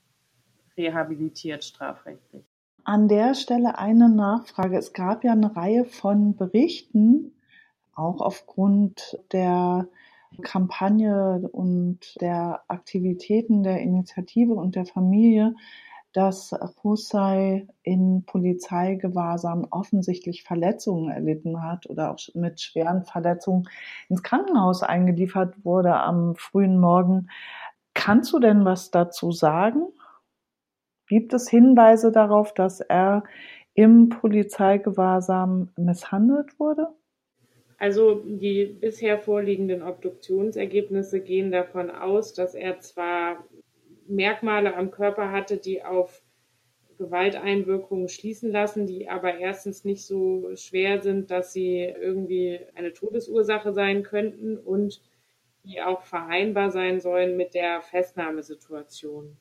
rehabilitiert 0.77 1.63
strafrechtlich. 1.63 2.45
An 2.85 3.07
der 3.07 3.35
Stelle 3.35 3.79
eine 3.79 4.09
Nachfrage. 4.09 4.79
Es 4.79 4.93
gab 4.93 5.23
ja 5.23 5.33
eine 5.33 5.55
Reihe 5.55 5.85
von 5.85 6.37
Berichten, 6.37 7.33
auch 7.95 8.21
aufgrund 8.21 9.19
der 9.33 9.89
Kampagne 10.43 11.49
und 11.53 12.21
der 12.21 12.63
Aktivitäten 12.69 13.63
der 13.63 13.81
Initiative 13.81 14.55
und 14.55 14.75
der 14.75 14.87
Familie, 14.87 15.55
dass 16.13 16.55
Hussein 16.83 17.71
in 17.83 18.25
Polizeigewahrsam 18.25 19.67
offensichtlich 19.71 20.43
Verletzungen 20.43 21.11
erlitten 21.11 21.63
hat 21.63 21.89
oder 21.89 22.11
auch 22.11 22.19
mit 22.35 22.61
schweren 22.61 23.05
Verletzungen 23.05 23.69
ins 24.09 24.23
Krankenhaus 24.23 24.83
eingeliefert 24.83 25.65
wurde 25.65 25.95
am 25.95 26.35
frühen 26.37 26.81
Morgen. 26.81 27.29
Kannst 27.95 28.33
du 28.33 28.39
denn 28.39 28.65
was 28.65 28.91
dazu 28.91 29.33
sagen? 29.33 29.89
Gibt 31.09 31.33
es 31.33 31.49
Hinweise 31.49 32.13
darauf, 32.13 32.55
dass 32.55 32.81
er 32.81 33.25
im 33.75 34.09
Polizeigewahrsam 34.09 35.71
misshandelt 35.77 36.59
wurde? 36.59 36.89
Also 37.79 38.23
die 38.25 38.77
bisher 38.81 39.19
vorliegenden 39.19 39.83
Obduktionsergebnisse 39.83 41.21
gehen 41.21 41.53
davon 41.53 41.91
aus, 41.91 42.35
dass 42.35 42.55
er 42.55 42.81
zwar 42.81 43.45
Merkmale 44.09 44.75
am 44.75 44.91
Körper 44.91 45.31
hatte, 45.31 45.57
die 45.57 45.83
auf 45.83 46.23
Gewalteinwirkungen 46.99 48.09
schließen 48.09 48.51
lassen, 48.51 48.87
die 48.87 49.09
aber 49.09 49.39
erstens 49.39 49.85
nicht 49.85 50.05
so 50.05 50.51
schwer 50.57 51.01
sind, 51.01 51.31
dass 51.31 51.53
sie 51.53 51.83
irgendwie 51.83 52.61
eine 52.75 52.93
Todesursache 52.93 53.73
sein 53.73 54.03
könnten 54.03 54.59
und 54.59 55.01
die 55.65 55.81
auch 55.81 56.03
vereinbar 56.03 56.71
sein 56.71 57.01
sollen 57.01 57.37
mit 57.37 57.55
der 57.55 57.81
Festnahmesituation. 57.83 59.37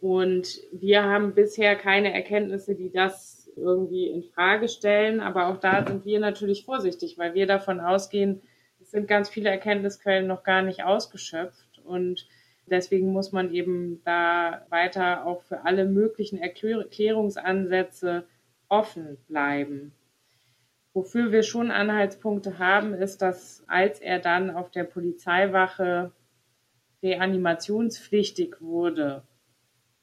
Und 0.00 0.60
wir 0.72 1.02
haben 1.02 1.34
bisher 1.34 1.76
keine 1.76 2.12
Erkenntnisse, 2.12 2.74
die 2.74 2.90
das 2.90 3.50
irgendwie 3.56 4.08
in 4.08 4.22
Frage 4.22 4.68
stellen, 4.68 5.20
aber 5.20 5.48
auch 5.48 5.58
da 5.58 5.86
sind 5.86 6.04
wir 6.04 6.20
natürlich 6.20 6.64
vorsichtig, 6.64 7.18
weil 7.18 7.34
wir 7.34 7.46
davon 7.46 7.80
ausgehen, 7.80 8.42
es 8.80 8.90
sind 8.90 9.08
ganz 9.08 9.28
viele 9.28 9.48
Erkenntnisquellen 9.48 10.26
noch 10.26 10.42
gar 10.42 10.62
nicht 10.62 10.84
ausgeschöpft 10.84 11.80
und 11.84 12.28
Deswegen 12.66 13.12
muss 13.12 13.32
man 13.32 13.52
eben 13.52 14.00
da 14.04 14.66
weiter 14.70 15.26
auch 15.26 15.42
für 15.42 15.64
alle 15.64 15.84
möglichen 15.84 16.38
Erklärungsansätze 16.38 18.24
offen 18.68 19.18
bleiben. 19.28 19.92
Wofür 20.94 21.32
wir 21.32 21.42
schon 21.42 21.70
Anhaltspunkte 21.70 22.58
haben, 22.58 22.94
ist, 22.94 23.20
dass 23.20 23.64
als 23.66 24.00
er 24.00 24.18
dann 24.20 24.50
auf 24.50 24.70
der 24.70 24.84
Polizeiwache 24.84 26.12
reanimationspflichtig 27.02 28.60
wurde 28.60 29.24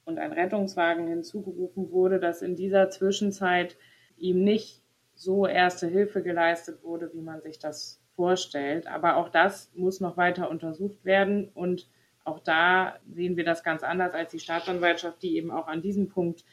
und 0.05 0.19
ein 0.19 0.33
Rettungswagen 0.33 1.07
hinzugerufen 1.07 1.91
wurde, 1.91 2.19
dass 2.19 2.41
in 2.41 2.55
dieser 2.55 2.89
Zwischenzeit 2.89 3.77
ihm 4.17 4.43
nicht 4.43 4.81
so 5.15 5.47
erste 5.47 5.87
Hilfe 5.87 6.21
geleistet 6.21 6.83
wurde, 6.83 7.11
wie 7.13 7.21
man 7.21 7.41
sich 7.41 7.57
das 7.57 8.01
vorstellt. 8.15 8.87
Aber 8.87 9.15
auch 9.15 9.29
das 9.29 9.71
muss 9.73 9.99
noch 9.99 10.17
weiter 10.17 10.49
untersucht 10.49 11.05
werden 11.05 11.49
und 11.53 11.87
auch 12.23 12.39
da 12.39 12.97
sehen 13.11 13.37
wir 13.37 13.43
das 13.43 13.63
ganz 13.63 13.83
anders 13.83 14.13
als 14.13 14.31
die 14.31 14.39
Staatsanwaltschaft, 14.39 15.21
die 15.21 15.35
eben 15.37 15.51
auch 15.51 15.67
an 15.67 15.81
diesem 15.81 16.09
Punkt 16.09 16.45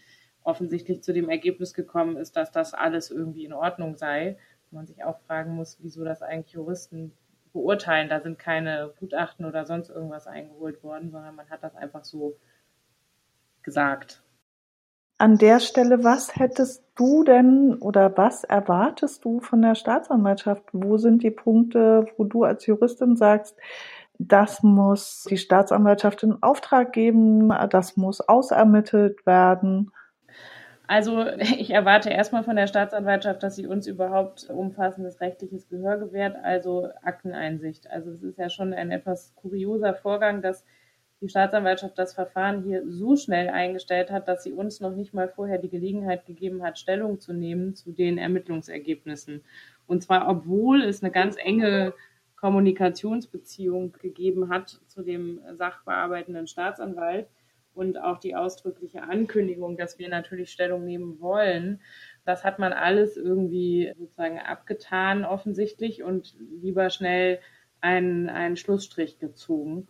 offensichtlich 0.43 1.03
zu 1.03 1.13
dem 1.13 1.29
Ergebnis 1.29 1.75
gekommen 1.75 2.17
ist, 2.17 2.37
dass 2.37 2.51
das 2.51 2.75
alles 2.75 3.11
irgendwie 3.11 3.45
in 3.45 3.53
Ordnung 3.53 3.97
sei. 3.97 4.39
Man 4.71 4.87
sich 4.87 5.05
auch 5.05 5.19
fragen 5.27 5.55
muss, 5.55 5.79
wieso 5.81 6.05
das 6.05 6.23
eigentlich 6.23 6.55
Juristen 6.55 7.13
beurteilen. 7.53 8.09
Da 8.09 8.21
sind 8.21 8.39
keine 8.39 8.93
Gutachten 8.99 9.45
oder 9.45 9.67
sonst 9.67 9.91
irgendwas 9.91 10.27
eingeholt 10.27 10.83
worden, 10.83 11.11
sondern 11.11 11.35
man 11.35 11.51
hat 11.51 11.63
das 11.63 11.75
einfach 11.75 12.05
so 12.05 12.37
gesagt. 13.63 14.23
An 15.21 15.37
der 15.37 15.59
Stelle, 15.59 16.05
was 16.05 16.37
hättest 16.37 16.85
du 16.95 17.25
denn 17.25 17.75
oder 17.81 18.17
was 18.17 18.45
erwartest 18.45 19.25
du 19.25 19.41
von 19.41 19.61
der 19.63 19.75
Staatsanwaltschaft? 19.75 20.63
Wo 20.73 20.97
sind 20.97 21.25
die 21.25 21.33
Punkte, 21.33 22.07
wo 22.17 22.25
du 22.25 22.45
als 22.45 22.65
Juristin 22.67 23.17
sagst, 23.17 23.59
das 24.19 24.63
muss 24.63 25.27
die 25.31 25.39
Staatsanwaltschaft 25.39 26.23
in 26.25 26.43
Auftrag 26.43 26.93
geben, 26.93 27.53
das 27.71 27.97
muss 27.97 28.21
ausermittelt 28.21 29.25
werden. 29.25 29.93
Also 30.89 31.25
ich 31.39 31.71
erwarte 31.71 32.11
erstmal 32.11 32.43
von 32.43 32.57
der 32.57 32.67
Staatsanwaltschaft, 32.67 33.43
dass 33.43 33.55
sie 33.55 33.67
uns 33.67 33.87
überhaupt 33.87 34.51
umfassendes 34.51 35.21
rechtliches 35.21 35.69
Gehör 35.69 35.99
gewährt, 35.99 36.37
also 36.43 36.89
Akteneinsicht. 37.03 37.89
Also 37.91 38.11
es 38.11 38.23
ist 38.23 38.39
ja 38.39 38.51
schon 38.51 38.75
ein 38.75 38.91
etwas 38.91 39.35
kurioser 39.37 39.95
Vorgang, 39.95 40.43
dass 40.43 40.65
die 41.21 41.29
Staatsanwaltschaft 41.29 41.99
das 41.99 42.15
Verfahren 42.15 42.63
hier 42.63 42.83
so 42.87 43.17
schnell 43.17 43.49
eingestellt 43.49 44.11
hat, 44.11 44.29
dass 44.29 44.45
sie 44.45 44.53
uns 44.53 44.81
noch 44.81 44.95
nicht 44.95 45.13
mal 45.13 45.29
vorher 45.29 45.59
die 45.59 45.69
Gelegenheit 45.69 46.27
gegeben 46.27 46.63
hat, 46.63 46.79
Stellung 46.79 47.19
zu 47.19 47.33
nehmen 47.33 47.75
zu 47.75 47.93
den 47.93 48.19
Ermittlungsergebnissen. 48.19 49.43
Und 49.87 50.03
zwar, 50.03 50.29
obwohl 50.29 50.83
es 50.83 51.03
eine 51.03 51.11
ganz 51.11 51.37
enge 51.37 51.93
Kommunikationsbeziehung 52.41 53.93
gegeben 53.93 54.49
hat 54.49 54.81
zu 54.87 55.03
dem 55.03 55.41
sachbearbeitenden 55.57 56.47
Staatsanwalt 56.47 57.29
und 57.75 58.01
auch 58.01 58.19
die 58.19 58.35
ausdrückliche 58.35 59.03
Ankündigung, 59.03 59.77
dass 59.77 59.99
wir 59.99 60.09
natürlich 60.09 60.51
Stellung 60.51 60.85
nehmen 60.85 61.21
wollen. 61.21 61.81
Das 62.25 62.45
hat 62.45 62.59
man 62.59 62.73
alles 62.73 63.17
irgendwie 63.17 63.93
sozusagen 63.99 64.39
abgetan 64.39 65.25
offensichtlich 65.25 66.03
und 66.03 66.35
lieber 66.61 66.91
schnell 66.91 67.39
einen, 67.81 68.29
einen 68.29 68.57
Schlussstrich 68.57 69.19
gezogen. 69.19 69.89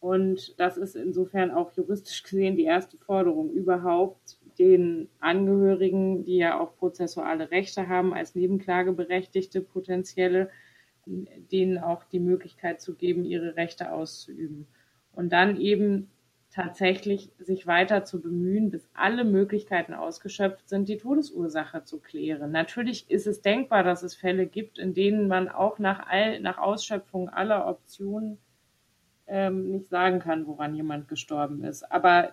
Und 0.00 0.60
das 0.60 0.76
ist 0.76 0.96
insofern 0.96 1.50
auch 1.50 1.72
juristisch 1.72 2.22
gesehen 2.22 2.56
die 2.56 2.64
erste 2.64 2.98
Forderung 2.98 3.50
überhaupt, 3.50 4.38
den 4.58 5.08
Angehörigen, 5.18 6.24
die 6.24 6.36
ja 6.36 6.60
auch 6.60 6.76
prozessuale 6.76 7.50
Rechte 7.50 7.88
haben, 7.88 8.12
als 8.12 8.34
Nebenklageberechtigte 8.34 9.62
potenzielle, 9.62 10.50
denen 11.06 11.78
auch 11.78 12.04
die 12.04 12.20
Möglichkeit 12.20 12.80
zu 12.80 12.94
geben, 12.94 13.24
ihre 13.24 13.56
Rechte 13.56 13.92
auszuüben. 13.92 14.66
Und 15.12 15.32
dann 15.32 15.60
eben 15.60 16.10
tatsächlich 16.50 17.32
sich 17.38 17.66
weiter 17.66 18.04
zu 18.04 18.20
bemühen, 18.20 18.70
bis 18.70 18.88
alle 18.94 19.24
Möglichkeiten 19.24 19.92
ausgeschöpft 19.92 20.68
sind, 20.68 20.88
die 20.88 20.98
Todesursache 20.98 21.82
zu 21.82 22.00
klären. 22.00 22.52
Natürlich 22.52 23.10
ist 23.10 23.26
es 23.26 23.42
denkbar, 23.42 23.82
dass 23.82 24.04
es 24.04 24.14
Fälle 24.14 24.46
gibt, 24.46 24.78
in 24.78 24.94
denen 24.94 25.26
man 25.26 25.48
auch 25.48 25.80
nach, 25.80 26.06
all, 26.08 26.38
nach 26.40 26.58
Ausschöpfung 26.58 27.28
aller 27.28 27.66
Optionen 27.66 28.38
ähm, 29.26 29.70
nicht 29.70 29.88
sagen 29.88 30.20
kann, 30.20 30.46
woran 30.46 30.76
jemand 30.76 31.08
gestorben 31.08 31.64
ist. 31.64 31.90
Aber 31.90 32.32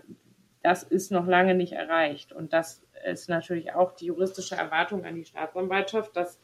das 0.62 0.84
ist 0.84 1.12
noch 1.12 1.26
lange 1.26 1.56
nicht 1.56 1.74
erreicht. 1.74 2.32
Und 2.32 2.54
das 2.54 2.84
ist 3.10 3.28
natürlich 3.28 3.74
auch 3.74 3.94
die 3.94 4.06
juristische 4.06 4.56
Erwartung 4.56 5.04
an 5.04 5.16
die 5.16 5.26
Staatsanwaltschaft, 5.26 6.16
dass 6.16 6.40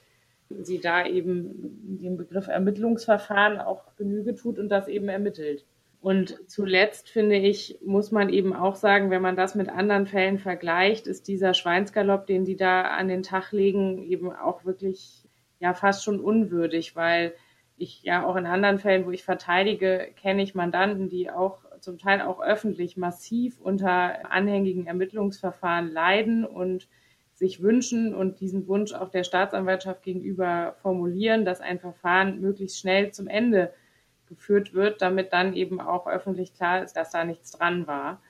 sie 0.49 0.79
da 0.79 1.05
eben 1.05 1.97
dem 2.01 2.17
Begriff 2.17 2.47
Ermittlungsverfahren 2.47 3.59
auch 3.59 3.95
Genüge 3.95 4.35
tut 4.35 4.59
und 4.59 4.69
das 4.69 4.87
eben 4.87 5.09
ermittelt. 5.09 5.65
Und 5.99 6.37
zuletzt 6.47 7.09
finde 7.09 7.35
ich, 7.37 7.79
muss 7.83 8.11
man 8.11 8.29
eben 8.29 8.53
auch 8.53 8.75
sagen, 8.75 9.09
wenn 9.09 9.21
man 9.21 9.35
das 9.35 9.55
mit 9.55 9.69
anderen 9.69 10.05
Fällen 10.05 10.37
vergleicht, 10.37 11.07
ist 11.07 11.27
dieser 11.27 11.53
Schweinsgalopp, 11.53 12.27
den 12.27 12.45
die 12.45 12.55
da 12.55 12.83
an 12.83 13.07
den 13.07 13.23
Tag 13.23 13.51
legen, 13.51 14.03
eben 14.03 14.31
auch 14.31 14.63
wirklich 14.63 15.27
ja 15.59 15.73
fast 15.73 16.03
schon 16.03 16.19
unwürdig, 16.19 16.95
weil 16.95 17.33
ich 17.77 18.03
ja 18.03 18.25
auch 18.25 18.35
in 18.35 18.45
anderen 18.45 18.79
Fällen, 18.79 19.05
wo 19.05 19.11
ich 19.11 19.23
verteidige, 19.23 20.07
kenne 20.15 20.43
ich 20.43 20.55
Mandanten, 20.55 21.09
die 21.09 21.29
auch 21.29 21.59
zum 21.79 21.97
Teil 21.97 22.21
auch 22.21 22.41
öffentlich 22.41 22.97
massiv 22.97 23.59
unter 23.59 24.31
anhängigen 24.31 24.87
Ermittlungsverfahren 24.87 25.91
leiden 25.91 26.45
und 26.45 26.87
sich 27.37 27.61
wünschen 27.61 28.15
und 28.15 28.39
diesen 28.39 28.67
Wunsch 28.67 28.93
auch 28.93 29.09
der 29.09 29.23
Staatsanwaltschaft 29.23 30.01
gegenüber 30.01 30.75
formulieren, 30.81 31.45
dass 31.45 31.61
ein 31.61 31.79
Verfahren 31.79 32.41
möglichst 32.41 32.79
schnell 32.79 33.11
zum 33.11 33.27
Ende 33.27 33.71
geführt 34.25 34.73
wird, 34.73 35.03
damit 35.03 35.33
dann 35.33 35.53
eben 35.53 35.79
auch 35.79 36.07
öffentlich 36.07 36.55
klar 36.55 36.83
ist, 36.83 36.93
dass 36.93 37.11
da 37.11 37.23
nichts 37.23 37.51
dran 37.51 37.85
war. 37.85 38.23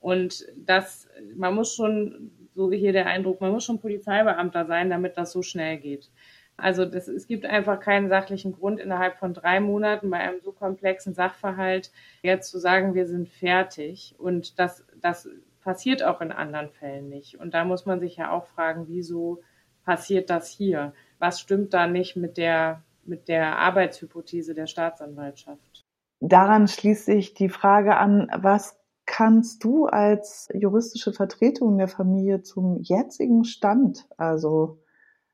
Und 0.00 0.44
das, 0.56 1.08
man 1.36 1.54
muss 1.54 1.76
schon, 1.76 2.32
so 2.52 2.72
hier 2.72 2.92
der 2.92 3.06
Eindruck, 3.06 3.40
man 3.40 3.52
muss 3.52 3.64
schon 3.64 3.80
Polizeibeamter 3.80 4.66
sein, 4.66 4.90
damit 4.90 5.16
das 5.16 5.30
so 5.30 5.42
schnell 5.42 5.78
geht. 5.78 6.10
Also 6.56 6.84
das, 6.84 7.06
es 7.06 7.28
gibt 7.28 7.46
einfach 7.46 7.78
keinen 7.78 8.08
sachlichen 8.08 8.52
Grund, 8.52 8.80
innerhalb 8.80 9.18
von 9.18 9.34
drei 9.34 9.60
Monaten 9.60 10.10
bei 10.10 10.18
einem 10.18 10.40
so 10.40 10.50
komplexen 10.50 11.14
Sachverhalt 11.14 11.92
jetzt 12.22 12.50
zu 12.50 12.58
sagen, 12.58 12.94
wir 12.94 13.06
sind 13.06 13.28
fertig. 13.28 14.16
Und 14.18 14.58
das, 14.58 14.84
das 15.00 15.28
passiert 15.68 16.02
auch 16.02 16.22
in 16.22 16.32
anderen 16.32 16.70
Fällen 16.70 17.10
nicht. 17.10 17.38
Und 17.38 17.52
da 17.52 17.66
muss 17.66 17.84
man 17.84 18.00
sich 18.00 18.16
ja 18.16 18.30
auch 18.32 18.46
fragen, 18.46 18.86
wieso 18.88 19.42
passiert 19.84 20.30
das 20.30 20.48
hier? 20.48 20.94
Was 21.18 21.40
stimmt 21.40 21.74
da 21.74 21.86
nicht 21.86 22.16
mit 22.16 22.38
der, 22.38 22.84
mit 23.04 23.28
der 23.28 23.58
Arbeitshypothese 23.58 24.54
der 24.54 24.66
Staatsanwaltschaft? 24.66 25.84
Daran 26.20 26.68
schließt 26.68 27.04
sich 27.04 27.34
die 27.34 27.50
Frage 27.50 27.98
an, 27.98 28.30
was 28.34 28.80
kannst 29.04 29.62
du 29.62 29.84
als 29.84 30.48
juristische 30.54 31.12
Vertretung 31.12 31.76
der 31.76 31.88
Familie 31.88 32.40
zum 32.40 32.80
jetzigen 32.80 33.44
Stand, 33.44 34.06
also 34.16 34.78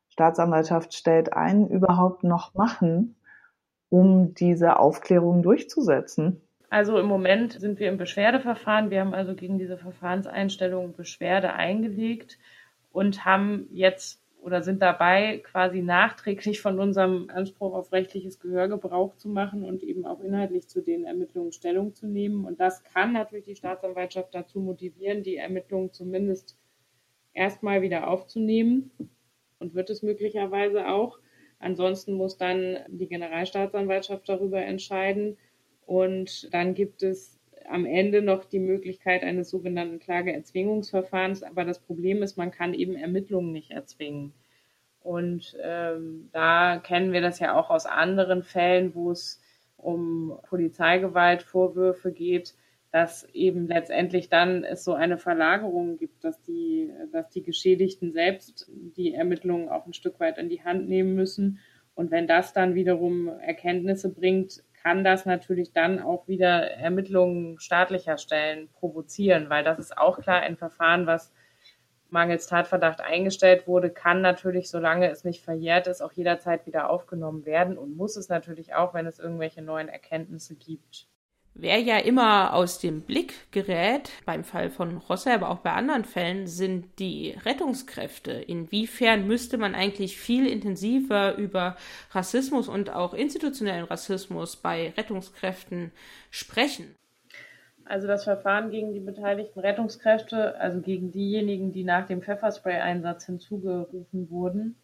Staatsanwaltschaft 0.08 0.94
stellt 0.94 1.32
ein, 1.32 1.68
überhaupt 1.68 2.24
noch 2.24 2.54
machen, 2.54 3.14
um 3.88 4.34
diese 4.34 4.80
Aufklärung 4.80 5.44
durchzusetzen? 5.44 6.40
Also 6.74 6.98
im 6.98 7.06
Moment 7.06 7.52
sind 7.52 7.78
wir 7.78 7.88
im 7.88 7.98
Beschwerdeverfahren. 7.98 8.90
Wir 8.90 8.98
haben 8.98 9.14
also 9.14 9.36
gegen 9.36 9.60
diese 9.60 9.78
Verfahrenseinstellung 9.78 10.92
Beschwerde 10.92 11.52
eingelegt 11.52 12.36
und 12.90 13.24
haben 13.24 13.68
jetzt 13.70 14.20
oder 14.42 14.60
sind 14.60 14.82
dabei, 14.82 15.40
quasi 15.44 15.82
nachträglich 15.82 16.60
von 16.60 16.80
unserem 16.80 17.30
Anspruch 17.30 17.74
auf 17.74 17.92
rechtliches 17.92 18.40
Gehör 18.40 18.66
Gebrauch 18.66 19.14
zu 19.14 19.28
machen 19.28 19.62
und 19.62 19.84
eben 19.84 20.04
auch 20.04 20.18
inhaltlich 20.18 20.66
zu 20.66 20.82
den 20.82 21.04
Ermittlungen 21.04 21.52
Stellung 21.52 21.94
zu 21.94 22.08
nehmen. 22.08 22.44
Und 22.44 22.58
das 22.58 22.82
kann 22.82 23.12
natürlich 23.12 23.44
die 23.44 23.54
Staatsanwaltschaft 23.54 24.34
dazu 24.34 24.58
motivieren, 24.58 25.22
die 25.22 25.36
Ermittlungen 25.36 25.92
zumindest 25.92 26.58
erstmal 27.34 27.82
wieder 27.82 28.08
aufzunehmen 28.08 28.90
und 29.60 29.76
wird 29.76 29.90
es 29.90 30.02
möglicherweise 30.02 30.88
auch. 30.88 31.20
Ansonsten 31.60 32.14
muss 32.14 32.36
dann 32.36 32.78
die 32.88 33.06
Generalstaatsanwaltschaft 33.06 34.28
darüber 34.28 34.60
entscheiden. 34.60 35.36
Und 35.86 36.52
dann 36.52 36.74
gibt 36.74 37.02
es 37.02 37.38
am 37.68 37.86
Ende 37.86 38.22
noch 38.22 38.44
die 38.44 38.58
Möglichkeit 38.58 39.22
eines 39.22 39.50
sogenannten 39.50 39.98
Klageerzwingungsverfahrens. 39.98 41.42
Aber 41.42 41.64
das 41.64 41.78
Problem 41.78 42.22
ist, 42.22 42.36
man 42.36 42.50
kann 42.50 42.74
eben 42.74 42.96
Ermittlungen 42.96 43.52
nicht 43.52 43.70
erzwingen. 43.70 44.32
Und 45.00 45.56
ähm, 45.62 46.30
da 46.32 46.78
kennen 46.78 47.12
wir 47.12 47.20
das 47.20 47.38
ja 47.38 47.58
auch 47.58 47.70
aus 47.70 47.84
anderen 47.86 48.42
Fällen, 48.42 48.94
wo 48.94 49.10
es 49.10 49.40
um 49.76 50.38
Polizeigewaltvorwürfe 50.48 52.10
geht, 52.10 52.54
dass 52.90 53.28
eben 53.34 53.66
letztendlich 53.66 54.28
dann 54.28 54.64
es 54.64 54.84
so 54.84 54.94
eine 54.94 55.18
Verlagerung 55.18 55.98
gibt, 55.98 56.24
dass 56.24 56.40
die, 56.42 56.90
dass 57.12 57.28
die 57.28 57.42
Geschädigten 57.42 58.12
selbst 58.12 58.70
die 58.96 59.14
Ermittlungen 59.14 59.68
auch 59.68 59.84
ein 59.84 59.92
Stück 59.92 60.20
weit 60.20 60.38
in 60.38 60.48
die 60.48 60.62
Hand 60.62 60.88
nehmen 60.88 61.14
müssen. 61.14 61.58
Und 61.94 62.10
wenn 62.10 62.26
das 62.26 62.52
dann 62.52 62.74
wiederum 62.74 63.28
Erkenntnisse 63.28 64.10
bringt, 64.10 64.62
kann 64.84 65.02
das 65.02 65.24
natürlich 65.24 65.72
dann 65.72 66.00
auch 66.00 66.28
wieder 66.28 66.70
Ermittlungen 66.72 67.58
staatlicher 67.58 68.18
Stellen 68.18 68.68
provozieren, 68.68 69.48
weil 69.48 69.64
das 69.64 69.78
ist 69.78 69.96
auch 69.96 70.20
klar 70.20 70.42
ein 70.42 70.58
Verfahren, 70.58 71.06
was 71.06 71.32
mangels 72.10 72.46
Tatverdacht 72.46 73.00
eingestellt 73.00 73.66
wurde, 73.66 73.90
kann 73.90 74.20
natürlich, 74.20 74.70
solange 74.70 75.10
es 75.10 75.24
nicht 75.24 75.42
verjährt 75.42 75.86
ist, 75.86 76.02
auch 76.02 76.12
jederzeit 76.12 76.66
wieder 76.66 76.90
aufgenommen 76.90 77.46
werden 77.46 77.78
und 77.78 77.96
muss 77.96 78.16
es 78.16 78.28
natürlich 78.28 78.74
auch, 78.74 78.94
wenn 78.94 79.06
es 79.06 79.18
irgendwelche 79.18 79.62
neuen 79.62 79.88
Erkenntnisse 79.88 80.54
gibt. 80.54 81.08
Wer 81.56 81.78
ja 81.78 81.98
immer 81.98 82.52
aus 82.52 82.80
dem 82.80 83.02
Blick 83.02 83.52
gerät, 83.52 84.10
beim 84.26 84.42
Fall 84.42 84.70
von 84.70 84.96
Rosse, 84.96 85.32
aber 85.32 85.50
auch 85.50 85.60
bei 85.60 85.70
anderen 85.70 86.04
Fällen, 86.04 86.48
sind 86.48 86.98
die 86.98 87.36
Rettungskräfte. 87.44 88.32
Inwiefern 88.32 89.28
müsste 89.28 89.56
man 89.56 89.76
eigentlich 89.76 90.16
viel 90.16 90.48
intensiver 90.48 91.36
über 91.36 91.76
Rassismus 92.10 92.68
und 92.68 92.90
auch 92.90 93.14
institutionellen 93.14 93.84
Rassismus 93.84 94.56
bei 94.56 94.92
Rettungskräften 94.96 95.92
sprechen? 96.30 96.96
Also 97.84 98.08
das 98.08 98.24
Verfahren 98.24 98.72
gegen 98.72 98.92
die 98.92 99.00
beteiligten 99.00 99.60
Rettungskräfte, 99.60 100.58
also 100.58 100.80
gegen 100.80 101.12
diejenigen, 101.12 101.70
die 101.70 101.84
nach 101.84 102.08
dem 102.08 102.20
Pfefferspray-Einsatz 102.20 103.26
hinzugerufen 103.26 104.28
wurden, 104.28 104.74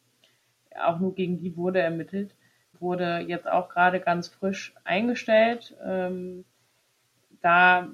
auch 0.81 1.01
nur 1.01 1.17
gegen 1.17 1.39
die 1.39 1.57
wurde 1.57 1.81
ermittelt, 1.81 2.37
wurde 2.79 3.25
jetzt 3.27 3.49
auch 3.49 3.69
gerade 3.69 3.99
ganz 3.99 4.29
frisch 4.29 4.73
eingestellt. 4.85 5.77
Ähm, 5.85 6.45
da 7.43 7.89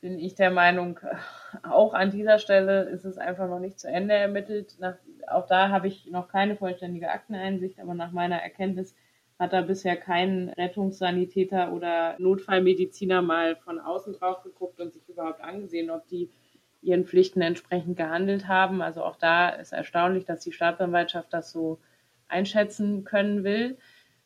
bin 0.00 0.18
ich 0.18 0.34
der 0.34 0.50
Meinung, 0.50 0.98
auch 1.62 1.94
an 1.94 2.10
dieser 2.10 2.38
Stelle 2.38 2.84
ist 2.84 3.04
es 3.04 3.18
einfach 3.18 3.48
noch 3.48 3.60
nicht 3.60 3.78
zu 3.78 3.88
Ende 3.88 4.14
ermittelt. 4.14 4.76
Nach, 4.78 4.96
auch 5.28 5.46
da 5.46 5.70
habe 5.70 5.88
ich 5.88 6.10
noch 6.10 6.28
keine 6.28 6.56
vollständige 6.56 7.10
Akteneinsicht, 7.10 7.80
aber 7.80 7.94
nach 7.94 8.12
meiner 8.12 8.42
Erkenntnis 8.42 8.94
hat 9.38 9.52
da 9.52 9.62
bisher 9.62 9.96
kein 9.96 10.50
Rettungssanitäter 10.50 11.72
oder 11.72 12.16
Notfallmediziner 12.18 13.22
mal 13.22 13.56
von 13.56 13.80
außen 13.80 14.12
drauf 14.14 14.42
geguckt 14.42 14.80
und 14.80 14.92
sich 14.92 15.08
überhaupt 15.08 15.40
angesehen, 15.40 15.90
ob 15.90 16.06
die 16.08 16.30
ihren 16.80 17.06
Pflichten 17.06 17.40
entsprechend 17.40 17.96
gehandelt 17.96 18.48
haben. 18.48 18.82
Also 18.82 19.02
auch 19.02 19.16
da 19.16 19.48
ist 19.48 19.72
erstaunlich, 19.72 20.24
dass 20.24 20.40
die 20.40 20.52
Staatsanwaltschaft 20.52 21.32
das 21.32 21.50
so 21.50 21.78
einschätzen 22.28 23.04
können 23.04 23.44
will. 23.44 23.78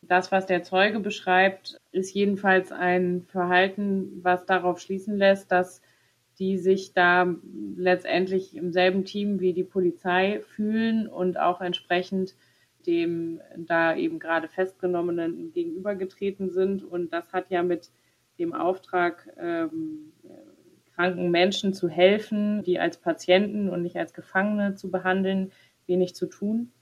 Das, 0.09 0.30
was 0.30 0.46
der 0.46 0.62
Zeuge 0.62 1.00
beschreibt, 1.00 1.80
ist 1.92 2.14
jedenfalls 2.14 2.72
ein 2.72 3.22
Verhalten, 3.28 4.20
was 4.22 4.46
darauf 4.46 4.80
schließen 4.80 5.16
lässt, 5.16 5.50
dass 5.50 5.82
die 6.38 6.59
sich 6.59 6.92
da 6.92 7.34
letztendlich 7.76 8.54
im 8.57 8.72
selben 8.72 9.04
Team 9.04 9.40
wie 9.40 9.52
die 9.52 9.64
Polizei 9.64 10.42
fühlen 10.48 11.09
und 11.09 11.38
auch 11.38 11.61
entsprechend 11.61 12.34
dem 12.86 13.40
da 13.57 13.96
eben 13.96 14.18
gerade 14.18 14.48
festgenommenen 14.48 15.52
gegenübergetreten 15.52 16.50
sind. 16.50 16.84
Und 16.84 17.12
das 17.12 17.32
hat 17.32 17.50
ja 17.50 17.62
mit 17.62 17.90
dem 18.38 18.52
Auftrag, 18.52 19.28
ähm, 19.38 20.12
kranken 20.94 21.30
Menschen 21.30 21.74
zu 21.74 21.88
helfen, 21.88 22.62
die 22.62 22.78
als 22.78 22.96
Patienten 22.96 23.68
und 23.68 23.82
nicht 23.82 23.96
als 23.96 24.14
Gefangene 24.14 24.74
zu 24.76 24.90
behandeln, 24.90 25.52
wenig 25.86 26.14
zu 26.14 26.26
tun. 26.26 26.72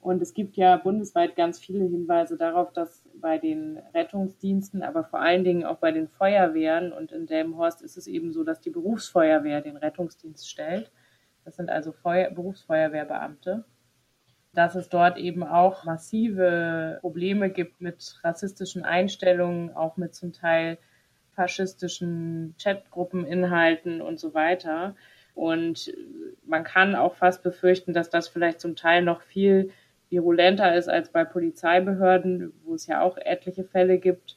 Und 0.00 0.22
es 0.22 0.32
gibt 0.32 0.56
ja 0.56 0.76
bundesweit 0.78 1.36
ganz 1.36 1.58
viele 1.58 1.84
Hinweise 1.84 2.38
darauf, 2.38 2.72
dass 2.72 3.04
bei 3.20 3.36
den 3.36 3.78
Rettungsdiensten, 3.92 4.82
aber 4.82 5.04
vor 5.04 5.20
allen 5.20 5.44
Dingen 5.44 5.64
auch 5.64 5.76
bei 5.76 5.92
den 5.92 6.08
Feuerwehren 6.08 6.92
und 6.92 7.12
in 7.12 7.26
Delmenhorst 7.26 7.82
ist 7.82 7.98
es 7.98 8.06
eben 8.06 8.32
so, 8.32 8.42
dass 8.42 8.60
die 8.60 8.70
Berufsfeuerwehr 8.70 9.60
den 9.60 9.76
Rettungsdienst 9.76 10.48
stellt, 10.48 10.90
Das 11.44 11.56
sind 11.56 11.70
also 11.70 11.92
Feuer 11.92 12.30
Berufsfeuerwehrbeamte. 12.30 13.64
Dass 14.52 14.74
es 14.74 14.88
dort 14.88 15.16
eben 15.18 15.44
auch 15.44 15.84
massive 15.84 16.98
Probleme 17.00 17.50
gibt 17.50 17.80
mit 17.80 18.18
rassistischen 18.24 18.84
Einstellungen, 18.84 19.76
auch 19.76 19.96
mit 19.96 20.14
zum 20.14 20.32
Teil 20.32 20.78
faschistischen 21.34 22.54
Chatgruppeninhalten 22.58 24.00
und 24.02 24.18
so 24.18 24.34
weiter. 24.34 24.96
Und 25.34 25.92
man 26.44 26.64
kann 26.64 26.96
auch 26.96 27.14
fast 27.14 27.42
befürchten, 27.42 27.94
dass 27.94 28.10
das 28.10 28.28
vielleicht 28.28 28.60
zum 28.60 28.76
Teil 28.76 29.02
noch 29.02 29.22
viel 29.22 29.70
virulenter 30.10 30.74
ist 30.74 30.88
als 30.88 31.10
bei 31.10 31.24
Polizeibehörden, 31.24 32.52
wo 32.64 32.74
es 32.74 32.86
ja 32.86 33.00
auch 33.00 33.16
etliche 33.16 33.64
Fälle 33.64 33.98
gibt, 33.98 34.36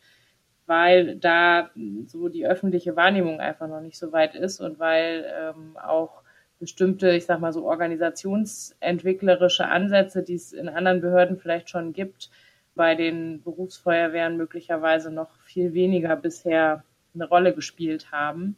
weil 0.65 1.17
da 1.17 1.71
so 2.05 2.30
die 2.30 2.45
öffentliche 2.45 2.95
Wahrnehmung 2.95 3.39
einfach 3.39 3.67
noch 3.67 3.82
nicht 3.82 3.97
so 3.97 4.11
weit 4.11 4.36
ist 4.36 4.61
und 4.61 4.80
weil 4.80 5.26
ähm, 5.36 5.78
auch 5.78 6.21
bestimmte, 6.59 7.11
ich 7.11 7.26
sag 7.26 7.39
mal 7.39 7.51
so 7.51 7.65
organisationsentwicklerische 7.65 9.67
Ansätze, 9.67 10.24
die 10.24 10.36
es 10.36 10.53
in 10.53 10.69
anderen 10.69 11.01
Behörden 11.01 11.38
vielleicht 11.38 11.69
schon 11.69 11.91
gibt, 11.91 12.30
bei 12.76 12.95
den 12.95 13.43
Berufsfeuerwehren 13.43 14.38
möglicherweise 14.38 15.11
noch 15.11 15.41
viel 15.41 15.74
weniger 15.74 16.15
bisher 16.15 16.84
eine 17.13 17.28
Rolle 17.28 17.53
gespielt 17.53 18.11
haben. 18.11 18.55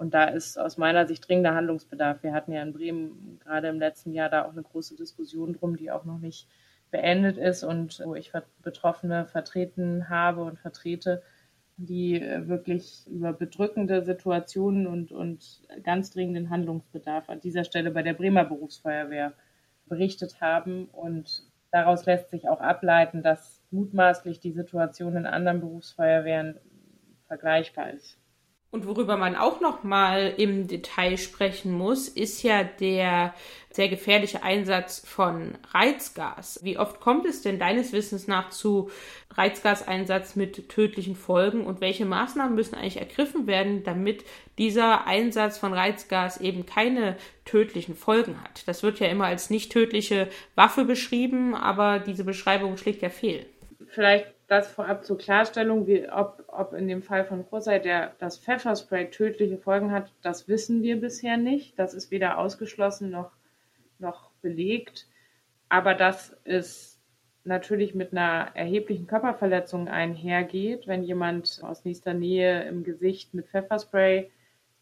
Und 0.00 0.14
da 0.14 0.24
ist 0.24 0.58
aus 0.58 0.78
meiner 0.78 1.06
Sicht 1.06 1.28
dringender 1.28 1.54
Handlungsbedarf. 1.54 2.22
Wir 2.22 2.32
hatten 2.32 2.52
ja 2.52 2.62
in 2.62 2.72
Bremen 2.72 3.38
gerade 3.44 3.68
im 3.68 3.78
letzten 3.78 4.14
Jahr 4.14 4.30
da 4.30 4.46
auch 4.46 4.52
eine 4.52 4.62
große 4.62 4.96
Diskussion 4.96 5.52
drum, 5.52 5.76
die 5.76 5.90
auch 5.90 6.06
noch 6.06 6.18
nicht 6.18 6.48
beendet 6.90 7.36
ist 7.36 7.64
und 7.64 8.00
wo 8.06 8.14
ich 8.14 8.32
Betroffene 8.62 9.26
vertreten 9.26 10.08
habe 10.08 10.42
und 10.42 10.58
vertrete, 10.58 11.22
die 11.76 12.18
äh, 12.18 12.48
wirklich 12.48 13.06
über 13.08 13.34
bedrückende 13.34 14.02
Situationen 14.02 14.86
und, 14.86 15.12
und 15.12 15.60
ganz 15.82 16.10
dringenden 16.10 16.48
Handlungsbedarf 16.48 17.28
an 17.28 17.42
dieser 17.42 17.64
Stelle 17.64 17.90
bei 17.90 18.02
der 18.02 18.14
Bremer 18.14 18.46
Berufsfeuerwehr 18.46 19.34
berichtet 19.84 20.40
haben. 20.40 20.86
Und 20.86 21.42
daraus 21.72 22.06
lässt 22.06 22.30
sich 22.30 22.48
auch 22.48 22.62
ableiten, 22.62 23.22
dass 23.22 23.62
mutmaßlich 23.70 24.40
die 24.40 24.52
Situation 24.52 25.14
in 25.14 25.26
anderen 25.26 25.60
Berufsfeuerwehren 25.60 26.56
vergleichbar 27.26 27.90
ist. 27.90 28.19
Und 28.72 28.86
worüber 28.86 29.16
man 29.16 29.34
auch 29.34 29.60
noch 29.60 29.82
mal 29.82 30.32
im 30.36 30.68
Detail 30.68 31.18
sprechen 31.18 31.72
muss, 31.72 32.06
ist 32.06 32.44
ja 32.44 32.62
der 32.62 33.34
sehr 33.68 33.88
gefährliche 33.88 34.44
Einsatz 34.44 35.02
von 35.04 35.58
Reizgas. 35.72 36.60
Wie 36.62 36.78
oft 36.78 37.00
kommt 37.00 37.26
es 37.26 37.42
denn 37.42 37.58
deines 37.58 37.92
Wissens 37.92 38.28
nach 38.28 38.50
zu 38.50 38.88
Reizgaseinsatz 39.34 40.36
mit 40.36 40.68
tödlichen 40.68 41.16
Folgen 41.16 41.66
und 41.66 41.80
welche 41.80 42.04
Maßnahmen 42.04 42.54
müssen 42.54 42.76
eigentlich 42.76 42.98
ergriffen 42.98 43.48
werden, 43.48 43.82
damit 43.82 44.24
dieser 44.56 45.04
Einsatz 45.04 45.58
von 45.58 45.72
Reizgas 45.72 46.40
eben 46.40 46.64
keine 46.64 47.16
tödlichen 47.44 47.96
Folgen 47.96 48.40
hat? 48.40 48.68
Das 48.68 48.84
wird 48.84 49.00
ja 49.00 49.08
immer 49.08 49.26
als 49.26 49.50
nicht 49.50 49.72
tödliche 49.72 50.28
Waffe 50.54 50.84
beschrieben, 50.84 51.56
aber 51.56 51.98
diese 51.98 52.22
Beschreibung 52.22 52.76
schlägt 52.76 53.02
ja 53.02 53.08
fehl. 53.08 53.46
Vielleicht 53.88 54.26
das 54.50 54.66
vorab 54.66 55.04
zur 55.04 55.16
Klarstellung, 55.16 55.86
wie, 55.86 56.10
ob, 56.10 56.42
ob 56.48 56.72
in 56.72 56.88
dem 56.88 57.04
Fall 57.04 57.24
von 57.24 57.42
Rosei 57.42 57.78
der, 57.78 58.16
das 58.18 58.36
Pfefferspray 58.36 59.08
tödliche 59.08 59.58
Folgen 59.58 59.92
hat, 59.92 60.12
das 60.22 60.48
wissen 60.48 60.82
wir 60.82 61.00
bisher 61.00 61.36
nicht. 61.36 61.78
Das 61.78 61.94
ist 61.94 62.10
weder 62.10 62.36
ausgeschlossen 62.36 63.10
noch, 63.10 63.30
noch 64.00 64.32
belegt. 64.42 65.06
Aber 65.68 65.94
dass 65.94 66.36
es 66.42 67.00
natürlich 67.44 67.94
mit 67.94 68.10
einer 68.10 68.50
erheblichen 68.54 69.06
Körperverletzung 69.06 69.86
einhergeht, 69.86 70.88
wenn 70.88 71.04
jemand 71.04 71.60
aus 71.62 71.84
nächster 71.84 72.12
Nähe 72.12 72.64
im 72.64 72.82
Gesicht 72.82 73.32
mit 73.34 73.46
Pfefferspray 73.46 74.32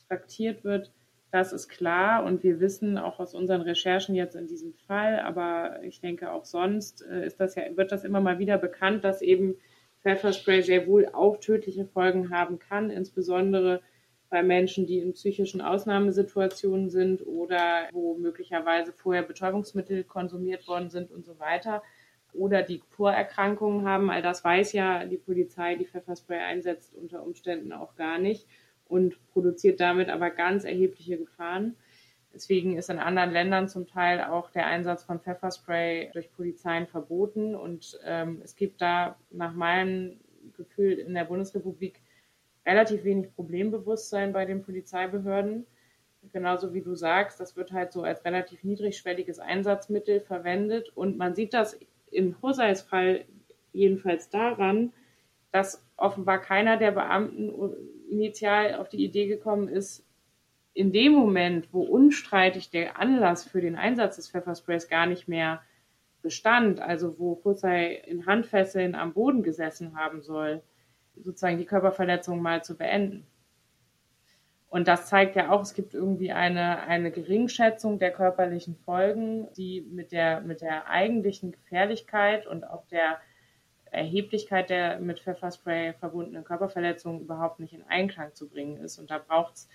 traktiert 0.08 0.64
wird, 0.64 0.90
das 1.30 1.52
ist 1.52 1.68
klar 1.68 2.24
und 2.24 2.42
wir 2.42 2.60
wissen 2.60 2.96
auch 2.96 3.20
aus 3.20 3.34
unseren 3.34 3.60
Recherchen 3.60 4.14
jetzt 4.14 4.34
in 4.34 4.46
diesem 4.46 4.72
Fall, 4.72 5.20
aber 5.20 5.82
ich 5.82 6.00
denke 6.00 6.32
auch 6.32 6.44
sonst 6.44 7.02
äh, 7.02 7.26
ist 7.26 7.38
das 7.38 7.54
ja, 7.54 7.64
wird 7.76 7.92
das 7.92 8.04
immer 8.04 8.20
mal 8.20 8.38
wieder 8.38 8.56
bekannt, 8.56 9.04
dass 9.04 9.20
eben 9.20 9.56
Pfefferspray 10.02 10.62
sehr 10.62 10.86
wohl 10.86 11.08
auch 11.12 11.38
tödliche 11.38 11.84
Folgen 11.84 12.30
haben 12.30 12.58
kann, 12.58 12.90
insbesondere 12.90 13.82
bei 14.30 14.42
Menschen, 14.42 14.86
die 14.86 14.98
in 14.98 15.14
psychischen 15.14 15.60
Ausnahmesituationen 15.60 16.90
sind 16.90 17.26
oder 17.26 17.88
wo 17.92 18.16
möglicherweise 18.16 18.92
vorher 18.92 19.22
Betäubungsmittel 19.22 20.04
konsumiert 20.04 20.68
worden 20.68 20.90
sind 20.90 21.10
und 21.10 21.24
so 21.24 21.38
weiter 21.38 21.82
oder 22.34 22.62
die 22.62 22.82
Vorerkrankungen 22.90 23.86
haben. 23.86 24.10
All 24.10 24.22
das 24.22 24.44
weiß 24.44 24.72
ja 24.72 25.04
die 25.06 25.16
Polizei, 25.16 25.76
die 25.76 25.86
Pfefferspray 25.86 26.38
einsetzt, 26.38 26.94
unter 26.94 27.22
Umständen 27.22 27.72
auch 27.72 27.96
gar 27.96 28.18
nicht 28.18 28.46
und 28.88 29.16
produziert 29.32 29.80
damit 29.80 30.08
aber 30.08 30.30
ganz 30.30 30.64
erhebliche 30.64 31.18
Gefahren. 31.18 31.76
Deswegen 32.34 32.76
ist 32.76 32.90
in 32.90 32.98
anderen 32.98 33.32
Ländern 33.32 33.68
zum 33.68 33.86
Teil 33.86 34.22
auch 34.22 34.50
der 34.50 34.66
Einsatz 34.66 35.02
von 35.02 35.20
Pfefferspray 35.20 36.10
durch 36.12 36.32
Polizeien 36.32 36.86
verboten. 36.86 37.54
Und 37.54 37.98
ähm, 38.04 38.40
es 38.44 38.54
gibt 38.54 38.80
da 38.80 39.16
nach 39.30 39.54
meinem 39.54 40.20
Gefühl 40.56 40.92
in 40.92 41.14
der 41.14 41.24
Bundesrepublik 41.24 42.00
relativ 42.66 43.04
wenig 43.04 43.34
Problembewusstsein 43.34 44.32
bei 44.32 44.44
den 44.44 44.62
Polizeibehörden. 44.62 45.66
Genauso 46.32 46.74
wie 46.74 46.82
du 46.82 46.94
sagst, 46.94 47.40
das 47.40 47.56
wird 47.56 47.72
halt 47.72 47.92
so 47.92 48.02
als 48.02 48.24
relativ 48.24 48.62
niedrigschwelliges 48.62 49.38
Einsatzmittel 49.38 50.20
verwendet. 50.20 50.90
Und 50.94 51.16
man 51.16 51.34
sieht 51.34 51.54
das 51.54 51.78
in 52.10 52.36
Hoseis 52.42 52.82
Fall 52.82 53.24
jedenfalls 53.72 54.28
daran, 54.28 54.92
dass 55.50 55.84
offenbar 55.96 56.40
keiner 56.40 56.76
der 56.76 56.92
Beamten 56.92 57.50
initial 58.10 58.74
auf 58.74 58.88
die 58.88 59.04
Idee 59.04 59.26
gekommen 59.26 59.68
ist, 59.68 60.04
in 60.74 60.92
dem 60.92 61.12
Moment, 61.12 61.72
wo 61.72 61.82
unstreitig 61.82 62.70
der 62.70 63.00
Anlass 63.00 63.44
für 63.44 63.60
den 63.60 63.76
Einsatz 63.76 64.16
des 64.16 64.30
Pfeffersprays 64.30 64.88
gar 64.88 65.06
nicht 65.06 65.26
mehr 65.26 65.62
bestand, 66.22 66.80
also 66.80 67.18
wo 67.18 67.40
Husay 67.44 68.00
in 68.06 68.26
Handfesseln 68.26 68.94
am 68.94 69.12
Boden 69.12 69.42
gesessen 69.42 69.96
haben 69.96 70.22
soll, 70.22 70.62
sozusagen 71.16 71.58
die 71.58 71.64
Körperverletzung 71.64 72.40
mal 72.40 72.62
zu 72.62 72.76
beenden. 72.76 73.26
Und 74.68 74.86
das 74.86 75.06
zeigt 75.06 75.34
ja 75.34 75.50
auch, 75.50 75.62
es 75.62 75.74
gibt 75.74 75.94
irgendwie 75.94 76.30
eine, 76.30 76.80
eine 76.82 77.10
Geringschätzung 77.10 77.98
der 77.98 78.12
körperlichen 78.12 78.76
Folgen, 78.76 79.48
die 79.56 79.80
mit 79.80 80.12
der, 80.12 80.42
mit 80.42 80.60
der 80.60 80.88
eigentlichen 80.88 81.52
Gefährlichkeit 81.52 82.46
und 82.46 82.64
auch 82.64 82.86
der 82.86 83.18
Erheblichkeit 83.90 84.70
der 84.70 84.98
mit 85.00 85.20
Pfefferspray 85.20 85.94
verbundenen 85.94 86.44
Körperverletzungen 86.44 87.20
überhaupt 87.20 87.60
nicht 87.60 87.72
in 87.72 87.84
Einklang 87.88 88.34
zu 88.34 88.48
bringen 88.48 88.78
ist. 88.78 88.98
Und 88.98 89.10
da 89.10 89.18
braucht 89.18 89.54
es 89.54 89.68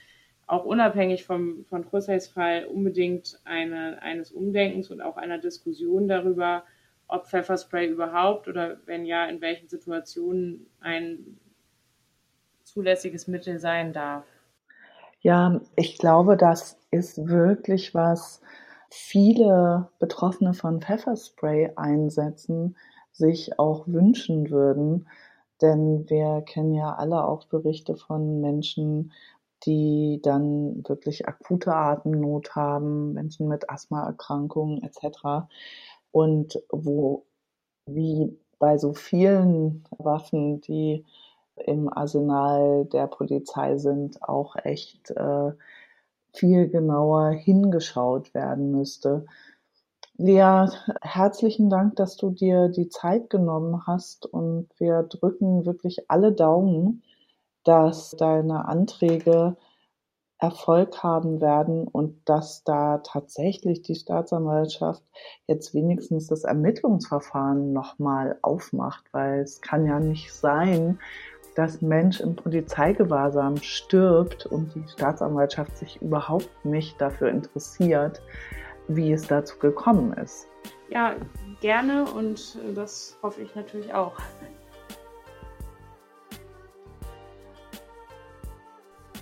auch 0.48 0.66
unabhängig 0.66 1.24
vom, 1.24 1.66
von 1.70 1.84
Trusseys 1.84 2.28
Fall 2.28 2.66
unbedingt 2.66 3.40
eine, 3.46 4.02
eines 4.02 4.32
Umdenkens 4.32 4.92
und 4.92 5.02
auch 5.02 5.18
einer 5.18 5.38
Diskussion 5.38 6.08
darüber, 6.08 6.64
ob 7.08 7.28
Pfefferspray 7.28 7.88
überhaupt 7.88 8.48
oder 8.48 8.78
wenn 8.86 9.06
ja, 9.06 9.26
in 9.26 9.42
welchen 9.42 9.68
Situationen 9.70 10.68
ein 10.82 11.40
zulässiges 12.64 13.28
Mittel 13.28 13.60
sein 13.60 13.94
darf. 13.94 14.26
Ja, 15.22 15.62
ich 15.76 15.98
glaube, 15.98 16.36
das 16.36 16.78
ist 16.92 17.28
wirklich 17.28 17.94
was 17.94 18.42
viele 18.90 19.90
Betroffene 20.00 20.54
von 20.54 20.82
Pfefferspray 20.82 21.72
einsetzen, 21.76 22.76
sich 23.14 23.58
auch 23.60 23.88
wünschen 23.88 24.50
würden. 24.50 25.08
Denn 25.62 26.10
wir 26.10 26.42
kennen 26.42 26.74
ja 26.74 26.96
alle 26.96 27.24
auch 27.26 27.46
Berichte 27.46 27.96
von 27.96 28.42
Menschen, 28.42 29.14
die 29.66 30.20
dann 30.22 30.84
wirklich 30.88 31.28
akute 31.28 31.74
Atemnot 31.74 32.56
haben, 32.56 33.14
Menschen 33.14 33.48
mit 33.48 33.70
Asthmaerkrankungen 33.70 34.84
etc. 34.84 35.48
Und 36.12 36.62
wo, 36.70 37.26
wie 37.86 38.38
bei 38.60 38.78
so 38.78 38.94
vielen 38.94 39.84
Waffen, 39.98 40.60
die 40.62 41.06
im 41.56 41.88
Arsenal 41.88 42.86
der 42.86 43.08
Polizei 43.08 43.78
sind, 43.78 44.22
auch 44.24 44.56
echt 44.56 45.12
äh, 45.12 45.52
viel 46.34 46.68
genauer 46.68 47.30
hingeschaut 47.32 48.34
werden 48.34 48.72
müsste. 48.72 49.26
Lea, 50.18 50.68
herzlichen 51.02 51.72
Dank, 51.72 51.96
dass 51.96 52.18
du 52.18 52.30
dir 52.30 52.70
die 52.70 52.88
Zeit 52.88 53.32
genommen 53.32 53.88
hast. 53.88 54.28
Und 54.28 54.70
wir 54.78 55.04
drücken 55.04 55.66
wirklich 55.66 56.10
alle 56.10 56.32
Daumen, 56.32 57.02
dass 57.64 58.12
deine 58.12 58.66
Anträge 58.66 59.58
Erfolg 60.38 61.02
haben 61.02 61.42
werden 61.42 61.88
und 61.88 62.18
dass 62.26 62.64
da 62.64 63.00
tatsächlich 63.00 63.82
die 63.82 63.96
Staatsanwaltschaft 63.96 65.02
jetzt 65.48 65.74
wenigstens 65.74 66.28
das 66.28 66.44
Ermittlungsverfahren 66.44 67.72
nochmal 67.72 68.38
aufmacht, 68.42 69.06
weil 69.14 69.40
es 69.40 69.62
kann 69.62 69.86
ja 69.86 70.00
nicht 70.00 70.34
sein, 70.34 71.00
dass 71.56 71.82
Mensch 71.82 72.20
im 72.20 72.36
Polizeigewahrsam 72.36 73.58
stirbt 73.58 74.46
und 74.46 74.76
die 74.76 74.88
Staatsanwaltschaft 74.90 75.78
sich 75.78 76.02
überhaupt 76.02 76.66
nicht 76.66 77.00
dafür 77.00 77.30
interessiert, 77.30 78.22
wie 78.88 79.12
es 79.12 79.28
dazu 79.28 79.58
gekommen 79.60 80.14
ist. 80.14 80.48
Ja, 80.90 81.16
gerne 81.62 82.06
und 82.06 82.58
das 82.76 83.18
hoffe 83.22 83.42
ich 83.42 83.56
natürlich 83.56 83.94
auch. 83.94 84.14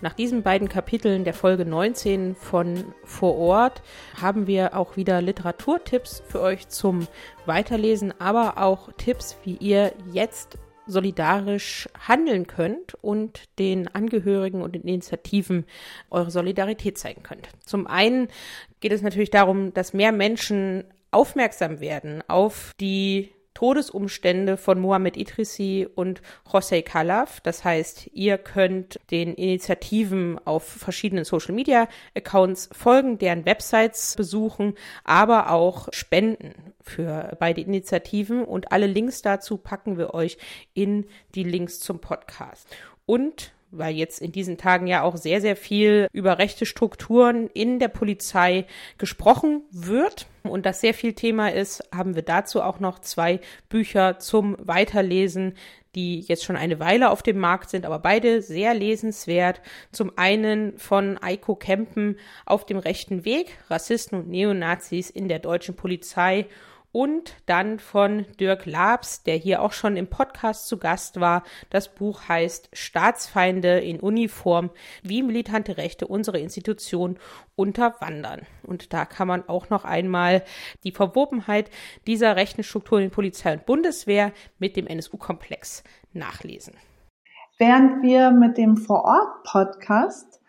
Nach 0.01 0.13
diesen 0.13 0.41
beiden 0.41 0.67
Kapiteln 0.67 1.23
der 1.23 1.35
Folge 1.35 1.63
19 1.63 2.35
von 2.35 2.91
Vor 3.03 3.37
Ort 3.37 3.83
haben 4.19 4.47
wir 4.47 4.75
auch 4.75 4.97
wieder 4.97 5.21
Literaturtipps 5.21 6.23
für 6.27 6.41
euch 6.41 6.67
zum 6.69 7.07
Weiterlesen, 7.45 8.11
aber 8.19 8.57
auch 8.57 8.91
Tipps, 8.93 9.37
wie 9.43 9.57
ihr 9.57 9.93
jetzt 10.11 10.57
solidarisch 10.91 11.89
handeln 12.07 12.47
könnt 12.47 12.95
und 13.01 13.43
den 13.59 13.87
Angehörigen 13.87 14.61
und 14.61 14.75
den 14.75 14.83
Initiativen 14.83 15.65
eure 16.09 16.31
Solidarität 16.31 16.97
zeigen 16.97 17.23
könnt. 17.23 17.49
Zum 17.65 17.87
einen 17.87 18.27
geht 18.79 18.91
es 18.91 19.01
natürlich 19.01 19.31
darum, 19.31 19.73
dass 19.73 19.93
mehr 19.93 20.11
Menschen 20.11 20.83
aufmerksam 21.11 21.79
werden 21.79 22.23
auf 22.27 22.71
die 22.79 23.31
Todesumstände 23.53 24.57
von 24.57 24.79
Mohamed 24.79 25.17
Idrissi 25.17 25.87
und 25.93 26.21
José 26.49 26.81
Calaf. 26.81 27.41
Das 27.41 27.63
heißt, 27.63 28.09
ihr 28.13 28.37
könnt 28.37 28.99
den 29.11 29.33
Initiativen 29.33 30.39
auf 30.45 30.63
verschiedenen 30.63 31.25
Social 31.25 31.53
Media 31.53 31.87
Accounts 32.15 32.69
folgen, 32.71 33.17
deren 33.17 33.45
Websites 33.45 34.15
besuchen, 34.15 34.75
aber 35.03 35.51
auch 35.51 35.89
spenden 35.91 36.73
für 36.81 37.35
beide 37.39 37.61
Initiativen 37.61 38.43
und 38.43 38.71
alle 38.71 38.87
Links 38.87 39.21
dazu 39.21 39.57
packen 39.57 39.97
wir 39.97 40.13
euch 40.13 40.37
in 40.73 41.05
die 41.35 41.43
Links 41.43 41.79
zum 41.79 41.99
Podcast. 41.99 42.67
Und 43.05 43.51
weil 43.71 43.95
jetzt 43.95 44.21
in 44.21 44.31
diesen 44.31 44.57
Tagen 44.57 44.87
ja 44.87 45.01
auch 45.01 45.17
sehr, 45.17 45.41
sehr 45.41 45.55
viel 45.55 46.07
über 46.11 46.37
rechte 46.37 46.65
Strukturen 46.65 47.47
in 47.47 47.79
der 47.79 47.87
Polizei 47.87 48.65
gesprochen 48.97 49.63
wird 49.71 50.27
und 50.43 50.65
das 50.65 50.81
sehr 50.81 50.93
viel 50.93 51.13
Thema 51.13 51.51
ist, 51.51 51.83
haben 51.93 52.15
wir 52.15 52.23
dazu 52.23 52.61
auch 52.61 52.79
noch 52.79 52.99
zwei 52.99 53.39
Bücher 53.69 54.19
zum 54.19 54.55
Weiterlesen, 54.59 55.53
die 55.95 56.21
jetzt 56.21 56.45
schon 56.45 56.55
eine 56.55 56.79
Weile 56.79 57.09
auf 57.09 57.21
dem 57.21 57.37
Markt 57.37 57.69
sind, 57.69 57.85
aber 57.85 57.99
beide 57.99 58.41
sehr 58.41 58.73
lesenswert. 58.73 59.61
Zum 59.91 60.17
einen 60.17 60.77
von 60.77 61.17
Eiko 61.21 61.55
Kempen 61.55 62.17
auf 62.45 62.65
dem 62.65 62.77
rechten 62.77 63.25
Weg, 63.25 63.57
Rassisten 63.69 64.17
und 64.17 64.29
Neonazis 64.29 65.09
in 65.09 65.27
der 65.27 65.39
deutschen 65.39 65.75
Polizei 65.75 66.47
und 66.91 67.35
dann 67.45 67.79
von 67.79 68.25
Dirk 68.39 68.65
Labs, 68.65 69.23
der 69.23 69.35
hier 69.35 69.61
auch 69.61 69.71
schon 69.71 69.95
im 69.95 70.07
Podcast 70.07 70.67
zu 70.67 70.77
Gast 70.77 71.19
war. 71.19 71.43
Das 71.69 71.93
Buch 71.93 72.27
heißt 72.27 72.69
Staatsfeinde 72.73 73.79
in 73.79 73.99
Uniform, 73.99 74.71
wie 75.01 75.23
militante 75.23 75.77
Rechte 75.77 76.07
unsere 76.07 76.39
Institution 76.39 77.17
unterwandern. 77.55 78.41
Und 78.63 78.93
da 78.93 79.05
kann 79.05 79.27
man 79.27 79.47
auch 79.47 79.69
noch 79.69 79.85
einmal 79.85 80.43
die 80.83 80.91
Verwobenheit 80.91 81.69
dieser 82.07 82.35
rechten 82.35 82.63
Strukturen 82.63 83.03
in 83.03 83.11
Polizei 83.11 83.53
und 83.53 83.65
Bundeswehr 83.65 84.33
mit 84.59 84.75
dem 84.75 84.87
NSU-Komplex 84.87 85.83
nachlesen. 86.13 86.75
Während 87.57 88.01
wir 88.01 88.31
mit 88.31 88.57
dem 88.57 88.75
Vorort-Podcast 88.75 90.41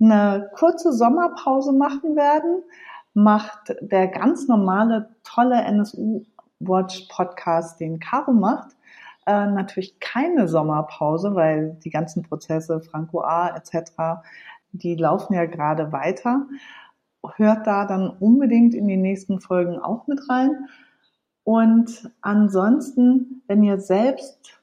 eine 0.00 0.50
kurze 0.54 0.92
Sommerpause 0.92 1.72
machen 1.72 2.14
werden, 2.14 2.62
macht 3.18 3.74
der 3.80 4.06
ganz 4.06 4.46
normale, 4.46 5.08
tolle 5.24 5.60
NSU 5.62 6.24
Watch 6.60 7.08
Podcast, 7.08 7.80
den 7.80 7.98
Caro 7.98 8.32
macht, 8.32 8.76
äh, 9.26 9.46
natürlich 9.46 9.98
keine 9.98 10.46
Sommerpause, 10.46 11.34
weil 11.34 11.76
die 11.82 11.90
ganzen 11.90 12.22
Prozesse, 12.22 12.80
Franco 12.80 13.22
A. 13.22 13.56
etc., 13.56 14.22
die 14.70 14.94
laufen 14.94 15.34
ja 15.34 15.46
gerade 15.46 15.90
weiter. 15.90 16.46
Hört 17.34 17.66
da 17.66 17.86
dann 17.86 18.08
unbedingt 18.08 18.74
in 18.74 18.86
die 18.86 18.96
nächsten 18.96 19.40
Folgen 19.40 19.78
auch 19.80 20.06
mit 20.06 20.20
rein. 20.28 20.68
Und 21.42 22.12
ansonsten, 22.20 23.42
wenn 23.48 23.64
ihr 23.64 23.80
selbst 23.80 24.62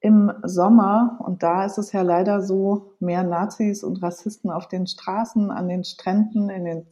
im 0.00 0.32
Sommer, 0.44 1.18
und 1.24 1.42
da 1.42 1.64
ist 1.64 1.78
es 1.78 1.92
ja 1.92 2.02
leider 2.02 2.40
so, 2.40 2.94
mehr 3.00 3.24
Nazis 3.24 3.82
und 3.82 4.02
Rassisten 4.02 4.50
auf 4.50 4.68
den 4.68 4.86
Straßen, 4.86 5.50
an 5.50 5.68
den 5.68 5.84
Stränden, 5.84 6.48
in 6.48 6.64
den 6.64 6.90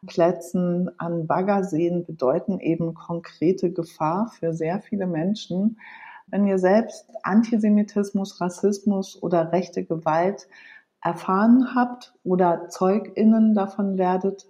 Zeltplätzen, 0.00 0.90
an 0.98 1.26
Baggerseen 1.26 2.04
bedeuten 2.04 2.58
eben 2.58 2.94
konkrete 2.94 3.70
Gefahr 3.70 4.28
für 4.28 4.54
sehr 4.54 4.80
viele 4.80 5.06
Menschen. 5.06 5.78
Wenn 6.26 6.46
ihr 6.46 6.58
selbst 6.58 7.06
Antisemitismus, 7.22 8.40
Rassismus 8.40 9.22
oder 9.22 9.52
rechte 9.52 9.84
Gewalt 9.84 10.48
erfahren 11.02 11.74
habt 11.74 12.14
oder 12.24 12.68
Zeuginnen 12.68 13.54
davon 13.54 13.98
werdet, 13.98 14.46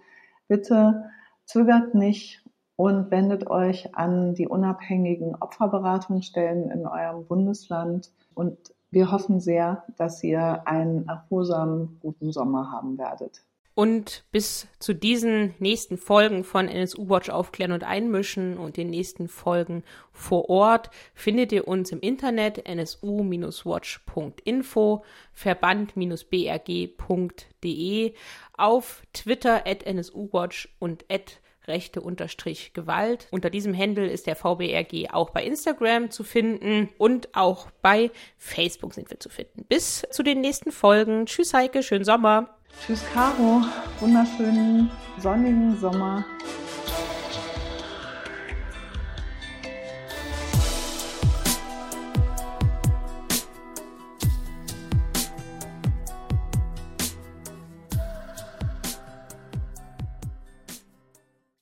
bitte 0.46 1.10
zögert 1.46 1.94
nicht 1.94 2.44
und 2.76 3.10
wendet 3.10 3.48
euch 3.48 3.94
an 3.94 4.34
die 4.34 4.48
unabhängigen 4.48 5.34
Opferberatungsstellen 5.34 6.70
in 6.70 6.86
eurem 6.86 7.24
Bundesland. 7.26 8.12
Und 8.34 8.56
wir 8.90 9.10
hoffen 9.10 9.40
sehr, 9.40 9.84
dass 9.96 10.22
ihr 10.22 10.66
einen 10.66 11.08
erholsamen, 11.08 11.98
guten 12.00 12.32
Sommer 12.32 12.72
haben 12.72 12.98
werdet. 12.98 13.42
Und 13.80 14.24
bis 14.30 14.68
zu 14.78 14.94
diesen 14.94 15.54
nächsten 15.58 15.96
Folgen 15.96 16.44
von 16.44 16.68
NSU 16.68 17.08
Watch 17.08 17.30
aufklären 17.30 17.72
und 17.72 17.82
einmischen 17.82 18.58
und 18.58 18.76
den 18.76 18.90
nächsten 18.90 19.26
Folgen 19.26 19.84
vor 20.12 20.50
Ort 20.50 20.90
findet 21.14 21.50
ihr 21.50 21.66
uns 21.66 21.90
im 21.90 22.00
Internet 22.00 22.68
nsu-watch.info, 22.68 25.02
verband-brg.de, 25.32 28.14
auf 28.52 29.02
Twitter 29.14 29.66
at 29.66 29.86
nsuwatch 29.86 30.68
und 30.78 31.06
at 31.10 31.40
rechte 31.66 32.02
unterstrich 32.02 32.74
Gewalt. 32.74 33.28
Unter 33.30 33.48
diesem 33.48 33.74
Handle 33.74 34.10
ist 34.10 34.26
der 34.26 34.36
VBRG 34.36 35.08
auch 35.10 35.30
bei 35.30 35.42
Instagram 35.42 36.10
zu 36.10 36.22
finden 36.22 36.90
und 36.98 37.34
auch 37.34 37.70
bei 37.80 38.10
Facebook 38.36 38.92
sind 38.92 39.08
wir 39.08 39.20
zu 39.20 39.30
finden. 39.30 39.64
Bis 39.70 40.06
zu 40.10 40.22
den 40.22 40.42
nächsten 40.42 40.70
Folgen. 40.70 41.24
Tschüss 41.24 41.54
Heike, 41.54 41.82
schönen 41.82 42.04
Sommer. 42.04 42.59
Tschüss 42.78 43.02
Caro, 43.12 43.62
wunderschönen 44.00 44.90
sonnigen 45.18 45.78
Sommer. 45.78 46.24